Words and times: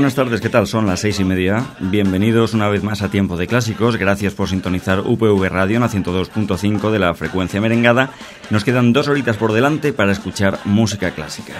Buenas 0.00 0.14
tardes, 0.14 0.40
¿qué 0.40 0.48
tal? 0.48 0.66
Son 0.66 0.86
las 0.86 1.00
seis 1.00 1.20
y 1.20 1.24
media. 1.24 1.62
Bienvenidos 1.78 2.54
una 2.54 2.70
vez 2.70 2.82
más 2.82 3.02
a 3.02 3.10
Tiempo 3.10 3.36
de 3.36 3.46
Clásicos. 3.46 3.98
Gracias 3.98 4.32
por 4.32 4.48
sintonizar 4.48 5.00
UPV 5.00 5.46
Radio 5.50 5.76
en 5.76 5.82
la 5.82 5.90
102.5 5.90 6.90
de 6.90 6.98
la 6.98 7.12
frecuencia 7.12 7.60
merengada. 7.60 8.08
Nos 8.48 8.64
quedan 8.64 8.94
dos 8.94 9.08
horitas 9.08 9.36
por 9.36 9.52
delante 9.52 9.92
para 9.92 10.12
escuchar 10.12 10.58
música 10.64 11.10
clásica. 11.10 11.52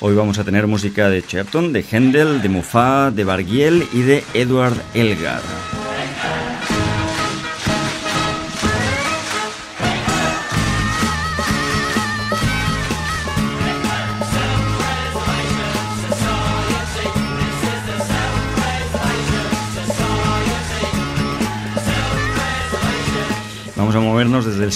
Hoy 0.00 0.16
vamos 0.16 0.40
a 0.40 0.44
tener 0.44 0.66
música 0.66 1.08
de 1.08 1.22
Cherton, 1.22 1.72
de 1.72 1.84
Händel, 1.88 2.42
de 2.42 2.48
Muffat, 2.48 3.14
de 3.14 3.22
Bargiel 3.22 3.86
y 3.92 4.00
de 4.00 4.24
Edward 4.34 4.74
Elgar. 4.92 5.57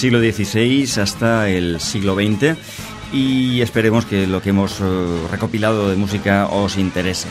Siglo 0.03 0.19
XVI 0.19 1.01
hasta 1.01 1.47
el 1.47 1.79
siglo 1.79 2.15
XX 2.15 2.57
y 3.13 3.61
esperemos 3.61 4.05
que 4.05 4.27
lo 4.27 4.41
que 4.41 4.49
hemos 4.49 4.81
eh, 4.81 4.83
recopilado 5.31 5.89
de 5.89 5.95
música 5.95 6.47
os 6.47 6.77
interese. 6.77 7.29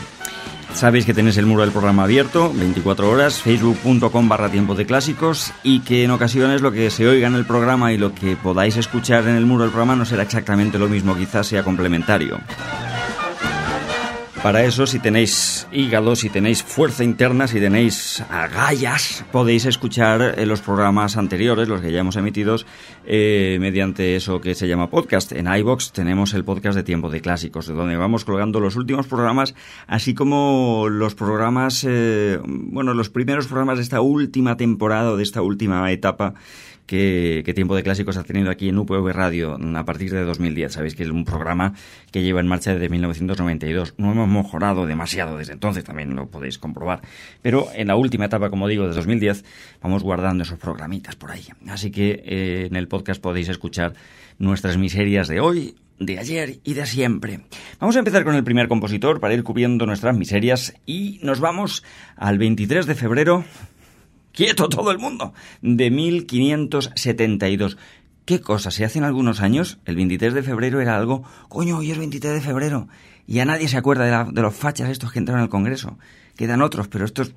Sabéis 0.73 1.05
que 1.05 1.13
tenéis 1.13 1.37
el 1.37 1.45
muro 1.45 1.61
del 1.61 1.71
programa 1.71 2.05
abierto, 2.05 2.51
24 2.51 3.11
horas, 3.11 3.39
facebook.com 3.43 4.27
barra 4.27 4.49
tiempo 4.49 4.73
de 4.73 4.87
clásicos 4.87 5.53
y 5.61 5.81
que 5.81 6.03
en 6.03 6.09
ocasiones 6.09 6.63
lo 6.63 6.71
que 6.71 6.89
se 6.89 7.07
oiga 7.07 7.27
en 7.27 7.35
el 7.35 7.45
programa 7.45 7.93
y 7.93 7.99
lo 7.99 8.15
que 8.15 8.35
podáis 8.35 8.75
escuchar 8.75 9.27
en 9.27 9.35
el 9.35 9.45
muro 9.45 9.65
del 9.65 9.71
programa 9.71 9.95
no 9.95 10.05
será 10.05 10.23
exactamente 10.23 10.79
lo 10.79 10.89
mismo, 10.89 11.15
quizás 11.15 11.45
sea 11.45 11.61
complementario. 11.61 12.39
Para 14.43 14.65
eso, 14.65 14.85
si 14.85 14.99
tenéis 14.99 15.67
hígado, 15.71 16.17
si 16.17 16.29
tenéis 16.29 16.63
fuerza 16.63 17.05
interna, 17.05 17.47
si 17.47 17.61
tenéis 17.61 18.21
agallas, 18.29 19.23
podéis 19.31 19.63
escuchar 19.63 20.35
eh, 20.37 20.45
los 20.45 20.59
programas 20.59 21.15
anteriores, 21.15 21.69
los 21.69 21.79
que 21.79 21.93
ya 21.93 22.01
hemos 22.01 22.17
emitido, 22.17 22.57
eh, 23.05 23.57
mediante 23.61 24.17
eso 24.17 24.41
que 24.41 24.53
se 24.53 24.67
llama 24.67 24.89
podcast. 24.89 25.31
En 25.31 25.47
iBox 25.47 25.93
tenemos 25.93 26.33
el 26.33 26.43
podcast 26.43 26.75
de 26.75 26.83
Tiempo 26.83 27.09
de 27.09 27.21
Clásicos, 27.21 27.67
de 27.67 27.73
donde 27.73 27.95
vamos 27.95 28.25
colgando 28.25 28.59
los 28.59 28.75
últimos 28.75 29.07
programas, 29.07 29.55
así 29.87 30.13
como 30.13 30.87
los 30.89 31.15
programas, 31.15 31.85
eh, 31.87 32.37
bueno, 32.43 32.93
los 32.93 33.09
primeros 33.09 33.47
programas 33.47 33.77
de 33.77 33.83
esta 33.83 34.01
última 34.01 34.57
temporada, 34.57 35.15
de 35.15 35.23
esta 35.23 35.41
última 35.41 35.89
etapa 35.89 36.33
que, 36.85 37.51
Tiempo 37.55 37.75
de 37.75 37.83
Clásicos 37.83 38.17
ha 38.17 38.23
tenido 38.23 38.49
aquí 38.49 38.69
en 38.69 38.77
UPV 38.77 39.11
Radio 39.13 39.57
a 39.75 39.85
partir 39.85 40.11
de 40.11 40.23
2010. 40.23 40.73
Sabéis 40.73 40.95
que 40.95 41.03
es 41.03 41.09
un 41.09 41.25
programa 41.25 41.73
que 42.11 42.21
lleva 42.21 42.39
en 42.39 42.47
marcha 42.47 42.73
desde 42.73 42.89
1992. 42.89 43.95
No 43.97 44.11
hemos 44.11 44.27
mejorado 44.27 44.85
demasiado 44.85 45.37
desde 45.37 45.53
entonces, 45.53 45.83
también 45.83 46.15
lo 46.15 46.27
podéis 46.27 46.57
comprobar. 46.57 47.01
Pero 47.41 47.67
en 47.73 47.87
la 47.87 47.95
última 47.95 48.25
etapa, 48.25 48.49
como 48.49 48.67
digo, 48.67 48.87
de 48.87 48.93
2010, 48.93 49.45
vamos 49.81 50.03
guardando 50.03 50.43
esos 50.43 50.59
programitas 50.59 51.15
por 51.15 51.31
ahí. 51.31 51.45
Así 51.67 51.91
que 51.91 52.23
eh, 52.25 52.67
en 52.69 52.75
el 52.75 52.87
podcast 52.87 53.21
podéis 53.21 53.49
escuchar 53.49 53.93
nuestras 54.39 54.77
miserias 54.77 55.27
de 55.27 55.39
hoy, 55.39 55.75
de 55.99 56.19
ayer 56.19 56.59
y 56.63 56.73
de 56.73 56.85
siempre. 56.85 57.41
Vamos 57.79 57.95
a 57.95 57.99
empezar 57.99 58.23
con 58.23 58.35
el 58.35 58.43
primer 58.43 58.67
compositor 58.67 59.19
para 59.19 59.33
ir 59.33 59.43
cubriendo 59.43 59.85
nuestras 59.85 60.17
miserias 60.17 60.73
y 60.85 61.19
nos 61.23 61.39
vamos 61.39 61.83
al 62.15 62.37
23 62.37 62.85
de 62.85 62.95
febrero 62.95 63.45
quieto 64.33 64.67
todo 64.67 64.91
el 64.91 64.99
mundo, 64.99 65.33
de 65.61 65.89
1572. 65.89 67.77
¿Qué 68.25 68.39
cosa? 68.39 68.71
Se 68.71 68.85
hacen 68.85 69.03
algunos 69.03 69.41
años, 69.41 69.79
el 69.85 69.95
23 69.95 70.33
de 70.33 70.43
febrero 70.43 70.81
era 70.81 70.97
algo, 70.97 71.23
coño, 71.49 71.77
hoy 71.77 71.91
es 71.91 71.97
23 71.97 72.33
de 72.33 72.41
febrero, 72.41 72.87
y 73.27 73.35
ya 73.35 73.45
nadie 73.45 73.67
se 73.67 73.77
acuerda 73.77 74.25
de, 74.25 74.41
los 74.41 74.55
fachas 74.55 74.89
estos 74.89 75.11
que 75.11 75.19
entraron 75.19 75.43
al 75.43 75.49
Congreso. 75.49 75.97
Quedan 76.35 76.63
otros, 76.63 76.87
pero 76.87 77.05
estos 77.05 77.35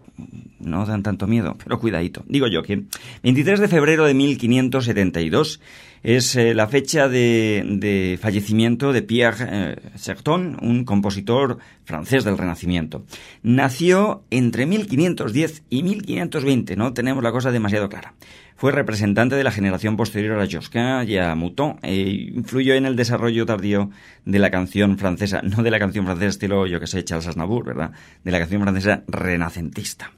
no 0.59 0.87
dan 0.87 1.03
tanto 1.03 1.27
miedo, 1.27 1.57
pero 1.63 1.79
cuidadito. 1.79 2.25
Digo 2.27 2.47
yo 2.47 2.63
que 2.63 2.85
23 3.23 3.61
de 3.61 3.69
febrero 3.69 4.07
de 4.07 4.15
1572 4.15 5.61
es 6.07 6.37
eh, 6.37 6.55
la 6.55 6.69
fecha 6.69 7.09
de, 7.09 8.17
fallecimiento 8.23 8.93
de 8.93 9.03
Pierre 9.03 9.45
eh, 9.51 9.77
Serton, 9.97 10.57
un 10.63 10.85
compositor 10.85 11.59
francés 11.85 12.23
del 12.23 12.39
Renacimiento. 12.39 13.05
Nació 13.43 14.23
entre 14.31 14.67
1510 14.67 15.65
y 15.69 15.83
1520, 15.83 16.77
no 16.77 16.93
tenemos 16.93 17.25
la 17.25 17.33
cosa 17.33 17.51
demasiado 17.51 17.89
clara. 17.89 18.15
Fue 18.55 18.71
representante 18.71 19.35
de 19.35 19.43
la 19.43 19.51
generación 19.51 19.97
posterior 19.97 20.39
a 20.39 20.47
Josquin 20.49 21.09
y 21.09 21.19
a 21.19 21.35
Mouton 21.35 21.81
e 21.83 21.97
influyó 22.37 22.75
en 22.75 22.87
el 22.87 22.95
desarrollo 22.95 23.45
tardío 23.45 23.91
de 24.25 24.39
la 24.39 24.53
canción 24.53 24.99
francesa, 24.99 25.43
no 25.43 25.65
de 25.65 25.73
la 25.73 25.81
canción 25.81 26.05
francesa 26.05 26.29
estilo, 26.29 26.69
yo 26.69 26.79
que 26.79 26.87
sé, 26.87 27.03
Charles 27.03 27.27
Aznavour, 27.27 27.65
¿verdad? 27.65 27.91
De 28.23 28.31
la 28.31 28.39
canción 28.39 28.63
francesa 28.63 29.03
renacentista. 29.09 30.13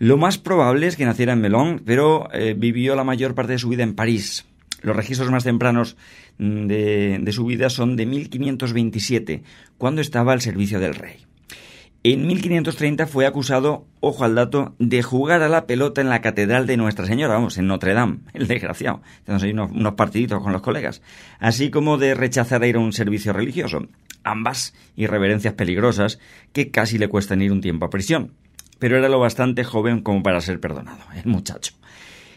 Lo 0.00 0.16
más 0.16 0.36
probable 0.36 0.88
es 0.88 0.96
que 0.96 1.04
naciera 1.04 1.32
en 1.32 1.40
Melun, 1.40 1.82
pero 1.84 2.28
eh, 2.32 2.56
vivió 2.58 2.96
la 2.96 3.04
mayor 3.04 3.36
parte 3.36 3.52
de 3.52 3.58
su 3.58 3.68
vida 3.68 3.84
en 3.84 3.94
París. 3.94 4.47
Los 4.82 4.96
registros 4.96 5.30
más 5.30 5.44
tempranos 5.44 5.96
mm, 6.38 6.66
de, 6.66 7.32
su 7.32 7.44
vida 7.44 7.70
son 7.70 7.96
de 7.96 8.06
1527, 8.06 9.42
cuando 9.76 10.00
estaba 10.00 10.32
al 10.32 10.40
servicio 10.40 10.80
del 10.80 10.94
rey. 10.94 11.26
En 12.04 12.26
1530 12.28 13.08
fue 13.08 13.26
acusado, 13.26 13.84
ojo 14.00 14.24
al 14.24 14.36
dato, 14.36 14.76
de 14.78 15.02
jugar 15.02 15.42
a 15.42 15.48
la 15.48 15.66
pelota 15.66 16.00
en 16.00 16.08
la 16.08 16.20
catedral 16.20 16.66
de 16.66 16.76
Nuestra 16.76 17.06
Señora, 17.06 17.34
vamos, 17.34 17.58
en 17.58 17.66
Notre 17.66 17.92
Dame, 17.92 18.20
el 18.34 18.46
desgraciado. 18.46 19.02
Tenemos 19.24 19.42
ahí 19.42 19.50
unos, 19.50 19.94
partiditos 19.94 20.40
con 20.40 20.52
los 20.52 20.62
colegas. 20.62 21.02
Así 21.40 21.70
como 21.70 21.98
de 21.98 22.14
rechazar 22.14 22.62
a 22.62 22.66
ir 22.68 22.76
a 22.76 22.80
un 22.80 22.92
servicio 22.92 23.32
religioso. 23.32 23.88
Ambas 24.22 24.74
irreverencias 24.94 25.54
peligrosas 25.54 26.20
que 26.52 26.70
casi 26.70 26.98
le 26.98 27.08
cuestan 27.08 27.42
ir 27.42 27.50
un 27.50 27.60
tiempo 27.60 27.86
a 27.86 27.90
prisión. 27.90 28.32
Pero 28.78 28.96
era 28.96 29.08
lo 29.08 29.18
bastante 29.18 29.64
joven 29.64 30.02
como 30.02 30.22
para 30.22 30.40
ser 30.40 30.60
perdonado, 30.60 31.02
el 31.16 31.26
muchacho. 31.26 31.74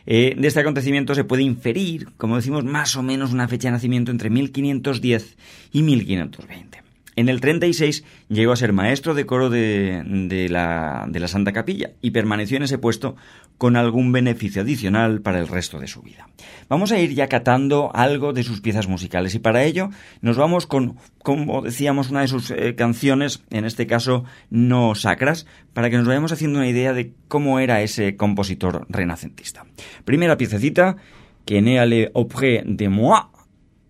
Eh, 0.06 0.36
de 0.38 0.48
este 0.48 0.60
acontecimiento 0.60 1.16
se 1.16 1.24
puede 1.24 1.44
inferir, 1.44 2.10
como 2.18 2.36
decimos, 2.36 2.64
más 2.64 2.96
o 2.96 3.04
menos 3.04 3.34
una 3.34 3.48
fecha 3.48 3.68
de 3.68 3.74
nacimiento 3.74 4.12
entre 4.12 4.30
1510 4.30 5.38
y 5.72 5.84
1520. 5.84 6.82
En 7.16 7.28
el 7.28 7.42
36 7.42 8.04
llegó 8.30 8.54
a 8.54 8.56
ser 8.56 8.72
maestro 8.72 9.14
de 9.14 9.26
coro 9.26 9.50
de, 9.50 10.48
la, 10.50 11.06
de, 11.10 11.20
la, 11.20 11.28
Santa 11.28 11.52
Capilla 11.52 11.92
y 12.02 12.12
permaneció 12.12 12.58
en 12.58 12.64
ese 12.64 12.78
puesto 12.78 13.16
con 13.62 13.76
algún 13.76 14.12
beneficio 14.12 14.64
adicional 14.64 15.22
para 15.22 15.38
el 15.38 15.48
resto 15.48 15.78
de 15.78 15.86
su 15.86 16.02
vida. 16.02 16.28
Vamos 16.68 16.92
a 16.92 17.00
ir 17.00 17.14
ya 17.14 17.28
catando 17.28 17.92
algo 17.94 18.34
de 18.34 18.42
sus 18.42 18.60
piezas 18.60 18.88
musicales 18.88 19.36
y 19.36 19.40
para 19.40 19.64
ello 19.64 19.92
nos 20.20 20.36
vamos 20.36 20.66
con, 20.66 20.98
como 21.22 21.62
decíamos, 21.62 22.10
una 22.10 22.22
de 22.22 22.28
sus 22.28 22.50
eh, 22.50 22.74
canciones, 22.74 23.44
en 23.52 23.66
este 23.66 23.86
caso 23.86 24.24
no 24.50 24.96
sacras, 24.96 25.46
para 25.74 25.92
que 25.92 25.98
nos 25.98 26.08
vayamos 26.08 26.32
haciendo 26.32 26.58
una 26.58 26.70
idea 26.70 26.92
de 26.94 27.14
cómo 27.28 27.60
era 27.60 27.84
ese 27.84 28.16
compositor 28.16 28.88
renacentista. 28.90 29.64
Primera 30.06 30.38
piececita, 30.38 30.98
que 31.46 31.62
le 31.62 32.12
auprès 32.16 32.64
de 32.66 32.90
moi, 32.90 33.30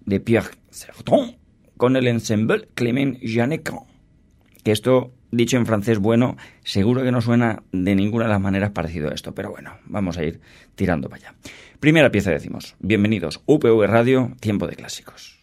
de 0.06 0.20
Pierre 0.20 0.52
Certon 0.70 1.38
con 1.78 1.96
el 1.96 2.10
ensemble 2.10 2.68
Clement 2.76 3.20
Janecan. 3.24 3.86
Que 4.66 4.74
esto, 4.74 5.14
dicho 5.32 5.58
en 5.58 5.66
francés 5.66 6.00
bueno, 6.00 6.38
seguro 6.64 7.04
que 7.04 7.12
no 7.12 7.22
suena 7.22 7.64
de 7.72 7.96
ninguna 7.96 8.26
de 8.26 8.32
las 8.32 8.42
maneras 8.42 8.72
parecido 8.72 9.10
a 9.10 9.14
esto, 9.14 9.34
pero 9.34 9.52
bueno, 9.52 9.78
vamos 9.86 10.18
a 10.18 10.24
ir 10.24 10.40
tirando 10.76 11.10
para 11.10 11.30
allá. 11.30 11.36
Primera 11.80 12.12
pieza 12.12 12.32
decimos, 12.32 12.76
bienvenidos, 12.80 13.42
UPV 13.46 13.88
Radio, 13.88 14.32
Tiempo 14.40 14.68
de 14.68 14.76
Clásicos. 14.76 15.41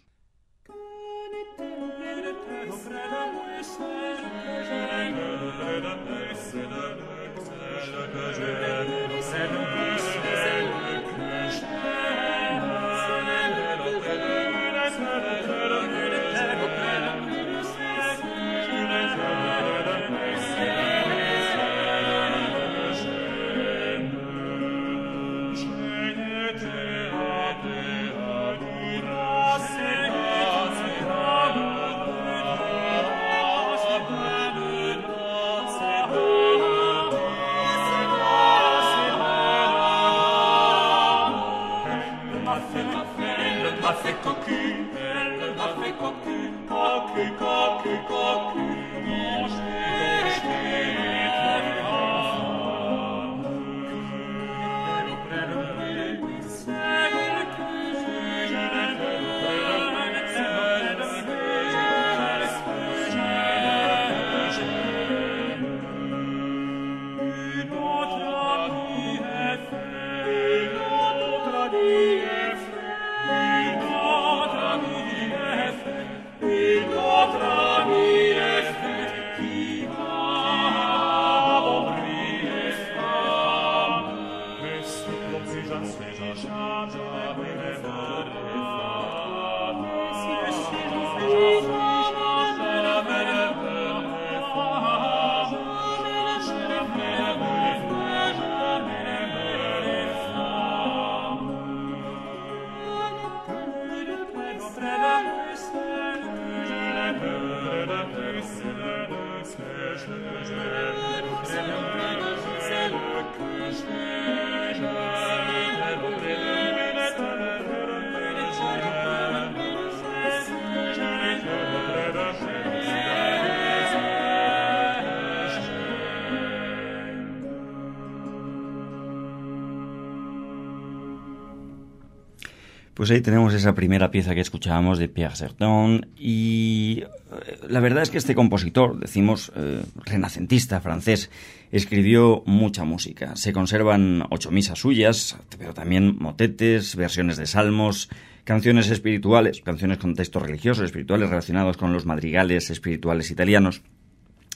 Pues 132.99 133.12
ahí 133.12 133.21
tenemos 133.21 133.55
esa 133.55 133.77
primera 133.77 134.11
pieza 134.11 134.35
que 134.35 134.41
escuchábamos 134.41 134.99
de 134.99 135.09
Pierre 135.09 135.37
Certain 135.37 136.09
y 136.19 137.05
eh, 137.05 137.59
la 137.69 137.79
verdad 137.79 138.03
es 138.03 138.11
que 138.11 138.19
este 138.19 138.35
compositor, 138.35 138.99
decimos 138.99 139.53
eh, 139.55 139.85
renacentista 140.05 140.81
francés, 140.81 141.31
escribió 141.71 142.43
mucha 142.45 142.83
música. 142.83 143.37
Se 143.37 143.53
conservan 143.53 144.25
ocho 144.31 144.50
misas 144.50 144.81
suyas, 144.81 145.39
pero 145.56 145.75
también 145.75 146.17
motetes, 146.19 146.97
versiones 146.97 147.37
de 147.37 147.47
salmos, 147.47 148.11
canciones 148.43 148.91
espirituales, 148.91 149.61
canciones 149.61 149.99
con 149.99 150.17
textos 150.17 150.43
religiosos, 150.43 150.85
espirituales 150.85 151.31
relacionados 151.31 151.77
con 151.77 151.93
los 151.93 152.05
madrigales 152.05 152.69
espirituales 152.69 153.31
italianos. 153.31 153.83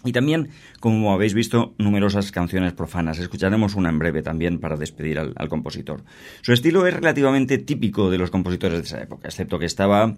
Y 0.04 0.12
también, 0.12 0.50
como 0.80 1.12
habéis 1.12 1.34
visto, 1.34 1.74
numerosas 1.78 2.32
canciones 2.32 2.72
profanas. 2.72 3.18
Escucharemos 3.18 3.74
una 3.74 3.90
en 3.90 3.98
breve 3.98 4.22
también 4.22 4.58
para 4.58 4.76
despedir 4.76 5.18
al, 5.18 5.48
compositor. 5.48 6.02
Su 6.40 6.52
estilo 6.52 6.86
es 6.86 6.94
relativamente 6.94 7.58
típico 7.58 8.10
de 8.10 8.18
los 8.18 8.30
compositores 8.30 8.78
de 8.78 8.84
esa 8.84 9.02
época, 9.02 9.28
excepto 9.28 9.58
que 9.58 9.66
estaba 9.66 10.16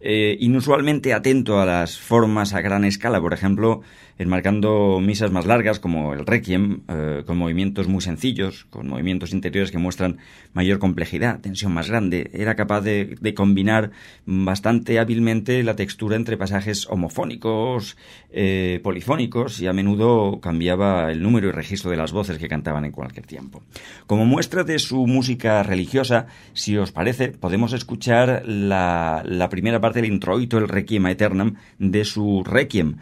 eh, 0.00 0.36
inusualmente 0.40 1.12
atento 1.12 1.60
a 1.60 1.66
las 1.66 1.98
formas 1.98 2.54
a 2.54 2.60
gran 2.60 2.84
escala, 2.84 3.20
por 3.20 3.32
ejemplo, 3.32 3.82
enmarcando 4.18 5.00
misas 5.00 5.30
más 5.30 5.46
largas 5.46 5.80
como 5.80 6.12
el 6.12 6.26
Requiem, 6.26 6.80
eh, 6.88 7.22
con 7.26 7.36
movimientos 7.36 7.88
muy 7.88 8.00
sencillos, 8.00 8.66
con 8.70 8.88
movimientos 8.88 9.32
interiores 9.32 9.70
que 9.70 9.78
muestran 9.78 10.18
mayor 10.52 10.78
complejidad, 10.78 11.40
tensión 11.40 11.72
más 11.72 11.88
grande. 11.88 12.30
Era 12.32 12.54
capaz 12.54 12.82
de, 12.82 13.34
combinar 13.34 13.90
bastante 14.26 14.98
hábilmente 14.98 15.62
la 15.64 15.74
textura 15.74 16.16
entre 16.16 16.36
pasajes 16.36 16.86
homofónicos, 16.88 17.96
eh, 18.30 18.80
polifónicos 18.82 19.60
y 19.60 19.66
a 19.66 19.72
menudo 19.72 20.40
cambiaba 20.40 21.10
el 21.10 21.22
número 21.22 21.48
y 21.48 21.52
registro 21.52 21.90
de 21.90 21.96
las 21.96 22.12
voces 22.12 22.38
que 22.38 22.48
cantaban 22.48 22.84
en 22.84 22.92
cualquier 22.92 23.26
tiempo. 23.26 23.62
Como 24.06 24.24
muestra 24.24 24.62
de 24.62 24.78
su 24.78 25.06
música 25.06 25.62
religiosa, 25.62 26.26
si 26.52 26.76
os 26.76 26.92
parece, 26.92 27.28
podemos 27.28 27.72
escuchar 27.72 28.42
la, 28.46 29.22
la 29.26 29.48
primera 29.48 29.80
parte 29.80 30.00
del 30.00 30.12
introito, 30.12 30.58
el 30.58 30.68
Requiem 30.68 31.06
Aeternam, 31.06 31.56
de 31.78 32.04
su 32.04 32.44
Requiem, 32.44 32.96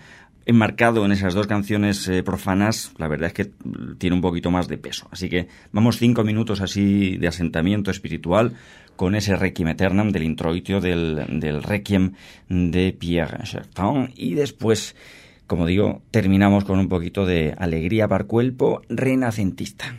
enmarcado 0.47 1.05
en 1.05 1.13
esas 1.13 1.35
dos 1.35 1.47
canciones 1.47 2.09
eh, 2.09 2.23
profanas, 2.23 2.93
la 2.99 3.09
verdad 3.09 3.29
es 3.29 3.33
que 3.33 3.53
tiene 3.99 4.17
un 4.17 4.23
poquito 4.23 4.51
más 4.51 4.69
de 4.69 4.79
peso. 4.79 5.09
Así 5.11 5.29
que 5.29 5.49
vamos 5.73 5.99
cinco 5.99 6.25
minutos 6.25 6.61
así 6.61 7.17
de 7.17 7.29
asentamiento 7.29 7.91
espiritual 7.91 8.55
con 8.97 9.15
ese 9.15 9.37
Requiem 9.37 9.69
Aeternam 9.69 10.11
del 10.11 10.25
introitio 10.25 10.81
del, 10.81 11.63
Requiem 11.63 12.13
de 12.49 12.93
Pierre 12.93 13.45
Chertin 13.45 14.13
y 14.15 14.35
después, 14.35 14.97
como 15.47 15.67
digo, 15.67 16.03
terminamos 16.11 16.65
con 16.65 16.79
un 16.79 16.89
poquito 16.89 17.27
de 17.27 17.55
alegría 17.59 18.09
para 18.09 18.25
cuerpo 18.25 18.83
renacentista. 18.89 19.97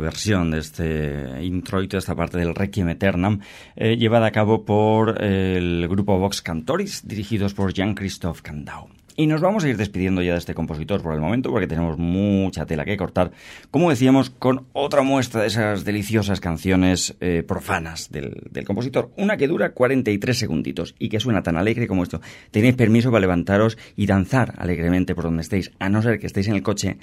Versión 0.00 0.50
de 0.50 0.58
este 0.58 1.42
introito, 1.42 1.98
esta 1.98 2.14
parte 2.14 2.38
del 2.38 2.54
Requiem 2.54 2.88
Eternam, 2.88 3.40
eh, 3.76 3.96
llevada 3.96 4.26
a 4.26 4.30
cabo 4.32 4.64
por 4.64 5.22
el 5.22 5.86
grupo 5.88 6.18
Vox 6.18 6.42
Cantoris, 6.42 7.06
dirigidos 7.06 7.54
por 7.54 7.72
Jean-Christophe 7.72 8.42
Candau. 8.42 8.88
Y 9.16 9.28
nos 9.28 9.40
vamos 9.40 9.62
a 9.62 9.68
ir 9.68 9.76
despidiendo 9.76 10.22
ya 10.22 10.32
de 10.32 10.38
este 10.38 10.54
compositor 10.54 11.00
por 11.00 11.14
el 11.14 11.20
momento, 11.20 11.50
porque 11.50 11.68
tenemos 11.68 11.96
mucha 11.96 12.66
tela 12.66 12.84
que 12.84 12.96
cortar, 12.96 13.30
como 13.70 13.90
decíamos, 13.90 14.30
con 14.30 14.66
otra 14.72 15.02
muestra 15.02 15.42
de 15.42 15.46
esas 15.46 15.84
deliciosas 15.84 16.40
canciones 16.40 17.14
eh, 17.20 17.44
profanas 17.46 18.10
del, 18.10 18.42
del, 18.50 18.64
compositor. 18.64 19.12
Una 19.16 19.36
que 19.36 19.46
dura 19.46 19.70
43 19.70 20.36
segunditos 20.36 20.96
y 20.98 21.10
que 21.10 21.20
suena 21.20 21.44
tan 21.44 21.56
alegre 21.56 21.86
como 21.86 22.02
esto. 22.02 22.20
Tenéis 22.50 22.74
permiso 22.74 23.12
para 23.12 23.20
levantaros 23.20 23.78
y 23.94 24.06
danzar 24.06 24.54
alegremente 24.58 25.14
por 25.14 25.24
donde 25.24 25.42
estéis, 25.42 25.70
a 25.78 25.88
no 25.88 26.02
ser 26.02 26.18
que 26.18 26.26
estéis 26.26 26.48
en 26.48 26.56
el 26.56 26.64
coche 26.64 26.98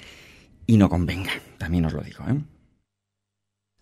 y 0.66 0.76
no 0.76 0.88
convenga. 0.88 1.32
También 1.58 1.86
os 1.86 1.92
lo 1.92 2.02
digo, 2.02 2.24
¿eh? 2.28 2.40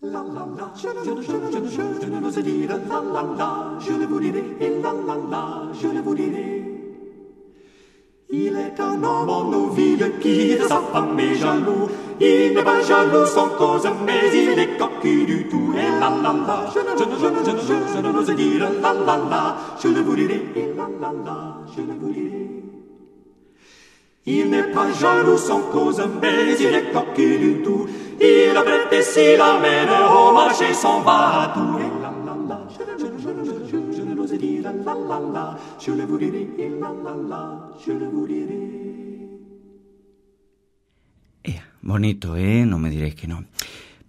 La 0.01 0.23
la 0.23 0.45
la, 0.45 0.73
je 0.75 0.87
ne, 0.87 1.03
je 1.03 1.13
ne, 1.13 1.21
je 1.21 1.33
ne, 1.33 1.51
je 1.51 1.59
ne, 1.59 1.69
je, 1.69 1.83
je 2.01 2.07
ne 2.07 2.21
je 2.21 2.31
ne 2.31 3.11
la 3.11 3.21
la, 21.11 21.63
je 21.73 21.81
ne 21.81 21.93
vous 21.93 22.13
dirai. 22.13 22.60
Il 24.25 24.51
n'est 24.51 24.71
pas 24.71 24.91
jaloux 24.93 25.37
sans 25.37 25.61
cause, 25.71 26.01
mais 26.21 26.53
il 26.59 26.67
est 26.67 26.91
coquille 26.91 27.39
du 27.39 27.61
tout. 27.63 27.87
Il 28.19 28.55
a 28.55 28.61
prêté 28.61 29.01
s'il 29.01 29.37
l'amène 29.37 29.89
au 29.89 30.31
marché, 30.31 30.73
s'en 30.73 31.01
va 31.01 31.41
à 31.41 31.47
tout. 31.55 31.79
Et 31.79 31.89
la 32.01 32.13
la 32.25 32.35
la, 32.47 32.67
je 32.69 32.83
ne, 32.83 32.97
je 32.99 33.07
ne, 33.07 33.17
je 33.17 33.29
ne, 33.29 33.43
je, 33.43 33.51
je, 33.65 33.97
je 33.97 34.01
ne 34.03 34.13
l'ose 34.13 34.33
dire 34.33 34.61
la 34.61 34.73
la 34.73 35.19
la, 35.19 35.57
je 35.79 35.91
le 35.91 36.05
vous 36.05 36.19
dirai, 36.19 36.47
et 36.59 36.69
la 36.69 36.93
la 37.03 37.15
la, 37.27 37.69
je 37.83 37.91
le 37.93 38.07
vous 38.09 38.27
dirai. 38.27 38.69
Eh, 41.43 41.59
bonito, 41.81 42.35
¿eh? 42.35 42.63
No 42.63 42.77
me 42.77 42.89
diréis 42.91 43.15
que 43.15 43.25
no. 43.25 43.43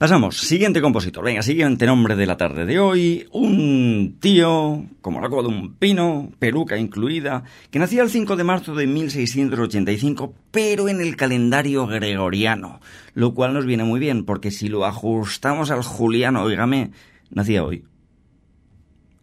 Pasamos, 0.02 0.36
siguiente 0.38 0.82
compositor. 0.82 1.24
Venga, 1.24 1.42
siguiente 1.42 1.86
nombre 1.86 2.16
de 2.16 2.26
la 2.26 2.36
tarde 2.36 2.66
de 2.66 2.80
hoy. 2.80 3.28
Un 3.30 4.16
tío, 4.18 4.84
como 5.00 5.20
la 5.20 5.28
coba 5.28 5.42
de 5.42 5.48
un 5.50 5.74
pino, 5.74 6.32
peluca 6.40 6.76
incluida, 6.76 7.44
que 7.70 7.78
nacía 7.78 8.02
el 8.02 8.10
5 8.10 8.34
de 8.34 8.42
marzo 8.42 8.74
de 8.74 8.88
1685, 8.88 10.34
pero 10.50 10.88
en 10.88 11.00
el 11.00 11.14
calendario 11.14 11.86
gregoriano. 11.86 12.80
Lo 13.14 13.32
cual 13.32 13.54
nos 13.54 13.64
viene 13.64 13.84
muy 13.84 14.00
bien, 14.00 14.24
porque 14.24 14.50
si 14.50 14.66
lo 14.66 14.86
ajustamos 14.86 15.70
al 15.70 15.84
juliano, 15.84 16.42
oígame, 16.42 16.90
nacía 17.30 17.62
hoy. 17.62 17.84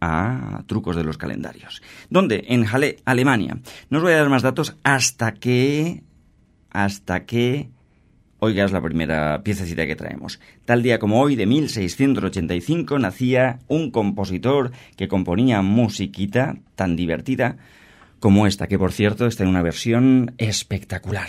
Ah, 0.00 0.62
trucos 0.64 0.96
de 0.96 1.04
los 1.04 1.18
calendarios. 1.18 1.82
¿Dónde? 2.08 2.46
En 2.48 2.64
Halle, 2.64 3.00
Alemania. 3.04 3.60
No 3.90 3.98
os 3.98 4.04
voy 4.04 4.14
a 4.14 4.16
dar 4.16 4.30
más 4.30 4.40
datos 4.40 4.78
hasta 4.82 5.34
que... 5.34 6.04
hasta 6.70 7.26
que 7.26 7.68
Oigas 8.42 8.72
la 8.72 8.80
primera 8.80 9.42
piececita 9.42 9.86
que 9.86 9.96
traemos. 9.96 10.40
Tal 10.64 10.82
día 10.82 10.98
como 10.98 11.20
hoy, 11.20 11.36
de 11.36 11.44
1685, 11.44 12.98
nacía 12.98 13.58
un 13.68 13.90
compositor 13.90 14.72
que 14.96 15.08
componía 15.08 15.60
musiquita 15.60 16.56
tan 16.74 16.96
divertida 16.96 17.58
como 18.18 18.46
esta, 18.46 18.66
que 18.66 18.78
por 18.78 18.92
cierto 18.92 19.26
está 19.26 19.42
en 19.42 19.50
una 19.50 19.62
versión 19.62 20.34
espectacular. 20.38 21.28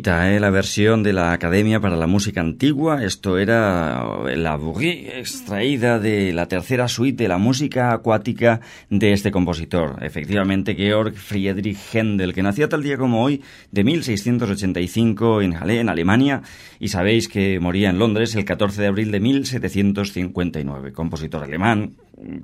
¿Eh? 0.00 0.40
la 0.40 0.50
versión 0.50 1.02
de 1.02 1.12
la 1.12 1.32
Academia 1.32 1.78
para 1.78 1.96
la 1.96 2.06
Música 2.06 2.40
Antigua. 2.40 3.04
Esto 3.04 3.36
era 3.36 4.02
la 4.34 4.56
bourrée 4.56 5.20
extraída 5.20 5.98
de 5.98 6.32
la 6.32 6.46
tercera 6.46 6.88
suite 6.88 7.24
de 7.24 7.28
la 7.28 7.36
música 7.36 7.92
acuática 7.92 8.60
de 8.88 9.12
este 9.12 9.30
compositor. 9.30 10.02
Efectivamente, 10.02 10.74
Georg 10.74 11.14
Friedrich 11.14 11.76
Händel, 11.92 12.32
que 12.32 12.42
nacía 12.42 12.68
tal 12.68 12.82
día 12.82 12.96
como 12.96 13.22
hoy, 13.22 13.42
de 13.70 13.84
1685 13.84 15.42
en 15.42 15.52
Halle, 15.52 15.80
en 15.80 15.90
Alemania, 15.90 16.40
y 16.78 16.88
sabéis 16.88 17.28
que 17.28 17.60
moría 17.60 17.90
en 17.90 17.98
Londres 17.98 18.34
el 18.34 18.46
14 18.46 18.80
de 18.80 18.88
abril 18.88 19.10
de 19.10 19.20
1759. 19.20 20.92
Compositor 20.92 21.44
alemán, 21.44 21.96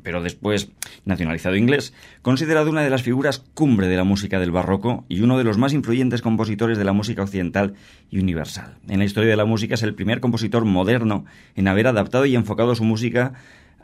pero 0.03 0.23
después 0.23 0.71
nacionalizado 1.05 1.57
inglés, 1.57 1.93
considerado 2.23 2.71
una 2.71 2.83
de 2.83 2.91
las 2.91 3.03
figuras 3.03 3.45
cumbre 3.55 3.89
de 3.89 3.97
la 3.97 4.05
música 4.05 4.39
del 4.39 4.51
barroco 4.51 5.05
y 5.09 5.21
uno 5.21 5.39
de 5.39 5.45
los 5.45 5.59
más 5.59 5.73
influyentes 5.73 6.23
compositores 6.23 6.79
de 6.79 6.85
la 6.85 6.93
música 6.93 7.23
occidental 7.23 7.75
y 8.11 8.19
universal. 8.19 8.77
En 8.89 8.99
la 8.99 9.05
historia 9.05 9.31
de 9.31 9.37
la 9.37 9.45
música 9.45 9.75
es 9.75 9.83
el 9.83 9.95
primer 9.95 10.21
compositor 10.21 10.65
moderno 10.65 11.25
en 11.55 11.69
haber 11.69 11.87
adaptado 11.87 12.27
y 12.27 12.37
enfocado 12.37 12.75
su 12.75 12.85
música 12.85 13.35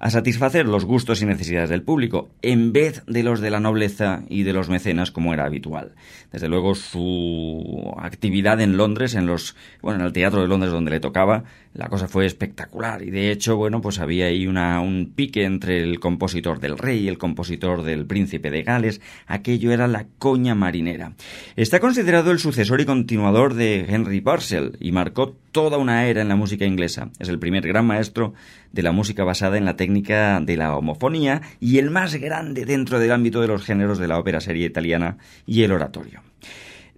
a 0.02 0.10
satisfacer 0.10 0.66
los 0.66 0.84
gustos 0.84 1.22
y 1.22 1.26
necesidades 1.26 1.70
del 1.70 1.84
público, 1.84 2.30
en 2.42 2.72
vez 2.72 3.04
de 3.06 3.22
los 3.22 3.40
de 3.40 3.50
la 3.50 3.60
nobleza 3.60 4.24
y 4.28 4.42
de 4.42 4.52
los 4.52 4.68
mecenas, 4.68 5.12
como 5.12 5.32
era 5.32 5.44
habitual. 5.44 5.94
Desde 6.32 6.48
luego, 6.48 6.74
su 6.74 7.94
actividad 7.98 8.60
en 8.60 8.76
Londres, 8.76 9.14
en 9.14 9.26
los, 9.26 9.54
bueno, 9.80 10.00
en 10.00 10.06
el 10.06 10.12
teatro 10.12 10.42
de 10.42 10.48
Londres 10.48 10.72
donde 10.72 10.90
le 10.90 10.98
tocaba, 10.98 11.44
la 11.74 11.88
cosa 11.88 12.08
fue 12.08 12.26
espectacular. 12.26 13.02
Y 13.02 13.10
de 13.10 13.30
hecho, 13.30 13.56
bueno, 13.56 13.80
pues 13.80 13.98
había 13.98 14.26
ahí 14.26 14.46
una, 14.46 14.80
un 14.80 15.12
pique 15.14 15.44
entre 15.44 15.82
el 15.82 16.00
compositor 16.00 16.60
del 16.60 16.78
rey 16.78 17.00
y 17.00 17.08
el 17.08 17.18
compositor 17.18 17.82
del 17.82 18.06
príncipe 18.06 18.50
de 18.50 18.62
Gales. 18.62 19.00
Aquello 19.26 19.72
era 19.72 19.88
la 19.88 20.06
coña 20.18 20.54
marinera. 20.54 21.14
Está 21.56 21.80
considerado 21.80 22.30
el 22.30 22.38
sucesor 22.38 22.80
y 22.80 22.84
continuador 22.84 23.54
de 23.54 23.86
Henry 23.88 24.20
Purcell 24.20 24.76
y 24.80 24.92
marcó 24.92 25.36
toda 25.52 25.78
una 25.78 26.06
era 26.06 26.22
en 26.22 26.28
la 26.28 26.36
música 26.36 26.64
inglesa. 26.64 27.10
Es 27.18 27.28
el 27.28 27.38
primer 27.38 27.66
gran 27.66 27.86
maestro 27.86 28.34
de 28.72 28.82
la 28.82 28.92
música 28.92 29.24
basada 29.24 29.58
en 29.58 29.64
la 29.64 29.76
técnica 29.76 30.40
de 30.40 30.56
la 30.56 30.76
homofonía 30.76 31.42
y 31.60 31.78
el 31.78 31.90
más 31.90 32.14
grande 32.16 32.64
dentro 32.64 32.98
del 32.98 33.12
ámbito 33.12 33.40
de 33.40 33.48
los 33.48 33.64
géneros 33.64 33.98
de 33.98 34.08
la 34.08 34.18
ópera 34.18 34.40
serie 34.40 34.66
italiana 34.66 35.18
y 35.46 35.62
el 35.62 35.72
oratorio. 35.72 36.31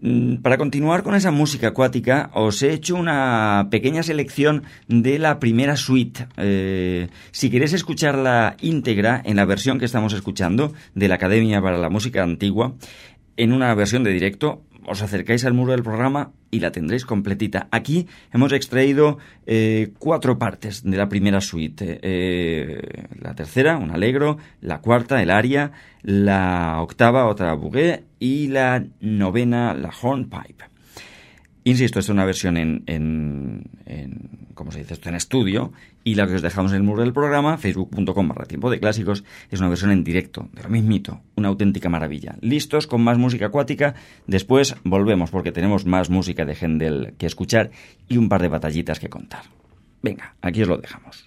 Mm, 0.06 0.42
para 0.42 0.58
continuar 0.58 1.02
con 1.02 1.14
esa 1.14 1.30
música 1.30 1.68
acuática, 1.68 2.28
os 2.34 2.62
he 2.62 2.74
hecho 2.74 2.94
una 2.94 3.68
pequeña 3.70 4.02
selección 4.02 4.64
de 4.86 5.18
la 5.18 5.40
primera 5.40 5.76
suite. 5.78 6.26
Eh, 6.36 7.08
si 7.30 7.48
queréis 7.48 7.72
escucharla 7.72 8.54
íntegra 8.60 9.22
en 9.24 9.36
la 9.36 9.46
versión 9.46 9.78
que 9.78 9.86
estamos 9.86 10.12
escuchando 10.12 10.74
de 10.94 11.08
la 11.08 11.14
Academia 11.14 11.62
para 11.62 11.78
la 11.78 11.88
Música 11.88 12.22
Antigua, 12.22 12.74
en 13.38 13.54
una 13.54 13.74
versión 13.74 14.04
de 14.04 14.12
directo, 14.12 14.62
os 14.86 15.02
acercáis 15.02 15.44
al 15.44 15.54
muro 15.54 15.72
del 15.72 15.82
programa 15.82 16.32
y 16.50 16.60
la 16.60 16.72
tendréis 16.72 17.04
completita. 17.04 17.68
Aquí 17.70 18.06
hemos 18.32 18.52
extraído 18.52 19.18
eh, 19.46 19.92
cuatro 19.98 20.38
partes 20.38 20.82
de 20.82 20.96
la 20.96 21.08
primera 21.08 21.40
suite. 21.40 21.98
Eh, 22.02 23.06
la 23.20 23.34
tercera, 23.34 23.76
un 23.76 23.90
alegro, 23.90 24.38
la 24.60 24.80
cuarta, 24.80 25.22
el 25.22 25.30
aria, 25.30 25.72
la 26.02 26.80
octava, 26.80 27.26
otra 27.26 27.54
bouguet, 27.54 28.04
y 28.18 28.48
la 28.48 28.84
novena, 29.00 29.74
la 29.74 29.90
hornpipe. 30.02 30.64
Insisto, 31.64 31.98
esto 31.98 32.12
es 32.12 32.14
una 32.14 32.26
versión 32.26 32.58
en, 32.58 32.82
en, 32.86 33.64
¿cómo 34.52 34.70
se 34.70 34.80
dice 34.80 34.94
esto? 34.94 35.08
En 35.08 35.14
estudio. 35.14 35.72
Y 36.04 36.14
la 36.14 36.26
que 36.26 36.34
os 36.34 36.42
dejamos 36.42 36.72
en 36.72 36.76
el 36.76 36.82
muro 36.82 37.02
del 37.02 37.14
programa, 37.14 37.56
facebook.com 37.56 38.28
barra 38.28 38.44
tiempo 38.44 38.70
de 38.70 38.78
clásicos, 38.78 39.24
es 39.50 39.58
una 39.58 39.70
versión 39.70 39.90
en 39.90 40.04
directo, 40.04 40.48
de 40.52 40.62
lo 40.62 40.68
mismito. 40.68 41.22
Una 41.34 41.48
auténtica 41.48 41.88
maravilla. 41.88 42.36
Listos 42.42 42.86
con 42.86 43.02
más 43.02 43.16
música 43.16 43.46
acuática. 43.46 43.94
Después 44.26 44.76
volvemos 44.84 45.30
porque 45.30 45.50
tenemos 45.50 45.86
más 45.86 46.10
música 46.10 46.44
de 46.44 46.54
Händel 46.54 47.14
que 47.16 47.26
escuchar 47.26 47.70
y 48.06 48.18
un 48.18 48.28
par 48.28 48.42
de 48.42 48.48
batallitas 48.48 49.00
que 49.00 49.08
contar. 49.08 49.44
Venga, 50.02 50.36
aquí 50.42 50.62
os 50.62 50.68
lo 50.68 50.76
dejamos. 50.76 51.24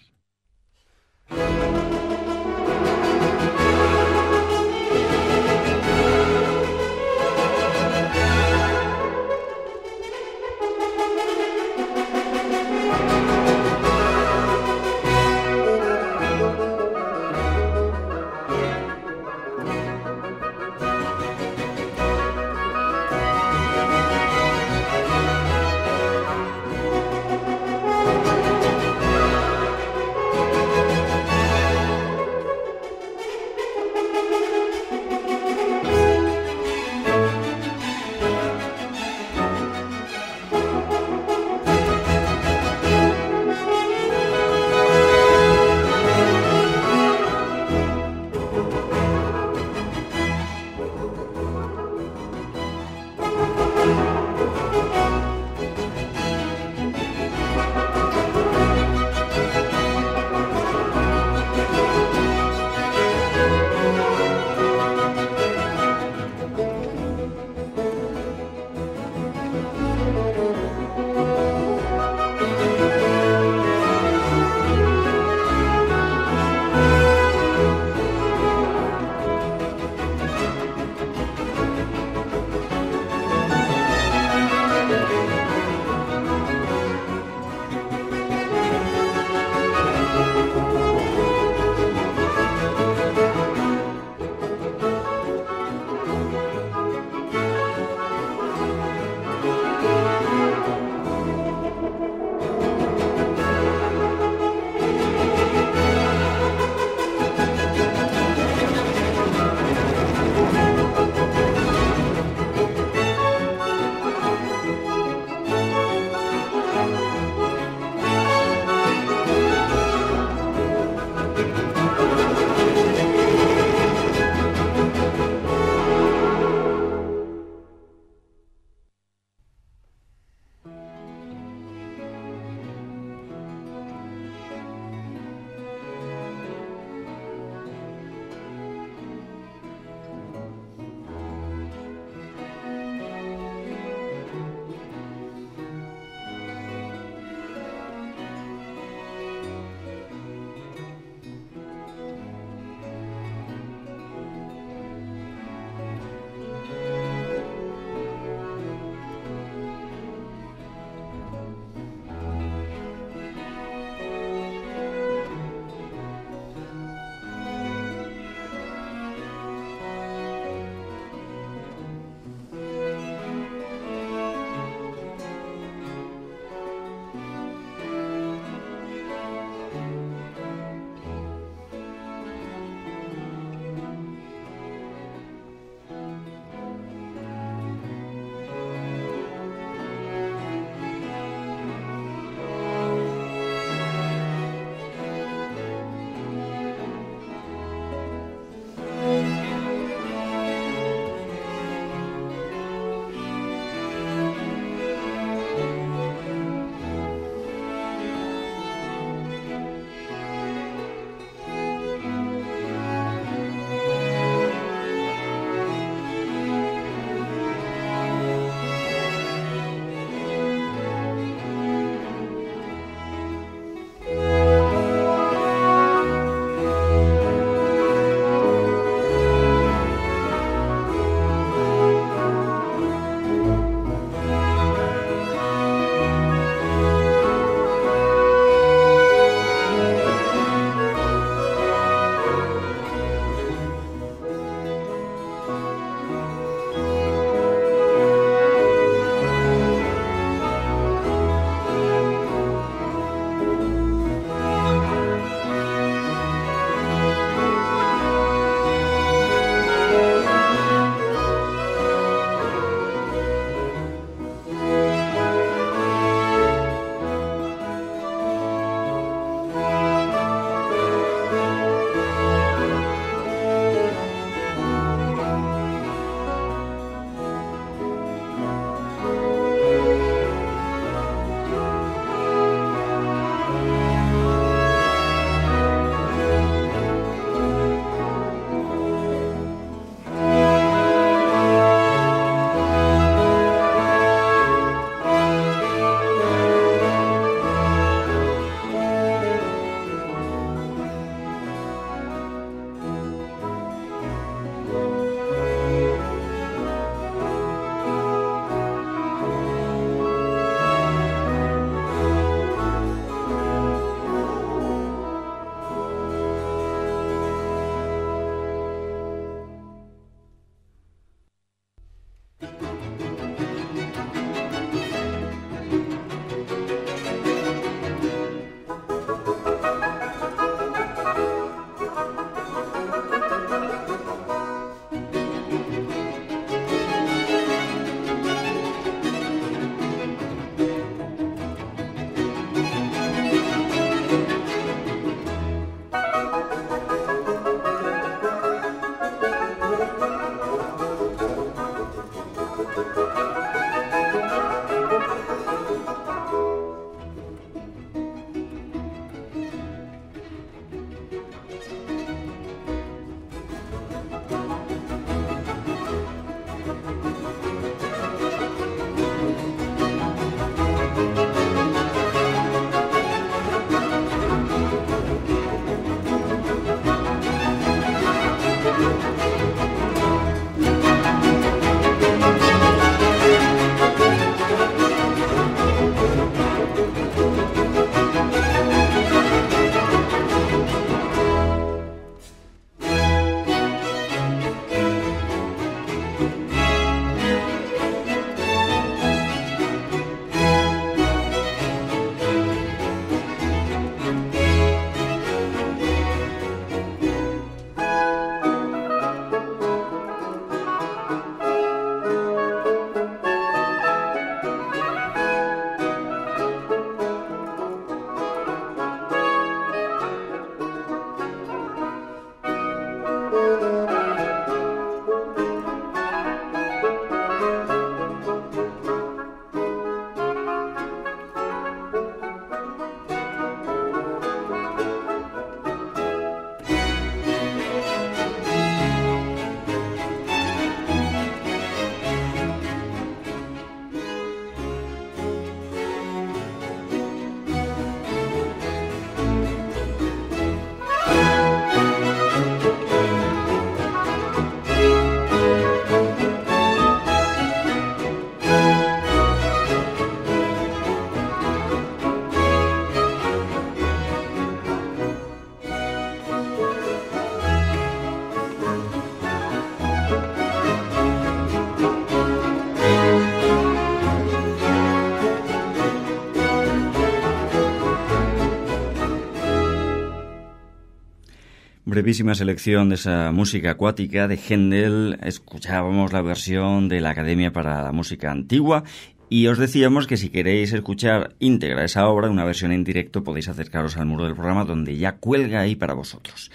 Brevísima 481.98 482.36
selección 482.36 482.90
de 482.90 482.96
esa 482.96 483.32
música 483.32 483.72
acuática 483.72 484.28
de 484.28 484.38
Händel. 484.38 485.18
Escuchábamos 485.24 486.14
la 486.14 486.22
versión 486.22 486.90
de 486.90 487.02
la 487.02 487.10
Academia 487.10 487.52
para 487.52 487.82
la 487.82 487.92
Música 487.92 488.30
Antigua 488.30 488.84
y 489.30 489.48
os 489.48 489.58
decíamos 489.58 490.06
que 490.06 490.16
si 490.16 490.30
queréis 490.30 490.74
escuchar 490.74 491.34
íntegra 491.40 491.84
esa 491.84 492.08
obra, 492.08 492.30
una 492.30 492.46
versión 492.46 492.72
en 492.72 492.84
directo, 492.84 493.24
podéis 493.24 493.48
acercaros 493.48 493.98
al 493.98 494.06
muro 494.06 494.26
del 494.26 494.36
programa 494.36 494.64
donde 494.64 494.96
ya 494.96 495.14
cuelga 495.14 495.62
ahí 495.62 495.76
para 495.76 495.96
vosotros. 495.96 496.52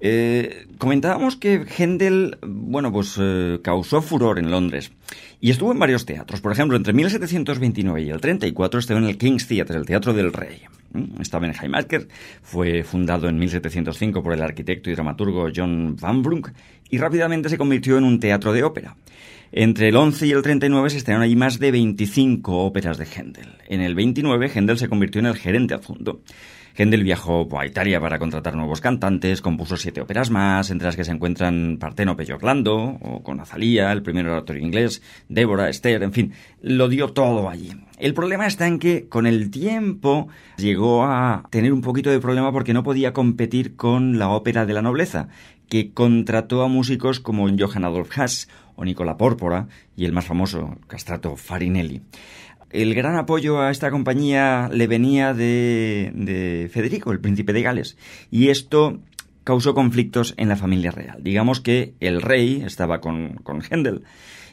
Eh, 0.00 0.66
comentábamos 0.78 1.36
que 1.36 1.64
Händel, 1.78 2.38
bueno, 2.42 2.90
pues 2.90 3.14
eh, 3.20 3.60
causó 3.62 4.02
furor 4.02 4.40
en 4.40 4.50
Londres 4.50 4.90
y 5.40 5.52
estuvo 5.52 5.70
en 5.70 5.78
varios 5.78 6.04
teatros. 6.04 6.40
Por 6.40 6.50
ejemplo, 6.50 6.76
entre 6.76 6.94
1729 6.94 8.02
y 8.02 8.10
el 8.10 8.20
34 8.20 8.80
estuvo 8.80 8.98
en 8.98 9.04
el 9.04 9.18
King's 9.18 9.46
Theatre, 9.46 9.76
el 9.76 9.86
Teatro 9.86 10.12
del 10.14 10.32
Rey. 10.32 10.62
Estaba 11.20 11.46
en 11.46 11.54
Haymarket, 11.58 12.10
fue 12.42 12.82
fundado 12.82 13.28
en 13.28 13.38
1705 13.38 14.22
por 14.22 14.32
el 14.32 14.42
arquitecto 14.42 14.90
y 14.90 14.94
dramaturgo 14.94 15.48
John 15.54 15.96
Van 16.00 16.22
Brunk 16.22 16.48
y 16.90 16.98
rápidamente 16.98 17.48
se 17.48 17.58
convirtió 17.58 17.96
en 17.96 18.04
un 18.04 18.18
teatro 18.18 18.52
de 18.52 18.64
ópera. 18.64 18.96
Entre 19.52 19.88
el 19.88 19.96
11 19.96 20.26
y 20.26 20.30
el 20.32 20.42
39 20.42 20.90
se 20.90 20.98
estrenaron 20.98 21.24
allí 21.24 21.36
más 21.36 21.58
de 21.58 21.72
25 21.72 22.64
óperas 22.64 22.98
de 22.98 23.06
Händel. 23.06 23.48
En 23.68 23.80
el 23.80 23.94
29 23.94 24.48
Händel 24.48 24.78
se 24.78 24.88
convirtió 24.88 25.20
en 25.20 25.26
el 25.26 25.36
gerente 25.36 25.74
adjunto. 25.74 26.22
Händel 26.76 27.02
viajó 27.02 27.48
a 27.58 27.66
Italia 27.66 28.00
para 28.00 28.18
contratar 28.18 28.54
nuevos 28.54 28.80
cantantes, 28.80 29.40
compuso 29.40 29.76
siete 29.76 30.00
óperas 30.00 30.30
más, 30.30 30.70
entre 30.70 30.86
las 30.86 30.96
que 30.96 31.04
se 31.04 31.12
encuentran 31.12 31.78
Partenope 31.78 32.24
y 32.26 32.32
Orlando, 32.32 32.76
o 32.76 33.22
con 33.22 33.40
Azalía, 33.40 33.92
el 33.92 34.02
primer 34.02 34.26
oratorio 34.26 34.62
inglés, 34.62 35.02
Débora, 35.28 35.68
Esther, 35.68 36.02
en 36.02 36.12
fin, 36.12 36.32
lo 36.62 36.88
dio 36.88 37.08
todo 37.12 37.48
allí. 37.48 37.72
El 37.98 38.14
problema 38.14 38.46
está 38.46 38.66
en 38.66 38.78
que 38.78 39.08
con 39.08 39.26
el 39.26 39.50
tiempo 39.50 40.28
llegó 40.56 41.04
a 41.04 41.44
tener 41.50 41.72
un 41.72 41.82
poquito 41.82 42.10
de 42.10 42.20
problema 42.20 42.52
porque 42.52 42.72
no 42.72 42.82
podía 42.82 43.12
competir 43.12 43.76
con 43.76 44.18
la 44.18 44.30
ópera 44.30 44.66
de 44.66 44.74
la 44.74 44.82
nobleza, 44.82 45.28
que 45.68 45.92
contrató 45.92 46.62
a 46.62 46.68
músicos 46.68 47.20
como 47.20 47.48
Johann 47.48 47.84
Adolf 47.84 48.18
Haas 48.18 48.48
o 48.74 48.84
Nicola 48.84 49.16
Pórpora 49.16 49.68
y 49.96 50.04
el 50.04 50.12
más 50.12 50.26
famoso, 50.26 50.78
Castrato 50.88 51.36
Farinelli 51.36 52.02
el 52.70 52.94
gran 52.94 53.16
apoyo 53.16 53.60
a 53.60 53.70
esta 53.70 53.90
compañía 53.90 54.68
le 54.72 54.86
venía 54.86 55.34
de, 55.34 56.70
Federico, 56.72 57.12
el 57.12 57.20
príncipe 57.20 57.52
de 57.52 57.62
Gales. 57.62 57.96
Y 58.30 58.48
esto 58.48 59.00
causó 59.44 59.74
conflictos 59.74 60.34
en 60.36 60.48
la 60.48 60.56
familia 60.56 60.90
real. 60.90 61.22
Digamos 61.22 61.60
que 61.60 61.94
el 62.00 62.22
rey 62.22 62.62
estaba 62.64 63.00
con, 63.00 63.36
con 63.42 63.62
Händel 63.62 64.02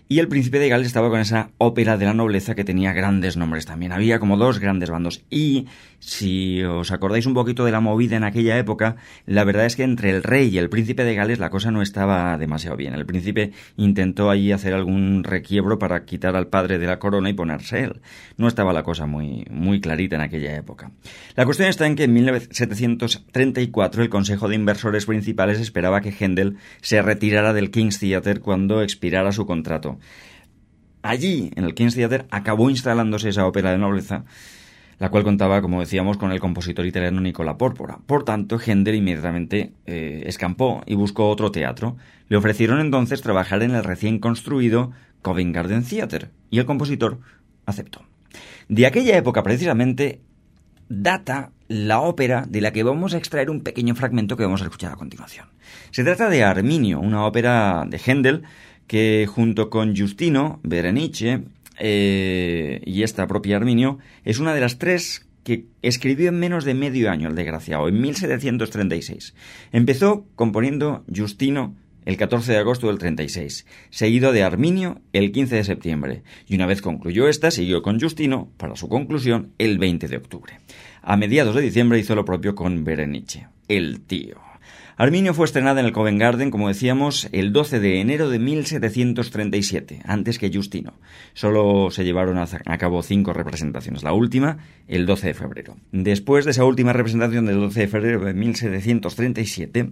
y 0.10 0.20
el 0.20 0.28
príncipe 0.28 0.60
de 0.60 0.70
Gales 0.70 0.88
estaba 0.88 1.10
con 1.10 1.20
esa 1.20 1.50
ópera 1.58 1.98
de 1.98 2.06
la 2.06 2.14
nobleza 2.14 2.56
que 2.56 2.64
tenía 2.64 2.94
grandes 2.94 3.36
nombres 3.36 3.66
también. 3.66 3.92
Había 3.92 4.20
como 4.20 4.38
dos 4.38 4.60
grandes 4.60 4.90
bandos. 4.90 5.24
Y 5.30 5.68
si 6.00 6.64
os 6.64 6.92
acordáis 6.92 7.26
un 7.26 7.34
poquito 7.34 7.66
de 7.66 7.72
la 7.72 7.82
movida 7.82 8.16
en 8.16 8.24
aquella 8.24 8.58
época, 8.58 8.96
la 9.26 9.44
verdad 9.44 9.66
es 9.66 9.76
que 9.76 9.84
entre 9.84 10.12
el 10.12 10.24
rey 10.24 10.48
y 10.48 10.60
el 10.60 10.70
príncipe 10.70 11.04
de 11.04 11.16
Gales 11.16 11.40
la 11.40 11.50
cosa 11.50 11.72
no 11.72 11.82
estaba 11.82 12.38
demasiado 12.38 12.78
bien. 12.78 12.94
El 12.94 13.06
príncipe 13.06 13.52
intentó 13.76 14.30
allí 14.30 14.52
hacer 14.52 14.74
algún 14.74 15.24
requiebro 15.26 15.78
para 15.80 16.06
quitar 16.06 16.36
al 16.36 16.48
padre 16.48 16.80
de 16.80 16.88
la 16.88 17.00
corona 17.00 17.30
y 17.30 17.34
ponerse 17.34 17.84
él. 17.84 18.02
No 18.38 18.48
estaba 18.48 18.72
la 18.74 18.84
cosa 18.84 19.08
muy, 19.08 19.46
muy 19.50 19.82
clarita 19.82 20.16
en 20.16 20.22
aquella 20.22 20.56
época. 20.56 20.92
La 21.36 21.46
cuestión 21.46 21.68
está 21.68 21.86
en 21.86 21.96
que 21.96 22.04
en 22.04 22.14
1734 22.14 24.04
el 24.04 24.10
Consejo 24.10 24.48
de 24.48 24.56
Inversores 24.56 25.06
Principales 25.06 25.60
esperaba 25.60 26.02
que 26.02 26.12
Händel 26.12 26.58
se 26.82 27.02
retirara 27.02 27.54
del 27.54 27.72
King's 27.72 28.00
Theatre 28.00 28.40
cuando 28.40 28.82
expirara 28.82 29.32
su 29.32 29.46
contrato. 29.46 29.97
Allí, 31.02 31.52
en 31.56 31.64
el 31.64 31.74
King's 31.74 31.96
Theatre, 31.96 32.26
acabó 32.32 32.70
instalándose 32.70 33.30
esa 33.30 33.46
ópera 33.46 33.72
de 33.72 33.78
nobleza, 33.78 34.26
la 35.00 35.10
cual 35.10 35.24
contaba, 35.24 35.62
como 35.62 35.80
decíamos, 35.80 36.18
con 36.18 36.32
el 36.32 36.40
compositor 36.40 36.86
italiano 36.86 37.22
Nicola 37.22 37.58
Pórpora. 37.58 38.00
Por 38.06 38.24
tanto, 38.24 38.60
Händel 38.60 38.96
inmediatamente 38.96 39.74
eh, 39.86 40.24
escampó 40.26 40.82
y 40.86 40.96
buscó 40.96 41.30
otro 41.30 41.52
teatro. 41.52 41.98
Le 42.30 42.38
ofrecieron 42.38 42.80
entonces 42.80 43.22
trabajar 43.22 43.62
en 43.64 43.76
el 43.76 43.84
recién 43.84 44.20
construido 44.20 44.92
Covent 45.22 45.56
Garden 45.56 45.84
Theatre, 45.84 46.30
y 46.50 46.60
el 46.60 46.66
compositor 46.66 47.20
aceptó. 47.66 48.06
De 48.70 48.86
aquella 48.86 49.18
época, 49.18 49.44
precisamente, 49.44 50.20
data 50.90 51.52
la 51.68 52.00
ópera 52.00 52.46
de 52.48 52.62
la 52.62 52.72
que 52.72 52.84
vamos 52.84 53.14
a 53.14 53.18
extraer 53.18 53.50
un 53.50 53.62
pequeño 53.62 53.96
fragmento 53.96 54.38
que 54.38 54.44
vamos 54.44 54.62
a 54.62 54.66
escuchar 54.66 54.94
a 54.94 54.96
continuación. 54.96 55.48
Se 55.92 56.04
trata 56.04 56.30
de 56.30 56.44
Arminio, 56.44 57.00
una 57.00 57.26
ópera 57.26 57.86
de 57.88 57.98
Händel 57.98 58.44
que 58.88 59.28
junto 59.30 59.70
con 59.70 59.96
Justino, 59.96 60.60
Berenice 60.64 61.44
eh, 61.80 62.82
y 62.86 63.04
esta 63.04 63.28
propia 63.28 63.58
Arminio, 63.58 64.00
es 64.24 64.40
una 64.40 64.54
de 64.54 64.62
las 64.62 64.80
tres 64.80 65.26
que 65.44 65.66
escribió 65.82 66.30
en 66.30 66.40
menos 66.40 66.66
de 66.66 66.74
medio 66.74 67.10
año 67.10 67.30
el 67.30 67.36
desgraciado, 67.36 67.88
en 67.88 68.02
1736. 68.02 69.34
Empezó 69.72 70.26
componiendo 70.36 71.06
Justino 71.16 71.76
el 72.06 72.18
14 72.18 72.54
de 72.54 72.58
agosto 72.58 72.88
del 72.88 72.98
36, 72.98 73.66
seguido 73.90 74.32
de 74.32 74.44
Arminio 74.44 75.02
el 75.12 75.32
15 75.32 75.56
de 75.56 75.64
septiembre, 75.66 76.24
y 76.48 76.56
una 76.56 76.66
vez 76.66 76.82
concluyó 76.82 77.28
esta, 77.28 77.52
siguió 77.52 77.82
con 77.82 78.00
Justino 78.00 78.50
para 78.58 78.78
su 78.78 78.88
conclusión 78.88 79.52
el 79.58 79.78
20 79.78 80.08
de 80.08 80.18
octubre. 80.18 80.60
A 81.02 81.18
mediados 81.18 81.56
de 81.56 81.62
diciembre 81.62 82.00
hizo 82.00 82.16
lo 82.16 82.26
propio 82.26 82.56
con 82.56 82.84
Berenice, 82.84 83.48
el 83.68 84.02
tío. 84.02 84.47
Arminio 85.00 85.36
fue 85.36 85.46
estrenada 85.46 85.80
en 85.80 85.86
el 85.86 85.92
Covent 85.92 86.20
Garden, 86.20 86.50
como 86.50 86.70
decíamos, 86.70 87.30
el 87.32 87.54
12 87.54 87.80
de 87.80 88.02
enero 88.02 88.32
de 88.32 88.40
1737, 88.40 90.02
antes 90.04 90.40
que 90.40 90.52
Justino. 90.52 90.96
Solo 91.36 91.92
se 91.92 92.04
llevaron 92.04 92.40
a 92.40 92.78
cabo 92.80 93.04
cinco 93.04 93.32
representaciones, 93.32 94.02
la 94.02 94.14
última 94.14 94.58
el 94.88 95.06
12 95.06 95.28
de 95.28 95.34
febrero. 95.36 95.78
Después 95.92 96.46
de 96.46 96.52
esa 96.52 96.66
última 96.66 96.94
representación 96.94 97.46
del 97.46 97.60
12 97.60 97.80
de 97.80 97.88
febrero 97.88 98.26
de 98.26 98.34
1737, 98.34 99.92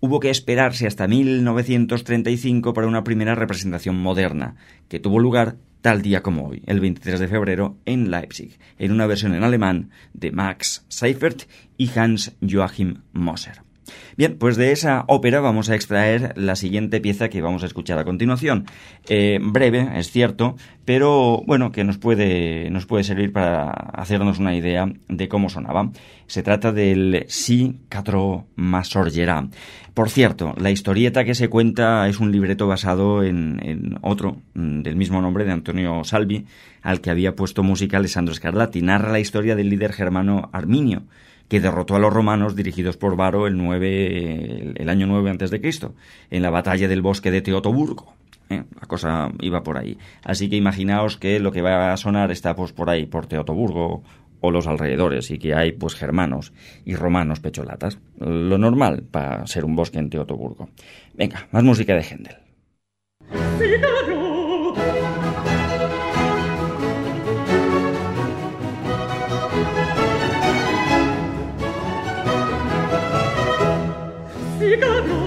hubo 0.00 0.18
que 0.18 0.30
esperarse 0.30 0.86
hasta 0.86 1.06
1935 1.06 2.72
para 2.72 2.86
una 2.86 3.04
primera 3.04 3.34
representación 3.34 4.00
moderna, 4.00 4.56
que 4.88 4.98
tuvo 4.98 5.18
lugar 5.18 5.56
tal 5.82 6.00
día 6.00 6.22
como 6.22 6.48
hoy, 6.48 6.62
el 6.64 6.80
23 6.80 7.20
de 7.20 7.28
febrero, 7.28 7.76
en 7.84 8.10
Leipzig, 8.10 8.58
en 8.78 8.92
una 8.92 9.06
versión 9.06 9.34
en 9.34 9.44
alemán 9.44 9.90
de 10.14 10.32
Max 10.32 10.86
Seifert 10.88 11.42
y 11.76 11.90
Hans 11.94 12.32
Joachim 12.40 13.02
Moser. 13.12 13.67
Bien, 14.16 14.36
pues 14.38 14.56
de 14.56 14.72
esa 14.72 15.04
ópera 15.08 15.40
vamos 15.40 15.70
a 15.70 15.74
extraer 15.74 16.32
la 16.36 16.56
siguiente 16.56 17.00
pieza 17.00 17.28
que 17.28 17.42
vamos 17.42 17.62
a 17.62 17.66
escuchar 17.66 17.98
a 17.98 18.04
continuación. 18.04 18.66
Eh, 19.08 19.38
breve, 19.40 19.88
es 19.96 20.10
cierto, 20.10 20.56
pero 20.84 21.42
bueno, 21.46 21.70
que 21.70 21.84
nos 21.84 21.98
puede, 21.98 22.70
nos 22.70 22.86
puede 22.86 23.04
servir 23.04 23.32
para 23.32 23.70
hacernos 23.70 24.38
una 24.38 24.54
idea 24.54 24.90
de 25.08 25.28
cómo 25.28 25.48
sonaba. 25.48 25.90
Se 26.26 26.42
trata 26.42 26.72
del 26.72 27.24
Si 27.28 27.80
Catro 27.88 28.46
Masorgera. 28.56 29.48
Por 29.94 30.10
cierto, 30.10 30.54
la 30.58 30.70
historieta 30.70 31.24
que 31.24 31.34
se 31.34 31.48
cuenta 31.48 32.08
es 32.08 32.20
un 32.20 32.30
libreto 32.30 32.66
basado 32.66 33.24
en, 33.24 33.60
en, 33.62 33.98
otro 34.02 34.40
mm, 34.54 34.82
del 34.82 34.96
mismo 34.96 35.20
nombre 35.20 35.44
de 35.44 35.52
Antonio 35.52 36.04
Salvi, 36.04 36.46
al 36.82 37.00
que 37.00 37.10
había 37.10 37.34
puesto 37.34 37.62
música 37.62 37.96
Alessandro 37.96 38.34
Scarlatti. 38.34 38.80
Narra 38.80 39.10
la 39.10 39.20
historia 39.20 39.56
del 39.56 39.70
líder 39.70 39.92
germano 39.92 40.50
Arminio 40.52 41.02
que 41.48 41.60
derrotó 41.60 41.96
a 41.96 41.98
los 41.98 42.12
romanos 42.12 42.54
dirigidos 42.54 42.96
por 42.96 43.16
Varo 43.16 43.46
el, 43.46 43.56
9, 43.56 44.74
el, 44.76 44.88
año 44.88 45.06
9 45.06 45.30
antes 45.30 45.50
de 45.50 45.60
Cristo, 45.60 45.94
en 46.30 46.42
la 46.42 46.50
batalla 46.50 46.88
del 46.88 47.02
bosque 47.02 47.30
de 47.30 47.40
Teotoburgo. 47.40 48.14
¿eh? 48.50 48.64
La 48.80 48.86
cosa 48.86 49.32
iba 49.40 49.62
por 49.62 49.78
ahí. 49.78 49.98
Así 50.24 50.48
que 50.48 50.56
imaginaos 50.56 51.16
que 51.16 51.40
lo 51.40 51.50
que 51.52 51.62
va 51.62 51.92
a 51.92 51.96
sonar 51.96 52.30
está 52.30 52.54
pues 52.54 52.72
por 52.72 52.90
ahí, 52.90 53.06
por 53.06 53.26
Teotoburgo 53.26 54.02
o 54.40 54.50
los 54.52 54.68
alrededores, 54.68 55.30
y 55.32 55.38
que 55.38 55.54
hay 55.54 55.72
pues 55.72 55.94
germanos 55.96 56.52
y 56.84 56.94
romanos 56.94 57.40
pecholatas. 57.40 57.98
Lo 58.18 58.56
normal 58.56 59.02
para 59.10 59.46
ser 59.46 59.64
un 59.64 59.74
bosque 59.74 59.98
en 59.98 60.10
Teotoburgo. 60.10 60.68
Venga, 61.14 61.48
más 61.50 61.64
música 61.64 61.94
de 61.94 62.02
Händel. 62.02 62.36
you 74.68 74.76
got 74.76 75.06
me. 75.06 75.17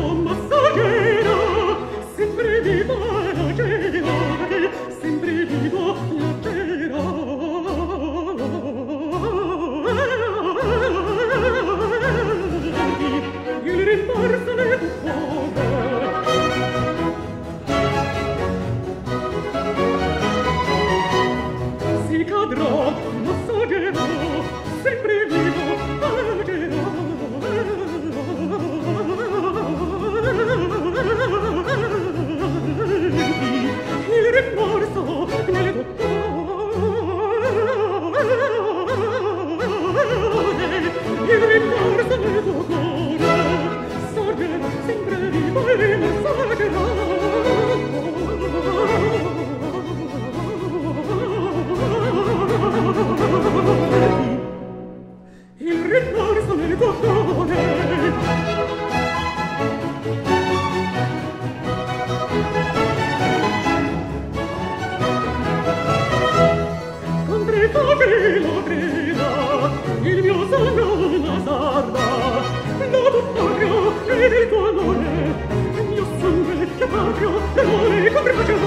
e 77.54 77.64
voi 77.64 78.12
come 78.12 78.32
faccio 78.32 78.54
a 78.54 78.58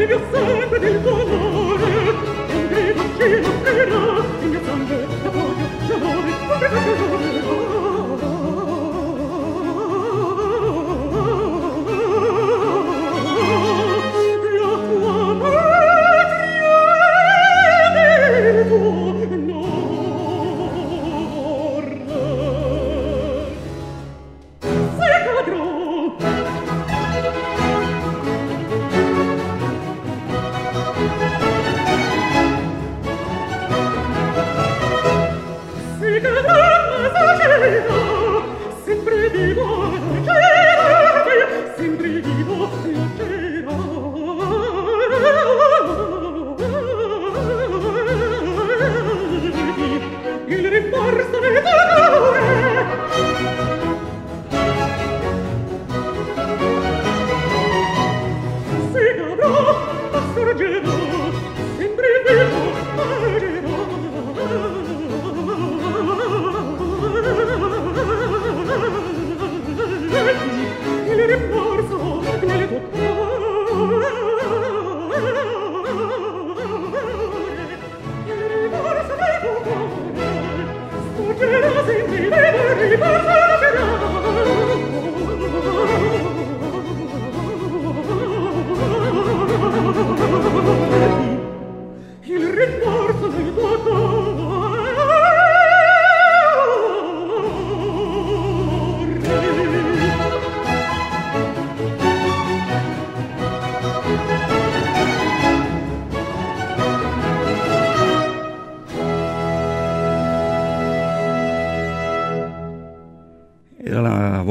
il 0.00 0.06
mio 0.06 0.20
sangue 0.32 0.78
del 0.78 1.00
dolore 1.00 1.97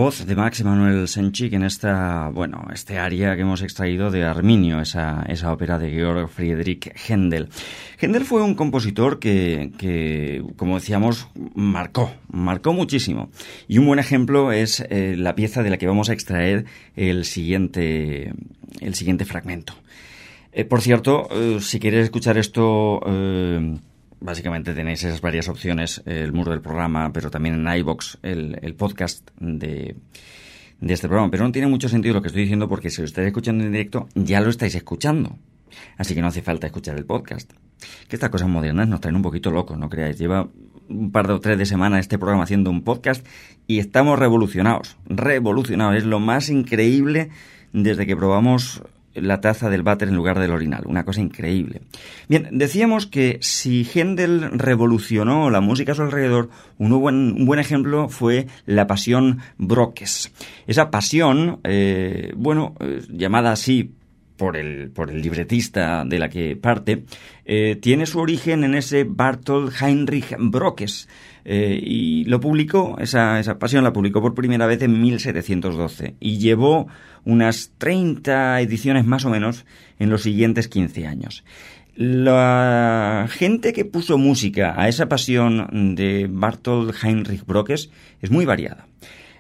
de 0.08 0.36
Max 0.38 0.62
Emanuel 0.62 1.06
Senchik 1.10 1.52
en 1.52 1.64
esta, 1.64 2.30
bueno, 2.30 2.66
este 2.74 2.98
aria 2.98 3.36
que 3.36 3.42
hemos 3.42 3.62
extraído 3.62 4.10
de 4.10 4.24
Arminio, 4.24 4.80
esa, 4.80 5.26
esa 5.28 5.52
ópera 5.52 5.78
de 5.78 5.92
Georg 5.92 6.30
Friedrich 6.30 6.94
Händel. 6.96 7.50
Händel 8.00 8.24
fue 8.24 8.42
un 8.42 8.56
compositor 8.56 9.20
que, 9.20 9.74
que, 9.78 10.46
como 10.56 10.76
decíamos, 10.76 11.28
marcó, 11.56 12.10
marcó 12.30 12.72
muchísimo. 12.72 13.30
Y 13.68 13.80
un 13.80 13.86
buen 13.86 14.00
ejemplo 14.00 14.54
es 14.54 14.80
eh, 14.90 15.16
la 15.18 15.36
pieza 15.36 15.62
de 15.62 15.72
la 15.72 15.78
que 15.78 15.88
vamos 15.88 16.10
a 16.10 16.14
extraer 16.14 16.64
el 16.96 17.26
siguiente, 17.26 18.32
el 18.80 18.96
siguiente 18.96 19.26
fragmento. 19.26 19.74
Eh, 20.54 20.64
por 20.64 20.82
cierto, 20.82 21.28
eh, 21.32 21.58
si 21.60 21.82
quieres 21.82 22.06
escuchar 22.06 22.38
esto 22.38 23.02
Básicamente 24.20 24.74
tenéis 24.74 25.04
esas 25.04 25.22
varias 25.22 25.48
opciones, 25.48 26.02
el 26.06 26.34
muro 26.34 26.52
del 26.52 26.62
programa, 26.62 27.12
pero 27.14 27.30
también 27.30 27.56
en 27.56 27.78
iBox 27.80 28.18
el, 28.24 28.76
podcast 28.76 29.30
de, 29.40 29.96
de 30.80 30.94
este 30.94 31.08
programa. 31.08 31.30
Pero 31.30 31.44
no 31.44 31.52
tiene 31.52 31.68
mucho 31.68 31.88
sentido 31.88 32.16
lo 32.16 32.22
que 32.22 32.28
estoy 32.28 32.44
diciendo 32.44 32.68
porque 32.68 32.90
si 32.90 33.02
lo 33.02 33.06
estáis 33.06 33.28
escuchando 33.28 33.64
en 33.64 33.72
directo, 33.72 34.10
ya 34.16 34.42
lo 34.42 34.50
estáis 34.50 34.76
escuchando. 34.76 35.38
Así 35.98 36.16
que 36.16 36.22
no 36.22 36.28
hace 36.28 36.42
falta 36.42 36.68
escuchar 36.68 36.98
el 36.98 37.06
podcast. 37.06 37.52
Que 38.08 38.16
estas 38.16 38.30
cosas 38.30 38.50
modernas 38.50 38.88
nos 38.88 39.02
traen 39.02 39.16
un 39.16 39.22
poquito 39.22 39.52
locos, 39.52 39.78
no 39.78 39.90
creáis. 39.90 40.18
Lleva 40.18 40.48
un 40.90 41.12
par 41.12 41.28
de 41.28 41.34
o 41.34 41.40
tres 41.40 41.58
de 41.58 41.66
semana 41.66 42.00
este 42.00 42.18
programa 42.18 42.44
haciendo 42.44 42.70
un 42.70 42.84
podcast 42.84 43.26
y 43.68 43.80
estamos 43.80 44.18
revolucionados. 44.18 44.98
Revolucionados. 45.06 45.98
Es 45.98 46.06
lo 46.06 46.20
más 46.20 46.50
increíble 46.50 47.30
desde 47.74 48.06
que 48.06 48.16
probamos 48.16 48.82
la 49.22 49.42
taza 49.42 49.70
del 49.70 49.84
váter 49.84 50.08
en 50.08 50.16
lugar 50.16 50.40
del 50.40 50.52
orinal. 50.52 50.84
Una 50.86 51.06
cosa 51.06 51.22
increíble. 51.22 51.82
Bien, 52.28 52.50
decíamos 52.52 53.08
que 53.08 53.38
si 53.42 53.84
Händel 53.84 54.52
revolucionó 54.60 55.50
la 55.50 55.62
música 55.62 55.92
a 55.92 55.96
su 55.96 56.04
alrededor, 56.04 56.50
un 56.78 57.00
buen, 57.00 57.34
un 57.34 57.46
buen 57.46 57.60
ejemplo 57.60 58.10
fue 58.10 58.48
la 58.66 58.88
pasión 58.88 59.40
Broques. 59.58 60.32
Esa 60.68 60.92
pasión, 60.92 61.60
eh, 61.64 62.34
bueno, 62.36 62.76
eh, 62.80 63.02
llamada 63.10 63.52
así 63.52 63.94
por 64.38 64.56
el, 64.56 64.92
por 64.92 65.10
el 65.10 65.22
libretista 65.22 66.06
de 66.06 66.20
la 66.20 66.30
que 66.30 66.56
parte, 66.56 67.04
eh, 67.46 67.76
tiene 67.76 68.06
su 68.06 68.20
origen 68.20 68.64
en 68.64 68.76
ese 68.76 69.04
Bartold 69.04 69.74
Heinrich 69.82 70.36
Broques, 70.38 71.10
eh, 71.50 71.80
y 71.82 72.26
lo 72.26 72.42
publicó, 72.42 72.98
esa, 73.00 73.42
pasión 73.58 73.86
la 73.86 73.94
publicó 73.94 74.22
por 74.22 74.36
primera 74.36 74.66
vez 74.66 74.82
en 74.82 75.02
1712 75.02 76.16
y 76.20 76.40
llevó 76.40 76.90
unas 77.24 77.72
30 77.78 78.60
ediciones 78.60 79.06
más 79.06 79.24
o 79.24 79.30
menos 79.30 79.66
en 79.98 80.10
los 80.10 80.24
siguientes 80.24 80.68
15 80.68 81.08
años. 81.08 81.46
La 81.96 83.28
gente 83.30 83.72
que 83.72 83.86
puso 83.86 84.18
música 84.18 84.74
a 84.76 84.90
esa 84.90 85.08
pasión 85.08 85.96
de 85.96 86.28
Bartold 86.30 86.94
Heinrich 87.02 87.46
Brockes 87.46 87.92
es 88.22 88.30
muy 88.30 88.44
variada. 88.44 88.86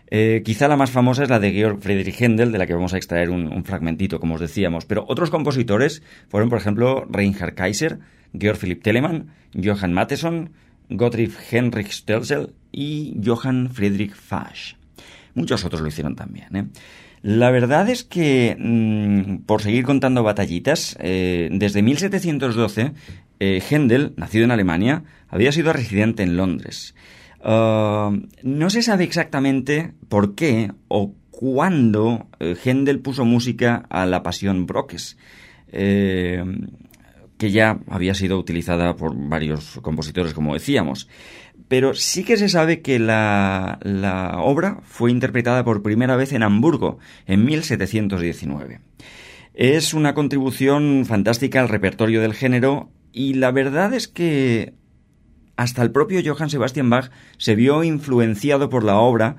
Eh, 0.09 0.43
quizá 0.45 0.69
la 0.69 0.77
más 0.77 0.91
famosa 0.91 1.23
es 1.23 1.29
la 1.29 1.41
de 1.41 1.51
Georg 1.51 1.81
Friedrich 1.81 2.21
Händel, 2.21 2.53
de 2.53 2.57
la 2.57 2.67
que 2.67 2.73
vamos 2.73 2.93
a 2.93 2.97
extraer 2.97 3.29
un, 3.29 3.65
fragmentito, 3.65 4.21
como 4.21 4.35
os 4.35 4.41
decíamos. 4.41 4.85
Pero 4.85 5.03
otros 5.09 5.29
compositores 5.29 6.03
fueron, 6.29 6.47
por 6.47 6.57
ejemplo, 6.57 7.05
Reinhard 7.09 7.53
Kaiser, 7.53 7.99
Georg 8.33 8.57
Philipp 8.57 8.81
Telemann, 8.81 9.33
Johann 9.53 9.91
Mattheson, 9.91 10.51
Gottfried 10.89 11.31
Heinrich 11.51 11.91
Stelzel 11.91 12.53
y 12.71 13.15
Johann 13.23 13.69
Friedrich 13.71 14.13
Fasch. 14.13 14.75
Muchos 15.33 15.63
otros 15.65 15.81
lo 15.81 15.87
hicieron 15.87 16.15
también. 16.15 16.55
¿eh? 16.55 16.65
La 17.21 17.51
verdad 17.51 17.89
es 17.89 18.03
que, 18.03 18.55
mm, 18.57 19.45
por 19.45 19.61
seguir 19.61 19.83
contando 19.83 20.23
batallitas, 20.23 20.97
eh, 20.99 21.49
desde 21.51 21.81
1712, 21.81 22.93
eh, 23.39 23.61
Händel, 23.69 24.13
nacido 24.17 24.45
en 24.45 24.51
Alemania, 24.51 25.03
había 25.27 25.51
sido 25.51 25.73
residente 25.73 26.23
en 26.23 26.37
Londres. 26.37 26.95
Ah, 27.43 28.11
no 28.41 28.69
se 28.69 28.81
sabe 28.81 29.03
exactamente 29.03 29.93
por 30.09 30.33
qué 30.33 30.71
o 30.87 31.13
cuándo 31.29 32.27
Händel 32.39 32.99
puso 32.99 33.25
música 33.25 33.85
a 33.89 34.07
la 34.07 34.23
Pasión 34.23 34.65
Broques 34.65 35.17
que 37.37 37.51
ya 37.51 37.79
había 37.87 38.13
sido 38.13 38.37
utilizada 38.37 38.95
por 38.95 39.15
varios 39.15 39.79
compositores, 39.81 40.33
como 40.33 40.53
decíamos. 40.53 41.07
Pero 41.67 41.93
sí 41.93 42.23
que 42.23 42.37
se 42.37 42.49
sabe 42.49 42.81
que 42.81 42.99
la, 42.99 43.79
obra 44.41 44.79
fue 44.83 45.11
interpretada 45.11 45.63
por 45.63 45.83
primera 45.83 46.15
vez 46.15 46.33
en 46.33 46.43
Hamburgo, 46.43 46.99
en 47.25 47.45
1719. 47.45 48.79
Es 49.53 49.93
una 49.93 50.13
contribución 50.13 51.05
fantástica 51.05 51.59
al 51.59 51.69
repertorio 51.69 52.21
del 52.21 52.33
género 52.33 52.89
y 53.11 53.33
la 53.33 53.51
verdad 53.51 53.93
es 53.93 54.07
que 54.07 54.73
hasta 55.55 55.81
el 55.81 55.91
propio 55.91 56.21
Johann 56.23 56.51
Sebastian 56.51 56.89
Bach 56.89 57.09
se 57.37 57.55
vio 57.55 57.83
influenciado 57.83 58.69
por 58.69 58.83
la 58.83 58.97
obra 58.97 59.37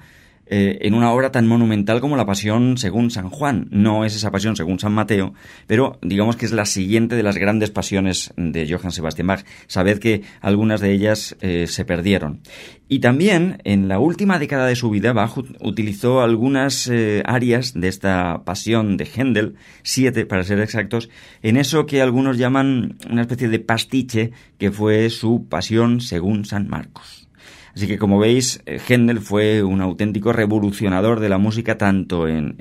eh, 0.50 0.78
en 0.82 0.94
una 0.94 1.12
obra 1.12 1.30
tan 1.30 1.46
monumental 1.46 2.00
como 2.00 2.16
la 2.16 2.26
Pasión 2.26 2.78
según 2.78 3.10
San 3.10 3.28
Juan. 3.28 3.68
No 3.70 4.04
es 4.04 4.16
esa 4.16 4.30
Pasión 4.30 4.56
según 4.56 4.78
San 4.78 4.92
Mateo, 4.92 5.34
pero 5.66 5.98
digamos 6.02 6.36
que 6.36 6.46
es 6.46 6.52
la 6.52 6.64
siguiente 6.64 7.16
de 7.16 7.22
las 7.22 7.36
grandes 7.36 7.70
pasiones 7.70 8.32
de 8.36 8.66
Johann 8.68 8.92
Sebastian 8.92 9.26
Bach. 9.26 9.44
Sabed 9.66 9.98
que 9.98 10.22
algunas 10.40 10.80
de 10.80 10.92
ellas 10.92 11.36
eh, 11.40 11.66
se 11.66 11.84
perdieron. 11.84 12.40
Y 12.88 13.00
también 13.00 13.60
en 13.64 13.88
la 13.88 13.98
última 13.98 14.38
década 14.38 14.66
de 14.66 14.76
su 14.76 14.88
vida 14.90 15.12
Bach 15.12 15.36
utilizó 15.60 16.22
algunas 16.22 16.88
eh, 16.88 17.22
áreas 17.26 17.74
de 17.74 17.88
esta 17.88 18.42
Pasión 18.44 18.96
de 18.96 19.04
Händel, 19.04 19.56
siete 19.82 20.24
para 20.24 20.44
ser 20.44 20.60
exactos, 20.60 21.10
en 21.42 21.58
eso 21.58 21.84
que 21.84 22.00
algunos 22.00 22.38
llaman 22.38 22.96
una 23.10 23.22
especie 23.22 23.48
de 23.48 23.58
pastiche 23.58 24.32
que 24.58 24.70
fue 24.70 25.10
su 25.10 25.46
Pasión 25.48 26.00
según 26.00 26.46
San 26.46 26.68
Marcos. 26.68 27.27
Así 27.74 27.86
que 27.86 27.98
como 27.98 28.18
veis, 28.18 28.62
eh, 28.66 28.80
Händel 28.86 29.20
fue 29.20 29.62
un 29.62 29.80
auténtico 29.80 30.32
revolucionador 30.32 31.20
de 31.20 31.28
la 31.28 31.38
música 31.38 31.78
tanto 31.78 32.28
en, 32.28 32.56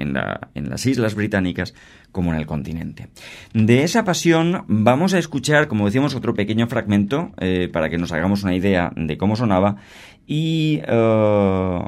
las 0.53 0.85
Islas 0.85 1.15
Británicas 1.15 1.73
como 2.11 2.33
en 2.33 2.39
el 2.39 2.45
continente. 2.45 3.07
De 3.53 3.83
esa 3.83 4.03
pasión 4.03 4.63
vamos 4.67 5.13
a 5.13 5.19
escuchar, 5.19 5.67
como 5.67 5.85
decíamos, 5.85 6.15
otro 6.15 6.33
pequeño 6.33 6.67
fragmento 6.67 7.31
eh, 7.39 7.69
para 7.71 7.89
que 7.89 7.97
nos 7.97 8.11
hagamos 8.11 8.43
una 8.43 8.55
idea 8.55 8.91
de 8.95 9.17
cómo 9.17 9.35
sonaba 9.35 9.77
y 10.25 10.81
eh, 10.87 11.79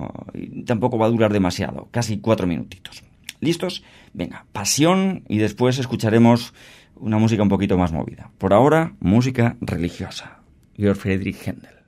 tampoco 0.66 0.98
va 0.98 1.08
a 1.08 1.10
durar 1.10 1.34
demasiado, 1.34 1.88
casi 1.92 2.20
cuatro 2.20 2.48
minutitos. 2.48 3.04
¿Listos? 3.42 3.84
Venga, 4.14 4.46
pasión 4.52 5.24
y 5.28 5.38
después 5.38 5.78
escucharemos 5.80 6.54
una 6.96 7.18
música 7.18 7.44
un 7.44 7.50
poquito 7.50 7.78
más 7.78 7.92
movida. 7.92 8.32
Por 8.38 8.54
ahora, 8.54 8.96
música 9.00 9.56
religiosa. 9.62 10.40
Georg 10.76 10.98
Friedrich 10.98 11.38
Händel. 11.46 11.80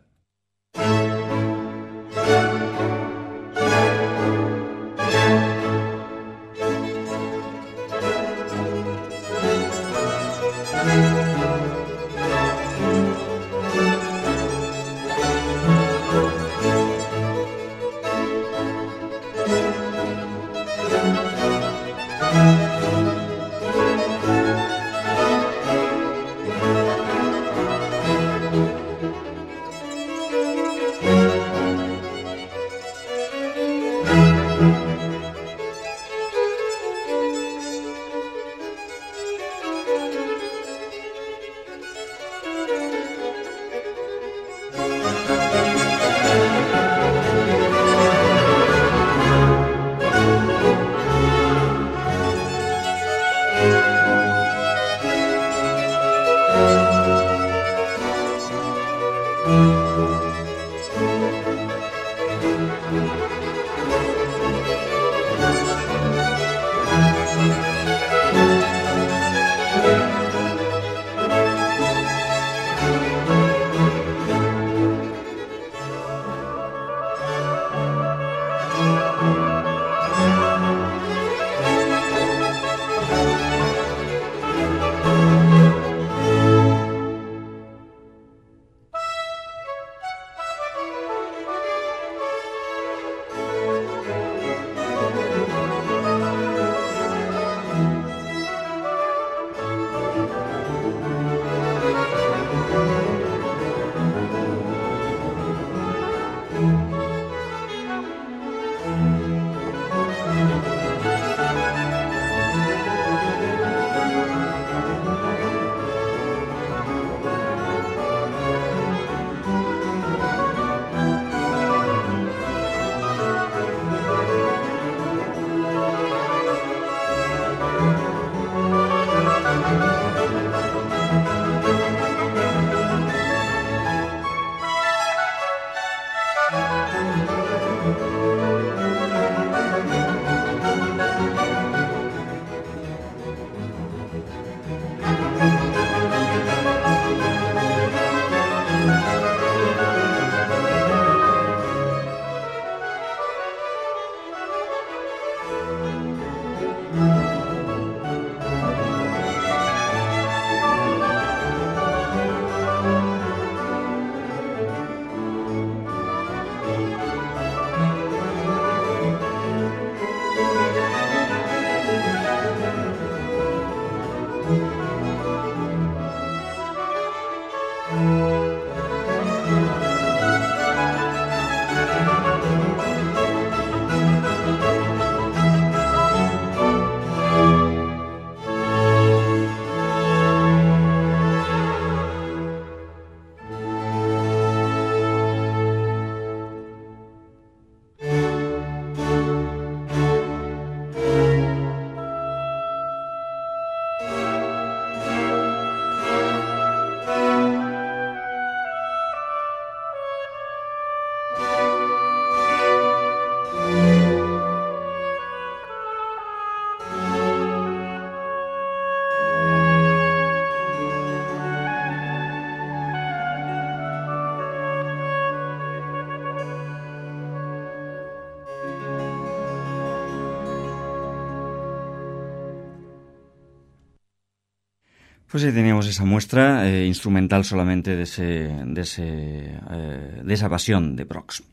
Pues 235.31 235.45
ahí 235.45 235.53
teníamos 235.53 235.87
esa 235.87 236.03
muestra 236.03 236.67
eh, 236.67 236.85
instrumental 236.85 237.45
solamente 237.45 237.95
de, 237.95 238.03
ese, 238.03 238.49
de, 238.65 238.81
ese, 238.81 239.03
eh, 239.05 240.21
de 240.25 240.33
esa 240.33 240.49
pasión 240.49 240.97
de 240.97 241.05
Brox. 241.05 241.43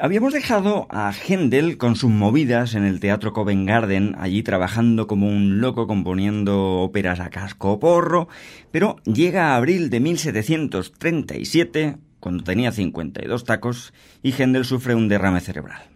Habíamos 0.00 0.32
dejado 0.32 0.88
a 0.90 1.12
Händel 1.12 1.78
con 1.78 1.94
sus 1.94 2.10
movidas 2.10 2.74
en 2.74 2.82
el 2.82 2.98
Teatro 2.98 3.32
Covent 3.32 3.68
Garden, 3.68 4.16
allí 4.18 4.42
trabajando 4.42 5.06
como 5.06 5.28
un 5.28 5.60
loco 5.60 5.86
componiendo 5.86 6.80
óperas 6.80 7.20
a 7.20 7.30
casco 7.30 7.78
porro, 7.78 8.26
pero 8.72 8.96
llega 9.04 9.54
abril 9.54 9.90
de 9.90 10.00
1737, 10.00 11.98
cuando 12.18 12.42
tenía 12.42 12.72
52 12.72 13.44
tacos, 13.44 13.94
y 14.24 14.32
Händel 14.32 14.64
sufre 14.64 14.96
un 14.96 15.06
derrame 15.06 15.40
cerebral 15.40 15.94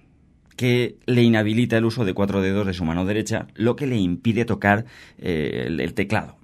que 0.59 0.97
le 1.07 1.23
inhabilita 1.23 1.79
el 1.79 1.85
uso 1.85 2.05
de 2.05 2.15
cuatro 2.15 2.43
dedos 2.43 2.67
de 2.67 2.75
su 2.75 2.85
mano 2.85 3.05
derecha, 3.05 3.47
lo 3.55 3.77
que 3.77 3.87
le 3.87 3.97
impide 3.97 4.45
tocar 4.45 4.87
eh, 5.17 5.67
el, 5.69 5.95
teclado. 5.95 6.37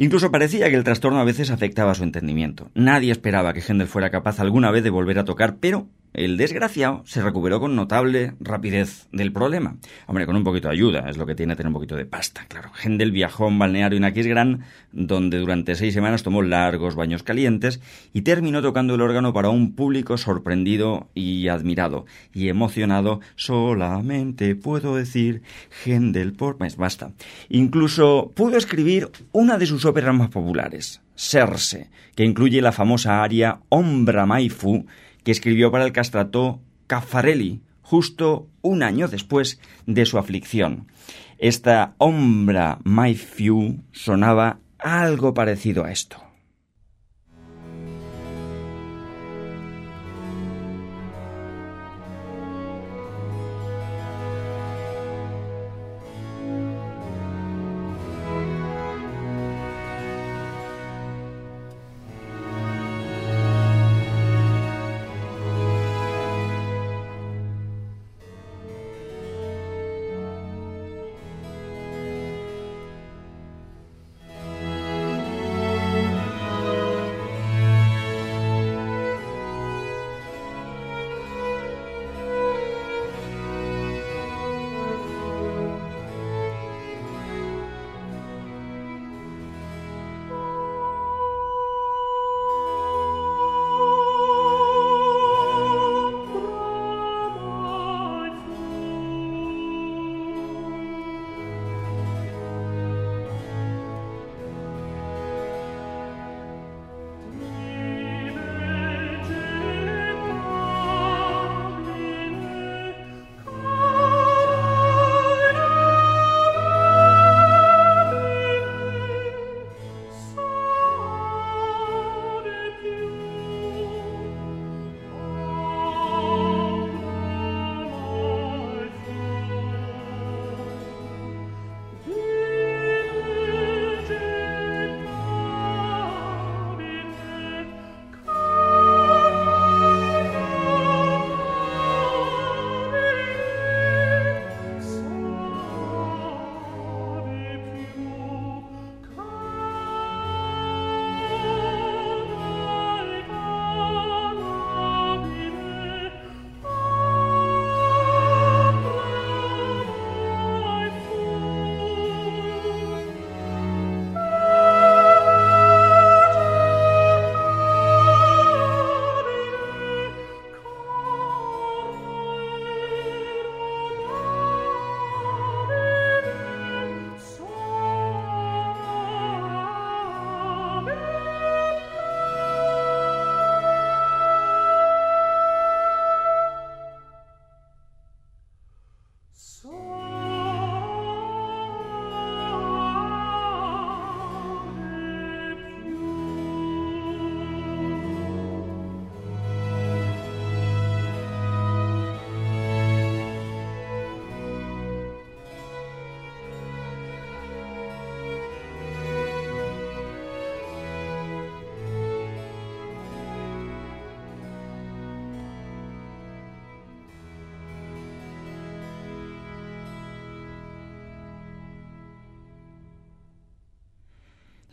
Incluso 0.00 0.30
parecía 0.30 0.70
que 0.70 0.76
el 0.76 0.84
trastorno 0.84 1.18
a 1.18 1.24
veces 1.24 1.50
afectaba 1.50 1.92
su 1.94 2.04
entendimiento. 2.04 2.70
Nadie 2.74 3.10
esperaba 3.10 3.52
que 3.52 3.60
Händel 3.60 3.88
fuera 3.88 4.10
capaz 4.10 4.38
alguna 4.38 4.70
vez 4.70 4.84
de 4.84 4.90
volver 4.90 5.18
a 5.18 5.24
tocar, 5.24 5.56
pero 5.56 5.88
el 6.14 6.36
desgraciado 6.36 7.02
se 7.04 7.22
recuperó 7.22 7.60
con 7.60 7.76
notable 7.76 8.34
rapidez 8.40 9.08
del 9.12 9.32
problema. 9.32 9.76
Hombre, 10.06 10.26
con 10.26 10.36
un 10.36 10.44
poquito 10.44 10.68
de 10.68 10.74
ayuda, 10.74 11.08
es 11.08 11.16
lo 11.16 11.26
que 11.26 11.34
tiene 11.34 11.54
tener 11.54 11.68
un 11.68 11.74
poquito 11.74 11.96
de 11.96 12.06
pasta, 12.06 12.46
claro. 12.48 12.70
Händel 12.82 13.12
viajó 13.12 13.44
a 13.44 13.48
un 13.48 13.58
balneario 13.58 13.96
en 13.96 14.04
Aquisgrán, 14.04 14.64
donde 14.92 15.38
durante 15.38 15.74
seis 15.74 15.94
semanas 15.94 16.22
tomó 16.22 16.42
largos 16.42 16.94
baños 16.94 17.22
calientes 17.22 17.80
y 18.12 18.22
terminó 18.22 18.62
tocando 18.62 18.94
el 18.94 19.00
órgano 19.00 19.32
para 19.32 19.50
un 19.50 19.74
público 19.74 20.16
sorprendido 20.16 21.08
y 21.14 21.48
admirado. 21.48 22.06
Y 22.32 22.48
emocionado, 22.48 23.20
solamente 23.36 24.54
puedo 24.54 24.96
decir 24.96 25.42
Händel 25.84 26.32
por... 26.32 26.58
Pues 26.58 26.76
basta. 26.76 27.12
Incluso 27.48 28.32
pudo 28.34 28.56
escribir 28.56 29.10
una 29.32 29.58
de 29.58 29.66
sus 29.66 29.84
óperas 29.84 30.14
más 30.14 30.30
populares, 30.30 31.00
Serse, 31.14 31.90
que 32.14 32.24
incluye 32.24 32.60
la 32.62 32.72
famosa 32.72 33.22
aria 33.22 33.60
Ombra 33.68 34.26
Maifu, 34.26 34.86
que 35.24 35.30
escribió 35.30 35.70
para 35.70 35.84
el 35.84 35.92
castrato 35.92 36.60
Caffarelli, 36.86 37.60
justo 37.82 38.48
un 38.62 38.82
año 38.82 39.08
después 39.08 39.60
de 39.86 40.04
su 40.06 40.18
aflicción. 40.18 40.88
Esta 41.38 41.94
Ombra 41.98 42.78
Maifu 42.84 43.78
sonaba 43.92 44.58
algo 44.78 45.34
parecido 45.34 45.84
a 45.84 45.92
esto. 45.92 46.27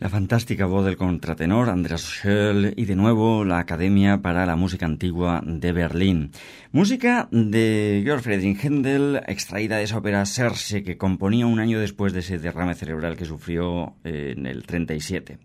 La 0.06 0.10
fantástica 0.10 0.66
voz 0.66 0.84
del 0.84 0.96
contratenor 0.96 1.68
Andreas 1.68 2.02
Schöll 2.02 2.74
y 2.76 2.84
de 2.84 2.94
nuevo 2.94 3.44
la 3.44 3.58
Academia 3.58 4.22
para 4.22 4.46
la 4.46 4.54
Música 4.54 4.86
Antigua 4.86 5.42
de 5.44 5.72
Berlín. 5.72 6.30
Música 6.70 7.28
de 7.32 8.02
Georg 8.04 8.22
Friedrich 8.22 8.64
Händel, 8.64 9.20
extraída 9.26 9.78
de 9.78 9.82
esa 9.82 9.98
ópera 9.98 10.24
Serse 10.24 10.84
que 10.84 10.96
componía 10.96 11.48
un 11.48 11.58
año 11.58 11.80
después 11.80 12.12
de 12.12 12.20
ese 12.20 12.38
derrame 12.38 12.76
cerebral 12.76 13.16
que 13.16 13.24
sufrió 13.24 13.96
eh, 14.04 14.34
en 14.36 14.46
el 14.46 14.62
37. 14.62 15.40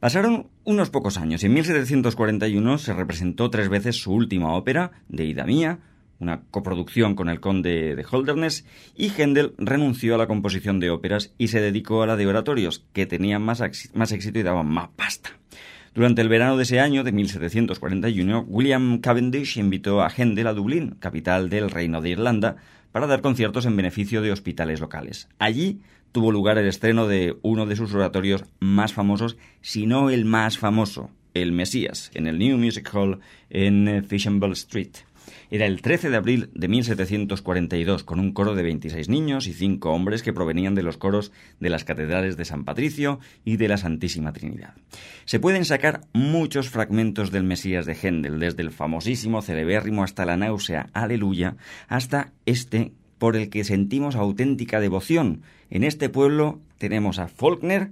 Pasaron 0.00 0.46
unos 0.64 0.88
pocos 0.88 1.18
años 1.18 1.42
y 1.42 1.46
en 1.48 1.52
1741 1.52 2.78
se 2.78 2.94
representó 2.94 3.50
tres 3.50 3.68
veces 3.68 3.96
su 3.96 4.14
última 4.14 4.54
ópera, 4.54 4.92
de 5.10 5.26
Ida 5.26 5.44
Mía, 5.44 5.80
una 6.18 6.42
coproducción 6.50 7.14
con 7.14 7.28
el 7.28 7.40
conde 7.40 7.94
de 7.96 8.06
Holderness, 8.10 8.64
y 8.94 9.10
Händel 9.10 9.54
renunció 9.58 10.14
a 10.14 10.18
la 10.18 10.26
composición 10.26 10.80
de 10.80 10.90
óperas 10.90 11.34
y 11.38 11.48
se 11.48 11.60
dedicó 11.60 12.02
a 12.02 12.06
la 12.06 12.16
de 12.16 12.26
oratorios, 12.26 12.84
que 12.92 13.06
tenían 13.06 13.42
más, 13.42 13.62
más 13.94 14.12
éxito 14.12 14.38
y 14.38 14.42
daban 14.42 14.68
más 14.68 14.88
pasta. 14.96 15.30
Durante 15.94 16.20
el 16.20 16.28
verano 16.28 16.58
de 16.58 16.64
ese 16.64 16.78
año, 16.78 17.04
de 17.04 17.12
1741, 17.12 18.44
William 18.48 19.00
Cavendish 19.00 19.56
invitó 19.56 20.02
a 20.02 20.10
Händel 20.10 20.46
a 20.46 20.52
Dublín, 20.52 20.96
capital 21.00 21.48
del 21.48 21.70
Reino 21.70 22.02
de 22.02 22.10
Irlanda, 22.10 22.56
para 22.92 23.06
dar 23.06 23.22
conciertos 23.22 23.64
en 23.64 23.76
beneficio 23.76 24.20
de 24.20 24.30
hospitales 24.30 24.80
locales. 24.80 25.28
Allí 25.38 25.80
tuvo 26.12 26.32
lugar 26.32 26.58
el 26.58 26.66
estreno 26.66 27.06
de 27.06 27.36
uno 27.42 27.66
de 27.66 27.76
sus 27.76 27.94
oratorios 27.94 28.44
más 28.60 28.92
famosos, 28.92 29.36
si 29.60 29.86
no 29.86 30.10
el 30.10 30.24
más 30.24 30.58
famoso, 30.58 31.10
el 31.34 31.52
Mesías, 31.52 32.10
en 32.14 32.26
el 32.26 32.38
New 32.38 32.58
Music 32.58 32.90
Hall 32.94 33.20
en 33.50 34.04
Fishamble 34.06 34.52
Street. 34.52 34.96
Era 35.50 35.66
el 35.66 35.82
13 35.82 36.10
de 36.10 36.16
abril 36.16 36.50
de 36.54 36.68
1742, 36.68 38.04
con 38.04 38.20
un 38.20 38.32
coro 38.32 38.54
de 38.54 38.62
26 38.62 39.08
niños 39.08 39.46
y 39.46 39.52
cinco 39.52 39.90
hombres 39.90 40.22
que 40.22 40.32
provenían 40.32 40.74
de 40.74 40.82
los 40.82 40.96
coros 40.96 41.32
de 41.60 41.70
las 41.70 41.84
catedrales 41.84 42.36
de 42.36 42.44
San 42.44 42.64
Patricio 42.64 43.20
y 43.44 43.56
de 43.56 43.68
la 43.68 43.76
Santísima 43.76 44.32
Trinidad. 44.32 44.74
Se 45.24 45.40
pueden 45.40 45.64
sacar 45.64 46.02
muchos 46.12 46.68
fragmentos 46.68 47.30
del 47.30 47.44
Mesías 47.44 47.86
de 47.86 47.94
Händel, 47.94 48.38
desde 48.38 48.62
el 48.62 48.70
famosísimo 48.70 49.42
celebérrimo 49.42 50.04
hasta 50.04 50.24
la 50.24 50.36
náusea 50.36 50.88
Aleluya, 50.92 51.56
hasta 51.88 52.32
este 52.44 52.92
por 53.18 53.36
el 53.36 53.48
que 53.48 53.64
sentimos 53.64 54.14
auténtica 54.14 54.80
devoción. 54.80 55.42
En 55.70 55.84
este 55.84 56.08
pueblo 56.08 56.60
tenemos 56.78 57.18
a 57.18 57.28
Faulkner, 57.28 57.90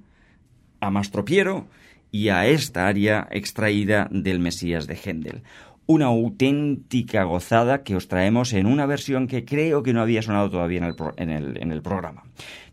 a 0.80 0.90
Mastropiero 0.90 1.66
y 2.10 2.28
a 2.28 2.46
esta 2.46 2.86
área 2.86 3.26
extraída 3.30 4.08
del 4.10 4.38
Mesías 4.38 4.86
de 4.86 4.96
Händel. 4.96 5.42
Una 5.86 6.06
auténtica 6.06 7.24
gozada 7.24 7.82
que 7.82 7.94
os 7.94 8.08
traemos 8.08 8.52
en 8.52 8.66
una 8.66 8.86
versión 8.86 9.26
que 9.26 9.44
creo 9.44 9.82
que 9.82 9.92
no 9.92 10.00
había 10.00 10.22
sonado 10.22 10.50
todavía 10.50 10.78
en 10.78 10.84
el, 10.84 11.30
el, 11.30 11.62
en 11.62 11.72
el 11.72 11.82
programa. 11.82 12.24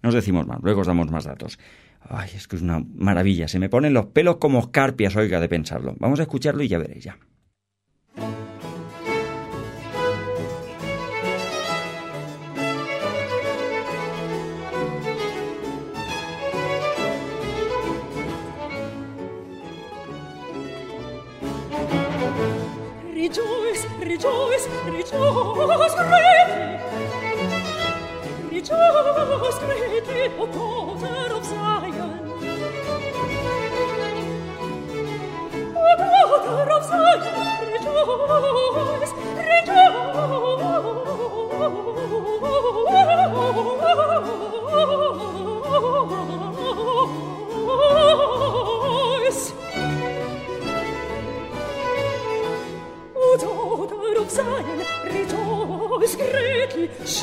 Nos 0.01 0.13
decimos 0.13 0.47
más, 0.47 0.59
luego 0.61 0.81
os 0.81 0.87
damos 0.87 1.11
más 1.11 1.25
datos. 1.25 1.59
Ay, 2.01 2.29
es 2.35 2.47
que 2.47 2.55
es 2.55 2.61
una 2.61 2.83
maravilla, 2.95 3.47
se 3.47 3.59
me 3.59 3.69
ponen 3.69 3.93
los 3.93 4.07
pelos 4.07 4.37
como 4.37 4.59
escarpias, 4.59 5.15
oiga, 5.15 5.39
de 5.39 5.49
pensarlo. 5.49 5.95
Vamos 5.99 6.19
a 6.19 6.23
escucharlo 6.23 6.63
y 6.63 6.67
ya 6.67 6.77
veréis 6.77 7.03
ya. 7.03 7.17
rejoice, 24.11 24.67
rejoice 24.85 25.95
greatly. 25.95 26.79
Rejoice 28.51 29.59
greatly, 29.59 30.23
O 30.37 30.45
daughter 30.47 31.33
of 31.33 31.43
Zion. 31.45 32.19
O 35.75 35.87
daughter 36.01 36.71
of 36.71 36.83
Zion, 36.89 37.59
rejoice, 37.71 39.13
rejoice. 39.37 39.81
Greatly, 56.87 57.21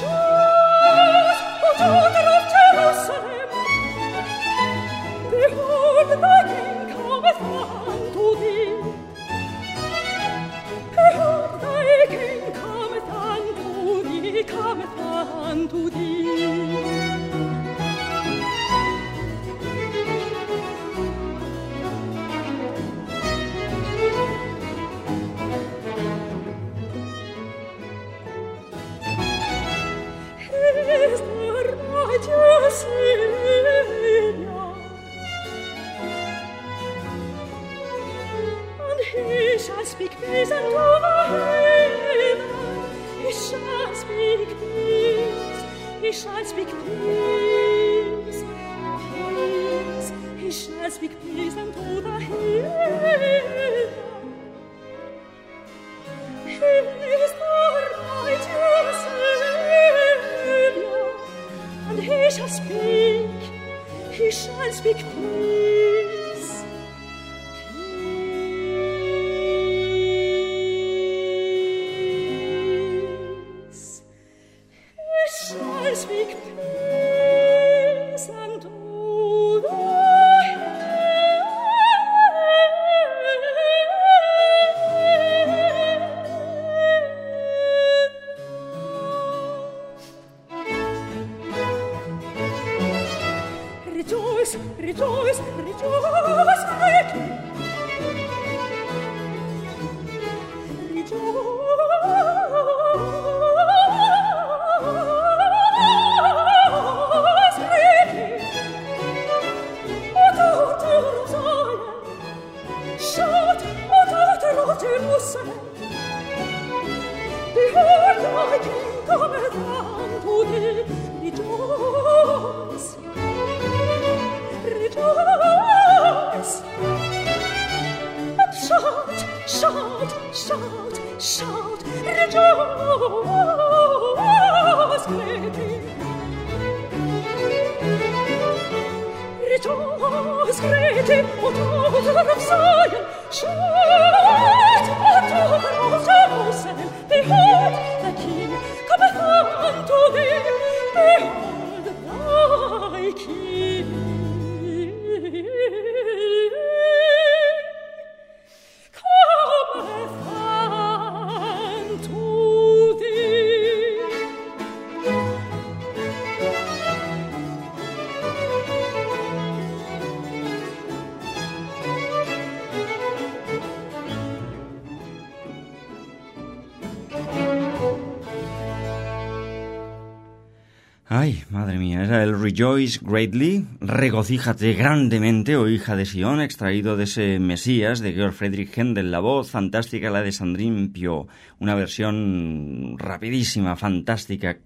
Ay, 181.20 181.42
madre 181.50 181.78
mía, 181.78 182.04
era 182.04 182.22
el 182.22 182.40
Rejoice 182.40 183.00
Greatly, 183.02 183.66
regocíjate 183.80 184.74
grandemente, 184.74 185.56
oh 185.56 185.68
hija 185.68 185.96
de 185.96 186.06
Sion, 186.06 186.40
extraído 186.40 186.96
de 186.96 187.04
ese 187.04 187.40
Mesías 187.40 187.98
de 187.98 188.12
Georg 188.12 188.34
Friedrich 188.34 188.78
Händel, 188.78 189.10
la 189.10 189.18
voz 189.18 189.50
fantástica, 189.50 190.10
la 190.10 190.22
de 190.22 190.30
Sandrine 190.30 190.90
Pio, 190.90 191.26
una 191.58 191.74
versión 191.74 192.96
rapidísima, 192.98 193.74
fantástica, 193.74 194.58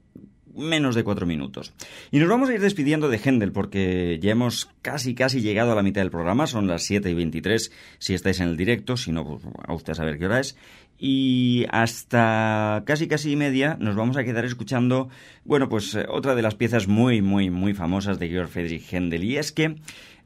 menos 0.55 0.94
de 0.94 1.05
cuatro 1.05 1.26
minutos. 1.26 1.72
Y 2.11 2.18
nos 2.18 2.28
vamos 2.28 2.48
a 2.48 2.55
ir 2.55 2.61
despidiendo 2.61 3.09
de 3.09 3.18
Händel 3.18 3.53
porque 3.53 4.18
ya 4.20 4.32
hemos 4.32 4.68
casi 4.82 5.14
casi 5.14 5.40
llegado 5.40 5.72
a 5.72 5.74
la 5.74 5.82
mitad 5.82 6.00
del 6.00 6.11
programa, 6.11 6.46
son 6.46 6.66
las 6.66 6.82
7 6.84 7.11
y 7.11 7.14
23 7.14 7.72
si 7.98 8.14
estáis 8.14 8.40
en 8.40 8.48
el 8.48 8.57
directo, 8.57 8.96
si 8.96 9.12
no, 9.12 9.24
pues 9.24 9.42
a 9.66 9.74
usted 9.74 9.92
a 9.92 9.96
saber 9.96 10.18
qué 10.18 10.26
hora 10.26 10.40
es. 10.40 10.57
Y 10.98 11.66
hasta 11.70 12.84
casi 12.86 13.09
casi 13.09 13.34
media 13.34 13.76
nos 13.80 13.96
vamos 13.96 14.16
a 14.16 14.24
quedar 14.24 14.44
escuchando, 14.44 15.09
bueno, 15.44 15.68
pues 15.68 15.94
eh, 15.94 16.07
otra 16.09 16.34
de 16.34 16.42
las 16.42 16.55
piezas 16.55 16.86
muy, 16.86 17.22
muy, 17.22 17.50
muy 17.50 17.74
famosas 17.74 18.18
de 18.18 18.28
Georg 18.28 18.48
Friedrich 18.48 18.92
Händel. 18.92 19.24
Y 19.24 19.36
es 19.36 19.50
que 19.50 19.76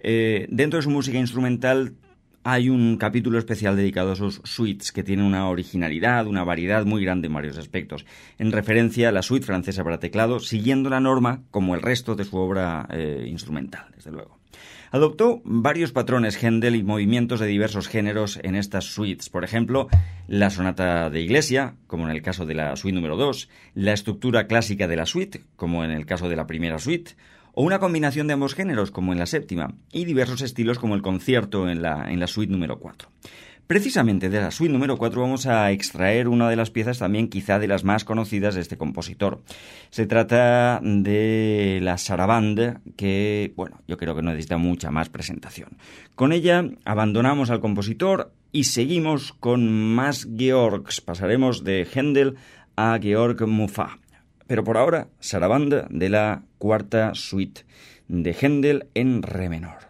eh, 0.01 0.47
dentro 0.51 0.79
de 0.79 0.83
su 0.83 0.91
música 0.91 1.19
instrumental 1.19 1.95
hay 2.49 2.71
un 2.71 2.97
capítulo 2.97 3.41
especial 3.41 3.75
dedicado 3.75 4.13
a 4.13 4.15
sus 4.15 4.41
suites 4.45 4.93
que 4.93 5.03
tiene 5.03 5.25
una 5.25 5.49
originalidad, 5.49 6.29
una 6.29 6.45
variedad 6.45 6.85
muy 6.85 7.03
grande 7.03 7.27
en 7.27 7.35
varios 7.35 7.59
aspectos, 7.59 8.07
en 8.39 8.53
referencia 8.53 9.09
a 9.09 9.13
la 9.13 9.23
suite 9.23 9.45
francesa 9.45 9.83
para 9.83 9.99
teclado, 9.99 10.39
siguiendo 10.39 10.89
la 10.89 11.01
norma 11.01 11.43
como 11.51 11.75
el 11.75 11.83
resto 11.83 12.15
de 12.15 12.23
su 12.23 12.37
obra 12.37 12.87
eh, 12.93 13.27
instrumental, 13.29 13.87
desde 13.97 14.13
luego. 14.13 14.39
Adoptó 14.93 15.43
varios 15.45 15.91
patrones 15.91 16.37
Händel 16.41 16.77
y 16.77 16.85
movimientos 16.85 17.41
de 17.41 17.49
diversos 17.49 17.89
géneros 17.89 18.39
en 18.45 18.55
estas 18.55 18.85
suites. 18.85 19.29
Por 19.29 19.43
ejemplo, 19.43 19.89
la 20.29 20.49
sonata 20.51 21.11
de 21.11 21.21
iglesia, 21.21 21.75
como 21.89 22.05
en 22.05 22.15
el 22.15 22.23
caso 22.23 22.47
de 22.47 22.55
la 22.55 22.77
suite 22.77 22.95
número 22.95 23.17
2, 23.17 23.49
la 23.75 23.93
estructura 23.93 24.47
clásica 24.47 24.87
de 24.87 24.95
la 24.95 25.07
suite, 25.07 25.43
como 25.57 25.85
en 25.85 25.91
el 25.91 26.07
caso 26.07 26.29
de 26.29 26.37
la 26.37 26.47
primera 26.47 26.79
suite, 26.79 27.17
o 27.59 27.63
una 27.63 27.79
combinación 27.79 28.27
de 28.27 28.35
ambos 28.35 28.55
géneros, 28.55 28.91
como 28.91 29.15
en 29.15 29.19
la 29.19 29.25
séptima, 29.25 29.75
y 29.91 30.05
diversos 30.05 30.43
estilos 30.43 30.79
como 30.79 30.95
el 30.95 31.01
concierto 31.01 31.71
en 31.71 31.81
la, 31.81 32.13
en 32.13 32.21
la 32.21 32.27
suite 32.27 32.53
número 32.53 32.79
4. 32.79 33.09
Precisamente 33.67 34.29
de 34.29 34.41
la 34.43 34.51
suite 34.51 34.73
número 34.73 34.99
4 34.99 35.23
vamos 35.23 35.47
a 35.47 35.73
extraer 35.73 36.29
una 36.29 36.51
de 36.51 36.57
las 36.57 36.71
piezas 36.71 36.99
también 36.99 37.29
quizá 37.29 37.59
de 37.59 37.67
las 37.67 37.83
más 37.83 38.05
conocidas 38.05 38.55
de 38.55 38.61
este 38.61 38.77
compositor. 38.77 39.43
Se 39.89 40.07
trata 40.07 40.81
de 40.83 41.81
la 41.83 41.97
Sarabande, 41.97 42.77
que, 42.95 43.55
bueno, 43.57 43.81
yo 43.89 43.97
creo 43.97 44.15
que 44.15 44.21
no 44.21 44.33
necesita 44.33 44.59
mucha 44.59 44.91
más 44.91 45.09
presentación. 45.09 45.79
Con 46.15 46.33
ella 46.33 46.63
abandonamos 46.85 47.49
al 47.49 47.61
compositor 47.61 48.33
y 48.53 48.65
seguimos 48.65 49.33
con 49.33 49.95
más 49.95 50.29
Georgs. 50.37 51.01
Pasaremos 51.01 51.65
de 51.65 51.89
Händel 51.91 52.37
a 52.77 52.99
Georg 53.01 53.47
Muffat. 53.47 54.06
Pero 54.47 54.65
por 54.65 54.77
ahora, 54.77 55.09
Sarabande 55.21 55.85
de 55.91 56.09
la 56.09 56.43
cuarta 56.59 57.15
suite 57.15 57.65
de 58.09 58.33
Händel 58.33 58.89
en 58.95 59.23
re 59.23 59.49
menor. 59.49 59.86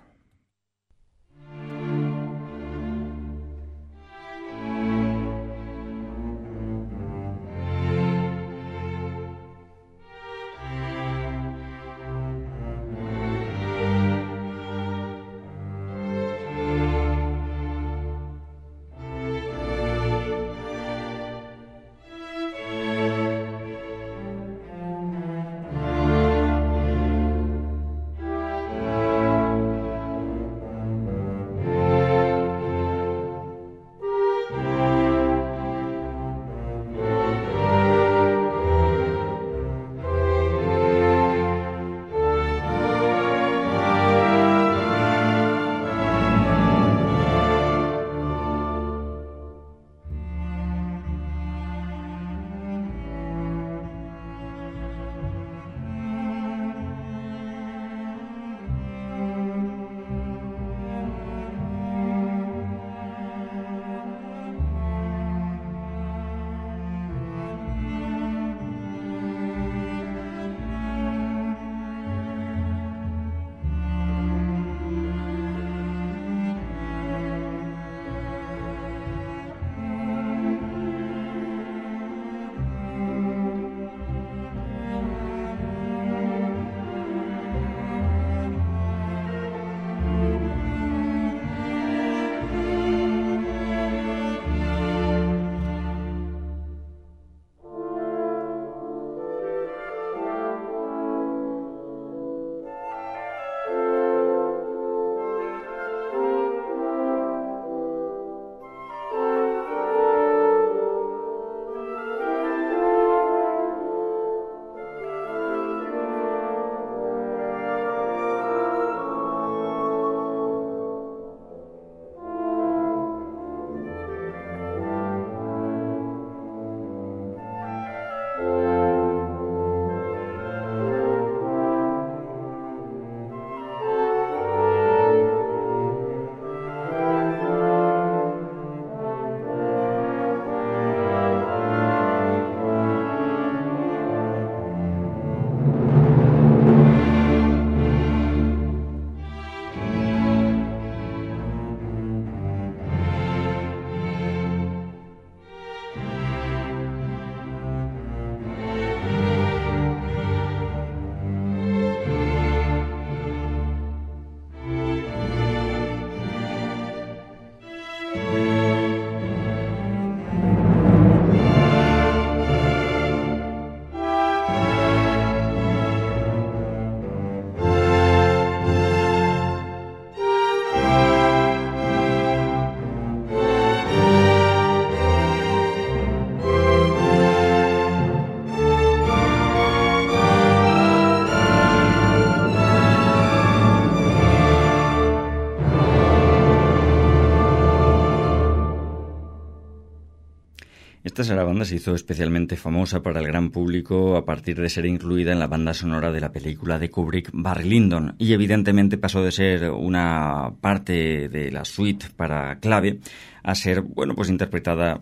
Esta 201.23 201.43
banda 201.45 201.65
se 201.65 201.77
hizo 201.77 201.95
especialmente 201.95 202.57
famosa 202.57 203.03
para 203.03 203.21
el 203.21 203.27
gran 203.27 203.51
público 203.51 204.17
a 204.17 204.27
partir 204.27 204.61
de 204.61 204.69
ser 204.69 204.85
incluida 204.85 205.33
en 205.33 205.39
la 205.39 205.47
banda 205.47 205.73
sonora 205.73 206.13
de 206.13 206.21
la 206.21 206.31
película 206.31 206.79
de 206.79 206.91
Kubrick 206.91 207.31
Barry 207.33 207.69
Lyndon 207.69 208.15
y 208.19 208.35
evidentemente 208.35 208.99
pasó 208.99 209.23
de 209.23 209.33
ser 209.33 209.71
una 209.71 210.53
parte 210.61 211.29
de 211.31 211.51
la 211.51 211.65
suite 211.65 212.07
para 212.15 212.59
clave 212.61 213.01
a 213.43 213.55
ser, 213.55 213.81
bueno, 213.81 214.15
pues 214.15 214.29
interpretada 214.29 215.01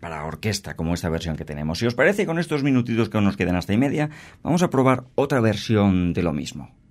para 0.00 0.26
orquesta, 0.26 0.76
como 0.76 0.92
esta 0.92 1.08
versión 1.08 1.34
que 1.34 1.46
tenemos. 1.46 1.78
Si 1.78 1.86
os 1.86 1.94
parece, 1.94 2.26
con 2.26 2.38
estos 2.38 2.62
minutitos 2.62 3.08
que 3.08 3.20
nos 3.22 3.36
quedan 3.36 3.56
hasta 3.56 3.72
y 3.72 3.78
media, 3.78 4.10
vamos 4.42 4.62
a 4.62 4.68
probar 4.70 5.04
otra 5.14 5.40
versión 5.40 6.12
de 6.12 6.22
lo 6.22 6.34
mismo. 6.34 6.83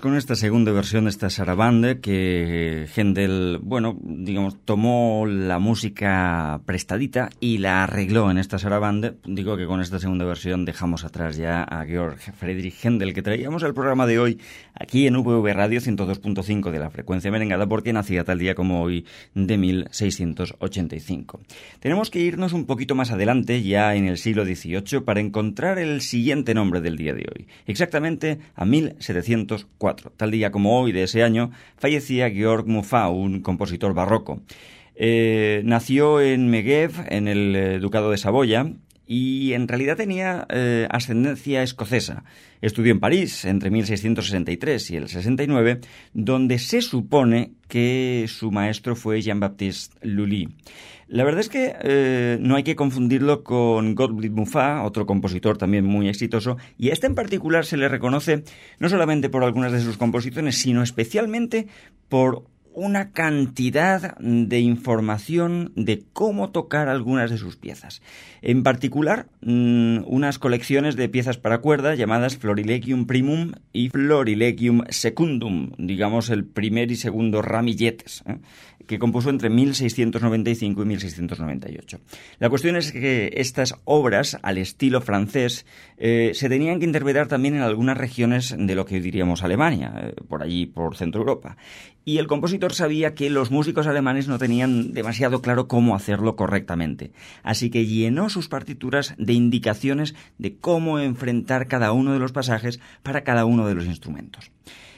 Con 0.00 0.16
esta 0.16 0.34
segunda 0.34 0.72
versión 0.72 1.04
de 1.04 1.10
esta 1.10 1.30
sarabande 1.30 2.00
que 2.00 2.86
Händel, 2.94 3.58
bueno, 3.62 3.98
tomó 4.64 5.24
la 5.26 5.58
música 5.58 6.60
prestadita 6.66 7.30
y 7.40 7.58
la 7.58 7.84
arregló 7.84 8.30
en 8.30 8.38
esta 8.38 8.58
sarabande. 8.58 9.14
Digo 9.24 9.56
que 9.56 9.66
con 9.66 9.80
esta 9.80 9.98
segunda 9.98 10.24
versión 10.24 10.64
dejamos 10.64 11.04
atrás 11.04 11.36
ya 11.36 11.62
a 11.62 11.84
Georg 11.84 12.18
Friedrich 12.18 12.84
Händel 12.84 13.14
que 13.14 13.22
traíamos 13.22 13.64
al 13.64 13.74
programa 13.74 14.06
de 14.06 14.18
hoy 14.18 14.40
aquí 14.74 15.06
en 15.06 15.16
VV 15.22 15.52
Radio 15.54 15.80
102.5 15.80 16.70
de 16.70 16.78
la 16.78 16.90
frecuencia 16.90 17.30
merengada 17.30 17.66
porque 17.66 17.92
nacía 17.92 18.24
tal 18.24 18.38
día 18.38 18.54
como 18.54 18.82
hoy 18.82 19.06
de 19.34 19.56
1685. 19.56 21.40
Tenemos 21.80 22.10
que 22.10 22.20
irnos 22.20 22.52
un 22.52 22.66
poquito 22.66 22.94
más 22.94 23.10
adelante, 23.10 23.62
ya 23.62 23.94
en 23.94 24.06
el 24.06 24.18
siglo 24.18 24.44
XVIII, 24.44 25.00
para 25.00 25.20
encontrar 25.20 25.78
el 25.78 26.00
siguiente 26.00 26.54
nombre 26.54 26.80
del 26.80 26.96
día 26.96 27.14
de 27.14 27.26
hoy, 27.34 27.46
exactamente 27.66 28.38
a 28.54 28.64
1700 28.64 29.66
Tal 30.16 30.30
día 30.30 30.50
como 30.50 30.80
hoy 30.80 30.92
de 30.92 31.04
ese 31.04 31.22
año, 31.22 31.50
fallecía 31.76 32.30
Georg 32.30 32.66
Muffat, 32.66 33.10
un 33.10 33.40
compositor 33.40 33.94
barroco. 33.94 34.25
Eh, 34.96 35.60
nació 35.64 36.20
en 36.20 36.48
Megev, 36.48 36.92
en 37.08 37.28
el 37.28 37.54
eh, 37.54 37.78
Ducado 37.78 38.10
de 38.10 38.16
Saboya, 38.16 38.72
y 39.06 39.52
en 39.52 39.68
realidad 39.68 39.96
tenía 39.96 40.46
eh, 40.48 40.88
ascendencia 40.90 41.62
escocesa. 41.62 42.24
Estudió 42.60 42.92
en 42.92 42.98
París 42.98 43.44
entre 43.44 43.70
1663 43.70 44.90
y 44.90 44.96
el 44.96 45.08
69, 45.08 45.80
donde 46.14 46.58
se 46.58 46.80
supone 46.80 47.52
que 47.68 48.24
su 48.26 48.50
maestro 48.50 48.96
fue 48.96 49.20
Jean-Baptiste 49.20 49.96
Lully. 50.00 50.48
La 51.08 51.22
verdad 51.22 51.40
es 51.40 51.48
que 51.48 52.36
no 52.40 52.56
hay 52.56 52.64
que 52.64 52.74
confundirlo 52.74 53.44
con 53.44 53.94
Gottlieb 53.94 54.32
Muffat, 54.32 54.84
otro 54.84 55.06
compositor 55.06 55.56
también 55.56 55.84
muy 55.84 56.08
exitoso, 56.08 56.56
y 56.76 56.90
a 56.90 56.94
este 56.94 57.06
en 57.06 57.14
particular 57.14 57.64
se 57.64 57.76
le 57.76 57.88
reconoce 57.88 58.42
no 58.80 58.88
solamente 58.88 59.28
por 59.28 59.44
algunas 59.44 59.70
de 59.70 59.82
sus 59.82 59.98
composiciones, 59.98 60.58
sino 60.58 60.82
especialmente 60.82 61.68
por 62.08 62.42
una 62.76 63.10
cantidad 63.10 64.16
de 64.18 64.60
información 64.60 65.72
de 65.76 66.04
cómo 66.12 66.50
tocar 66.50 66.88
algunas 66.88 67.30
de 67.30 67.38
sus 67.38 67.56
piezas. 67.56 68.02
En 68.42 68.62
particular, 68.62 69.28
mm, 69.40 70.00
unas 70.06 70.38
colecciones 70.38 70.94
de 70.94 71.08
piezas 71.08 71.38
para 71.38 71.62
cuerda 71.62 71.94
llamadas 71.94 72.36
Florilegium 72.36 73.06
Primum 73.06 73.52
y 73.72 73.88
Florilegium 73.88 74.82
Secundum, 74.90 75.72
digamos 75.78 76.28
el 76.28 76.44
primer 76.44 76.90
y 76.90 76.96
segundo 76.96 77.40
ramilletes. 77.40 78.22
¿eh? 78.26 78.36
que 78.86 78.98
compuso 78.98 79.30
entre 79.30 79.50
1695 79.50 80.82
y 80.82 80.84
1698. 80.84 82.00
La 82.38 82.48
cuestión 82.48 82.76
es 82.76 82.92
que 82.92 83.32
estas 83.36 83.74
obras, 83.84 84.38
al 84.42 84.58
estilo 84.58 85.00
francés, 85.00 85.66
eh, 85.98 86.32
se 86.34 86.48
tenían 86.48 86.78
que 86.78 86.86
interpretar 86.86 87.26
también 87.26 87.56
en 87.56 87.62
algunas 87.62 87.96
regiones 87.96 88.54
de 88.56 88.74
lo 88.74 88.86
que 88.86 89.00
diríamos 89.00 89.42
Alemania, 89.42 89.92
eh, 89.96 90.14
por 90.28 90.42
allí, 90.42 90.66
por 90.66 90.96
Centro 90.96 91.20
Europa. 91.20 91.56
Y 92.08 92.18
el 92.18 92.28
compositor 92.28 92.72
sabía 92.72 93.16
que 93.16 93.30
los 93.30 93.50
músicos 93.50 93.88
alemanes 93.88 94.28
no 94.28 94.38
tenían 94.38 94.92
demasiado 94.92 95.42
claro 95.42 95.66
cómo 95.66 95.96
hacerlo 95.96 96.36
correctamente. 96.36 97.10
Así 97.42 97.68
que 97.68 97.84
llenó 97.84 98.30
sus 98.30 98.48
partituras 98.48 99.16
de 99.18 99.32
indicaciones 99.32 100.14
de 100.38 100.56
cómo 100.56 101.00
enfrentar 101.00 101.66
cada 101.66 101.90
uno 101.90 102.12
de 102.12 102.20
los 102.20 102.30
pasajes 102.30 102.78
para 103.02 103.24
cada 103.24 103.44
uno 103.44 103.66
de 103.66 103.74
los 103.74 103.86
instrumentos. 103.86 104.52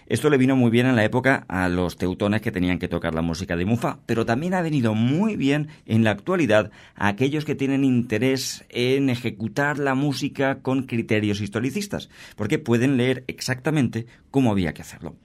Esto 0.04 0.28
le 0.28 0.36
vino 0.36 0.54
muy 0.54 0.70
bien 0.70 0.84
en 0.84 0.96
la 0.96 1.04
época 1.04 1.46
a 1.48 1.70
los 1.70 1.96
teutones 1.96 2.42
que 2.42 2.52
tenían 2.52 2.78
que 2.78 2.88
tocar 2.88 3.14
la 3.14 3.22
música 3.22 3.56
de 3.56 3.64
Mufa, 3.64 4.00
pero 4.04 4.26
también 4.26 4.52
ha 4.52 4.60
venido 4.60 4.94
muy 4.94 5.36
bien 5.36 5.68
en 5.86 6.04
la 6.04 6.10
actualidad 6.10 6.70
a 6.94 7.08
aquellos 7.08 7.46
que 7.46 7.54
tienen 7.54 7.84
interés 7.84 8.66
en 8.68 9.08
ejecutar 9.08 9.78
la 9.78 9.94
música 9.94 10.60
con 10.60 10.82
criterios 10.82 11.40
historicistas, 11.40 12.10
porque 12.36 12.58
pueden 12.58 12.98
leer 12.98 13.24
exactamente 13.28 14.04
cómo 14.30 14.50
había 14.50 14.74
que 14.74 14.82
hacerlo. 14.82 15.16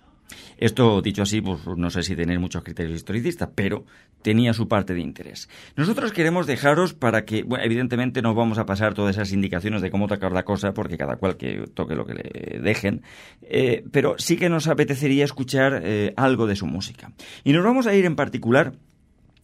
Esto, 0.57 1.01
dicho 1.01 1.23
así, 1.23 1.41
pues 1.41 1.59
no 1.77 1.89
sé 1.89 2.03
si 2.03 2.15
tenéis 2.15 2.39
muchos 2.39 2.63
criterios 2.63 2.95
historicistas, 2.95 3.49
pero 3.53 3.85
tenía 4.21 4.53
su 4.53 4.67
parte 4.67 4.93
de 4.93 5.01
interés. 5.01 5.49
Nosotros 5.75 6.11
queremos 6.11 6.47
dejaros 6.47 6.93
para 6.93 7.25
que, 7.25 7.43
bueno, 7.43 7.63
evidentemente 7.63 8.21
no 8.21 8.33
vamos 8.33 8.57
a 8.57 8.65
pasar 8.65 8.93
todas 8.93 9.15
esas 9.15 9.33
indicaciones 9.33 9.81
de 9.81 9.91
cómo 9.91 10.07
tocar 10.07 10.31
la 10.31 10.43
cosa, 10.43 10.73
porque 10.73 10.97
cada 10.97 11.17
cual 11.17 11.37
que 11.37 11.65
toque 11.73 11.95
lo 11.95 12.05
que 12.05 12.13
le 12.13 12.59
dejen, 12.61 13.01
eh, 13.41 13.83
pero 13.91 14.15
sí 14.17 14.37
que 14.37 14.49
nos 14.49 14.67
apetecería 14.67 15.25
escuchar 15.25 15.81
eh, 15.83 16.13
algo 16.15 16.47
de 16.47 16.55
su 16.55 16.65
música. 16.65 17.11
Y 17.43 17.53
nos 17.53 17.63
vamos 17.63 17.87
a 17.87 17.95
ir 17.95 18.05
en 18.05 18.15
particular 18.15 18.73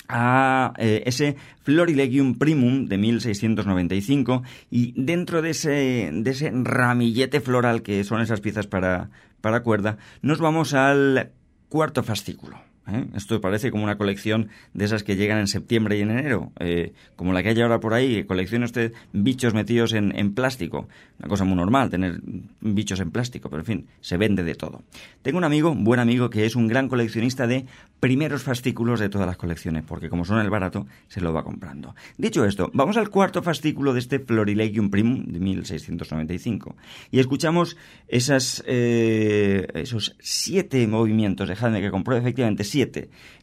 a 0.09 0.73
eh, 0.77 1.03
ese 1.05 1.37
Florilegium 1.61 2.37
Primum 2.37 2.87
de 2.87 2.97
1695 2.97 4.43
y 4.69 4.93
dentro 5.01 5.41
de 5.41 5.51
ese, 5.51 6.09
de 6.11 6.31
ese 6.31 6.51
ramillete 6.51 7.39
floral 7.39 7.83
que 7.83 8.03
son 8.03 8.21
esas 8.21 8.41
piezas 8.41 8.67
para, 8.67 9.09
para 9.39 9.61
cuerda, 9.61 9.97
nos 10.21 10.39
vamos 10.39 10.73
al 10.73 11.31
cuarto 11.69 12.03
fascículo. 12.03 12.68
¿Eh? 12.93 13.05
Esto 13.15 13.39
parece 13.41 13.71
como 13.71 13.83
una 13.83 13.97
colección 13.97 14.49
de 14.73 14.85
esas 14.85 15.03
que 15.03 15.15
llegan 15.15 15.39
en 15.39 15.47
septiembre 15.47 15.97
y 15.97 16.01
en 16.01 16.11
enero, 16.11 16.51
eh, 16.59 16.93
como 17.15 17.33
la 17.33 17.43
que 17.43 17.49
hay 17.49 17.61
ahora 17.61 17.79
por 17.79 17.93
ahí, 17.93 18.15
que 18.15 18.25
colecciona 18.25 18.65
usted 18.65 18.93
bichos 19.13 19.53
metidos 19.53 19.93
en, 19.93 20.33
plástico. 20.33 20.87
Una 21.19 21.27
cosa 21.27 21.43
muy 21.43 21.55
normal, 21.55 21.89
tener 21.89 22.21
bichos 22.61 22.99
en 22.99 23.11
plástico, 23.11 23.49
pero 23.49 23.61
en 23.61 23.65
fin, 23.65 23.87
se 24.01 24.17
vende 24.17 24.43
de 24.43 24.55
todo. 24.55 24.83
Tengo 25.21 25.37
un 25.37 25.43
amigo, 25.43 25.71
un 25.71 25.83
buen 25.83 25.99
amigo, 25.99 26.29
que 26.29 26.45
es 26.45 26.55
un 26.55 26.67
gran 26.67 26.87
coleccionista 26.87 27.47
de 27.47 27.65
primeros 27.99 28.43
fascículos 28.43 28.99
de 28.99 29.09
todas 29.09 29.27
las 29.27 29.37
colecciones, 29.37 29.83
porque 29.83 30.09
como 30.09 30.25
son 30.25 30.39
el 30.39 30.49
barato, 30.49 30.87
se 31.07 31.21
lo 31.21 31.33
va 31.33 31.43
comprando. 31.43 31.95
Dicho 32.17 32.45
esto, 32.45 32.69
vamos 32.73 32.97
al 32.97 33.09
cuarto 33.09 33.41
fascículo 33.41 33.93
de 33.93 33.99
este 33.99 34.19
Florilegium 34.19 34.89
Primum 34.89 35.25
de 35.25 35.39
1695 35.39 36.75
y 37.11 37.19
escuchamos 37.19 37.77
esas, 38.07 38.63
eh, 38.67 39.67
esos 39.73 40.15
siete 40.19 40.85
movimientos, 40.87 41.49
dejadme 41.49 41.81
que 41.81 41.91
compruebe 41.91 42.21
efectivamente 42.21 42.63
siete, 42.63 42.78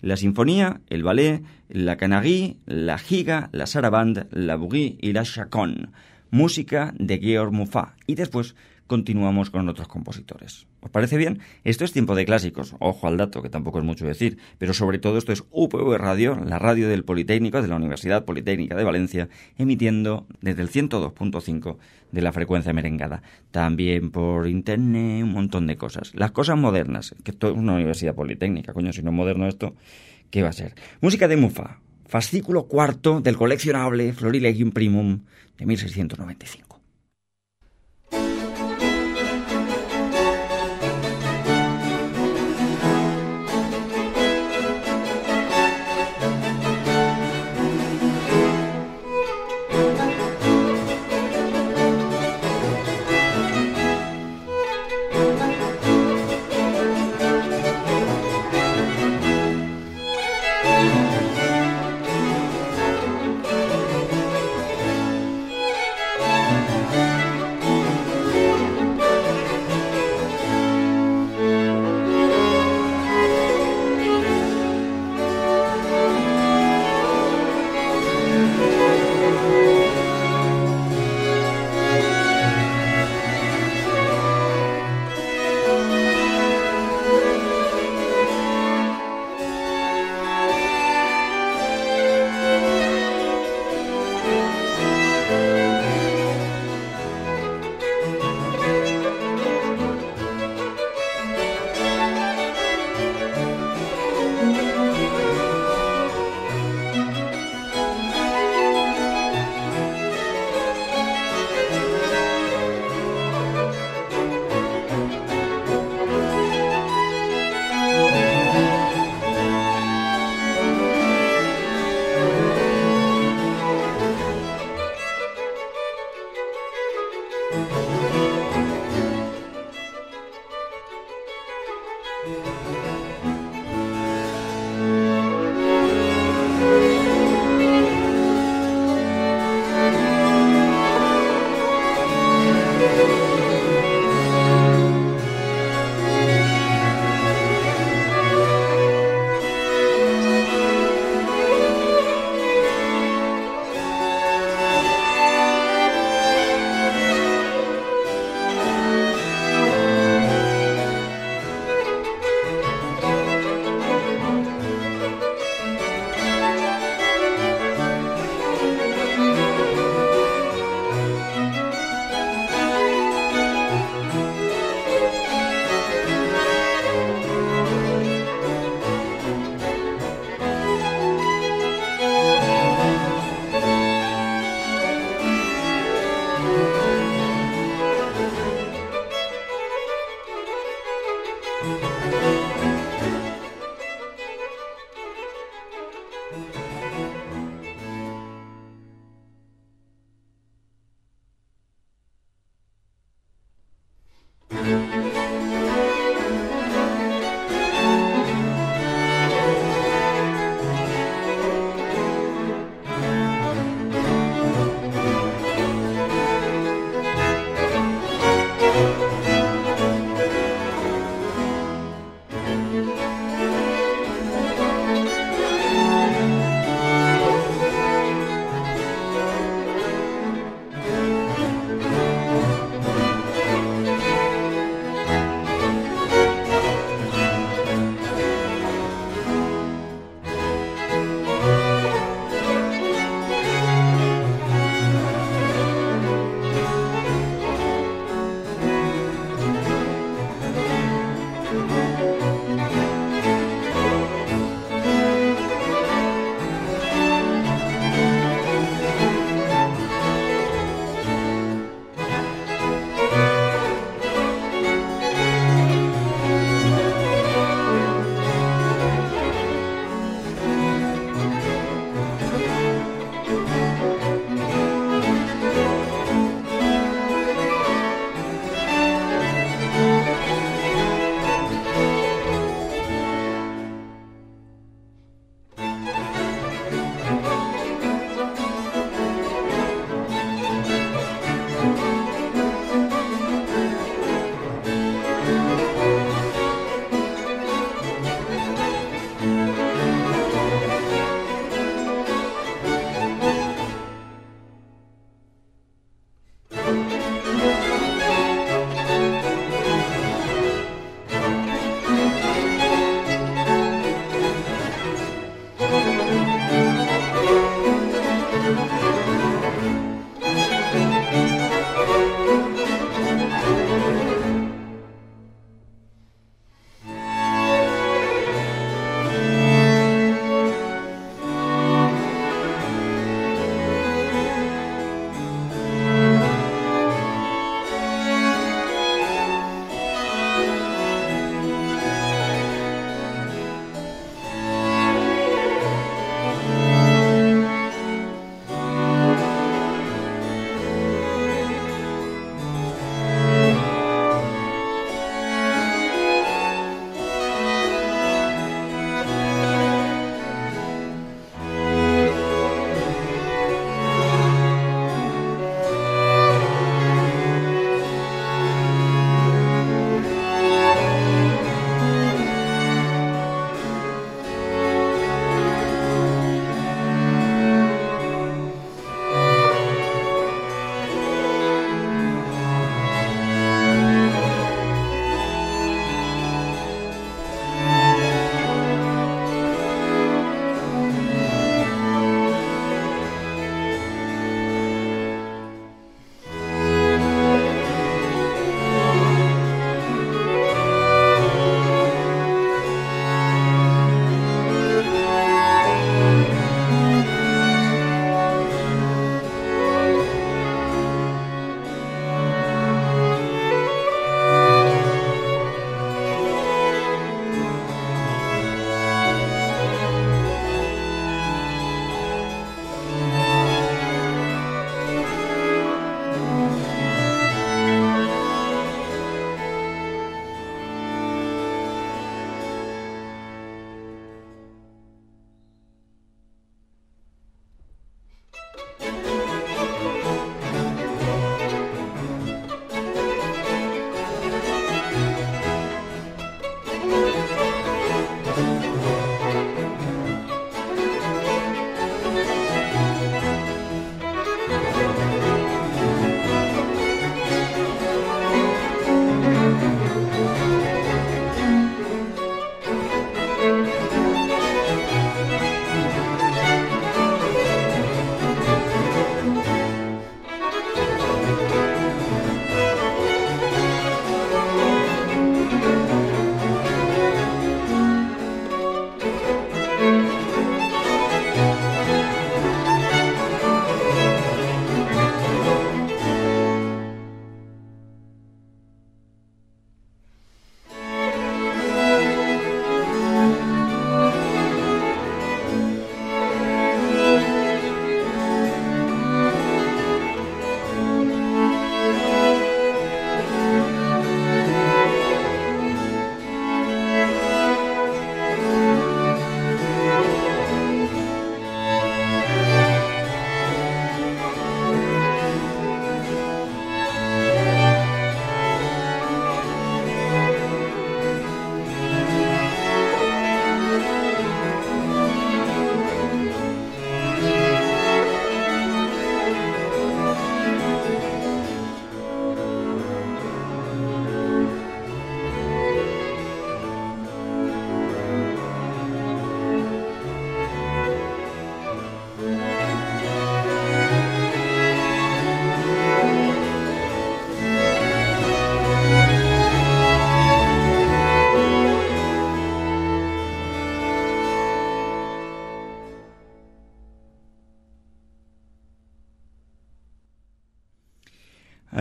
la 0.01 0.17
sinfonía, 0.17 0.81
el 0.89 1.03
ballet, 1.03 1.43
la 1.69 1.97
canarie, 1.97 2.57
la 2.67 2.99
giga, 2.99 3.49
la 3.53 3.67
sarabande, 3.67 4.27
la 4.31 4.57
bougie 4.57 4.97
y 5.01 5.13
la 5.13 5.25
chaconne, 5.25 5.89
música 6.31 6.95
de 6.99 7.19
Georg 7.19 7.53
Muffat, 7.53 7.95
y 8.07 8.15
después 8.15 8.55
continuamos 8.87 9.51
con 9.51 9.69
otros 9.69 9.89
compositores. 9.89 10.67
¿Os 10.81 10.91
parece 10.91 11.17
bien? 11.17 11.41
Esto 11.65 11.85
es 11.85 11.93
tiempo 11.93 12.15
de 12.15 12.25
clásicos, 12.25 12.77
ojo 12.79 13.07
al 13.07 13.17
dato, 13.17 13.43
que 13.43 13.49
tampoco 13.49 13.79
es 13.79 13.85
mucho 13.85 14.07
decir, 14.07 14.39
pero 14.59 14.73
sobre 14.73 14.99
todo 14.99 15.19
esto 15.19 15.33
es 15.33 15.45
UPV 15.51 15.97
Radio, 15.99 16.37
la 16.45 16.59
radio 16.59 16.89
del 16.89 17.05
Politécnico, 17.05 17.61
de 17.61 17.69
la 17.69 17.77
Universidad 17.77 18.25
Politécnica 18.25 18.77
de 18.77 18.85
Valencia, 18.85 19.29
emitiendo 19.59 20.27
desde 20.41 20.63
el 20.63 20.71
102.5 20.71 21.77
de 22.13 22.23
la 22.23 22.33
frecuencia 22.33 22.73
merengada. 22.73 23.23
También 23.51 24.11
por 24.11 24.47
internet, 24.47 25.25
un 25.25 25.33
montón 25.33 25.67
de 25.67 25.77
cosas. 25.77 26.13
Las 26.15 26.31
cosas 26.31 26.57
modernas, 26.57 27.15
que 27.25 27.33
esto 27.33 27.51
es 27.51 27.57
una 27.57 27.75
universidad 27.75 28.15
politécnica, 28.15 28.73
coño, 28.73 28.93
si 28.93 29.03
no 29.03 29.11
es 29.11 29.17
moderno 29.17 29.47
esto, 29.49 29.75
¿qué 30.31 30.43
va 30.43 30.51
a 30.51 30.53
ser? 30.53 30.75
Música 31.01 31.27
de 31.29 31.37
Mufa, 31.37 31.81
fascículo 32.07 32.67
cuarto 32.67 33.21
del 33.21 33.37
coleccionable 33.37 34.13
Florilegium 34.13 34.71
Primum 34.71 35.21
de 35.59 35.67
1695. 35.67 36.76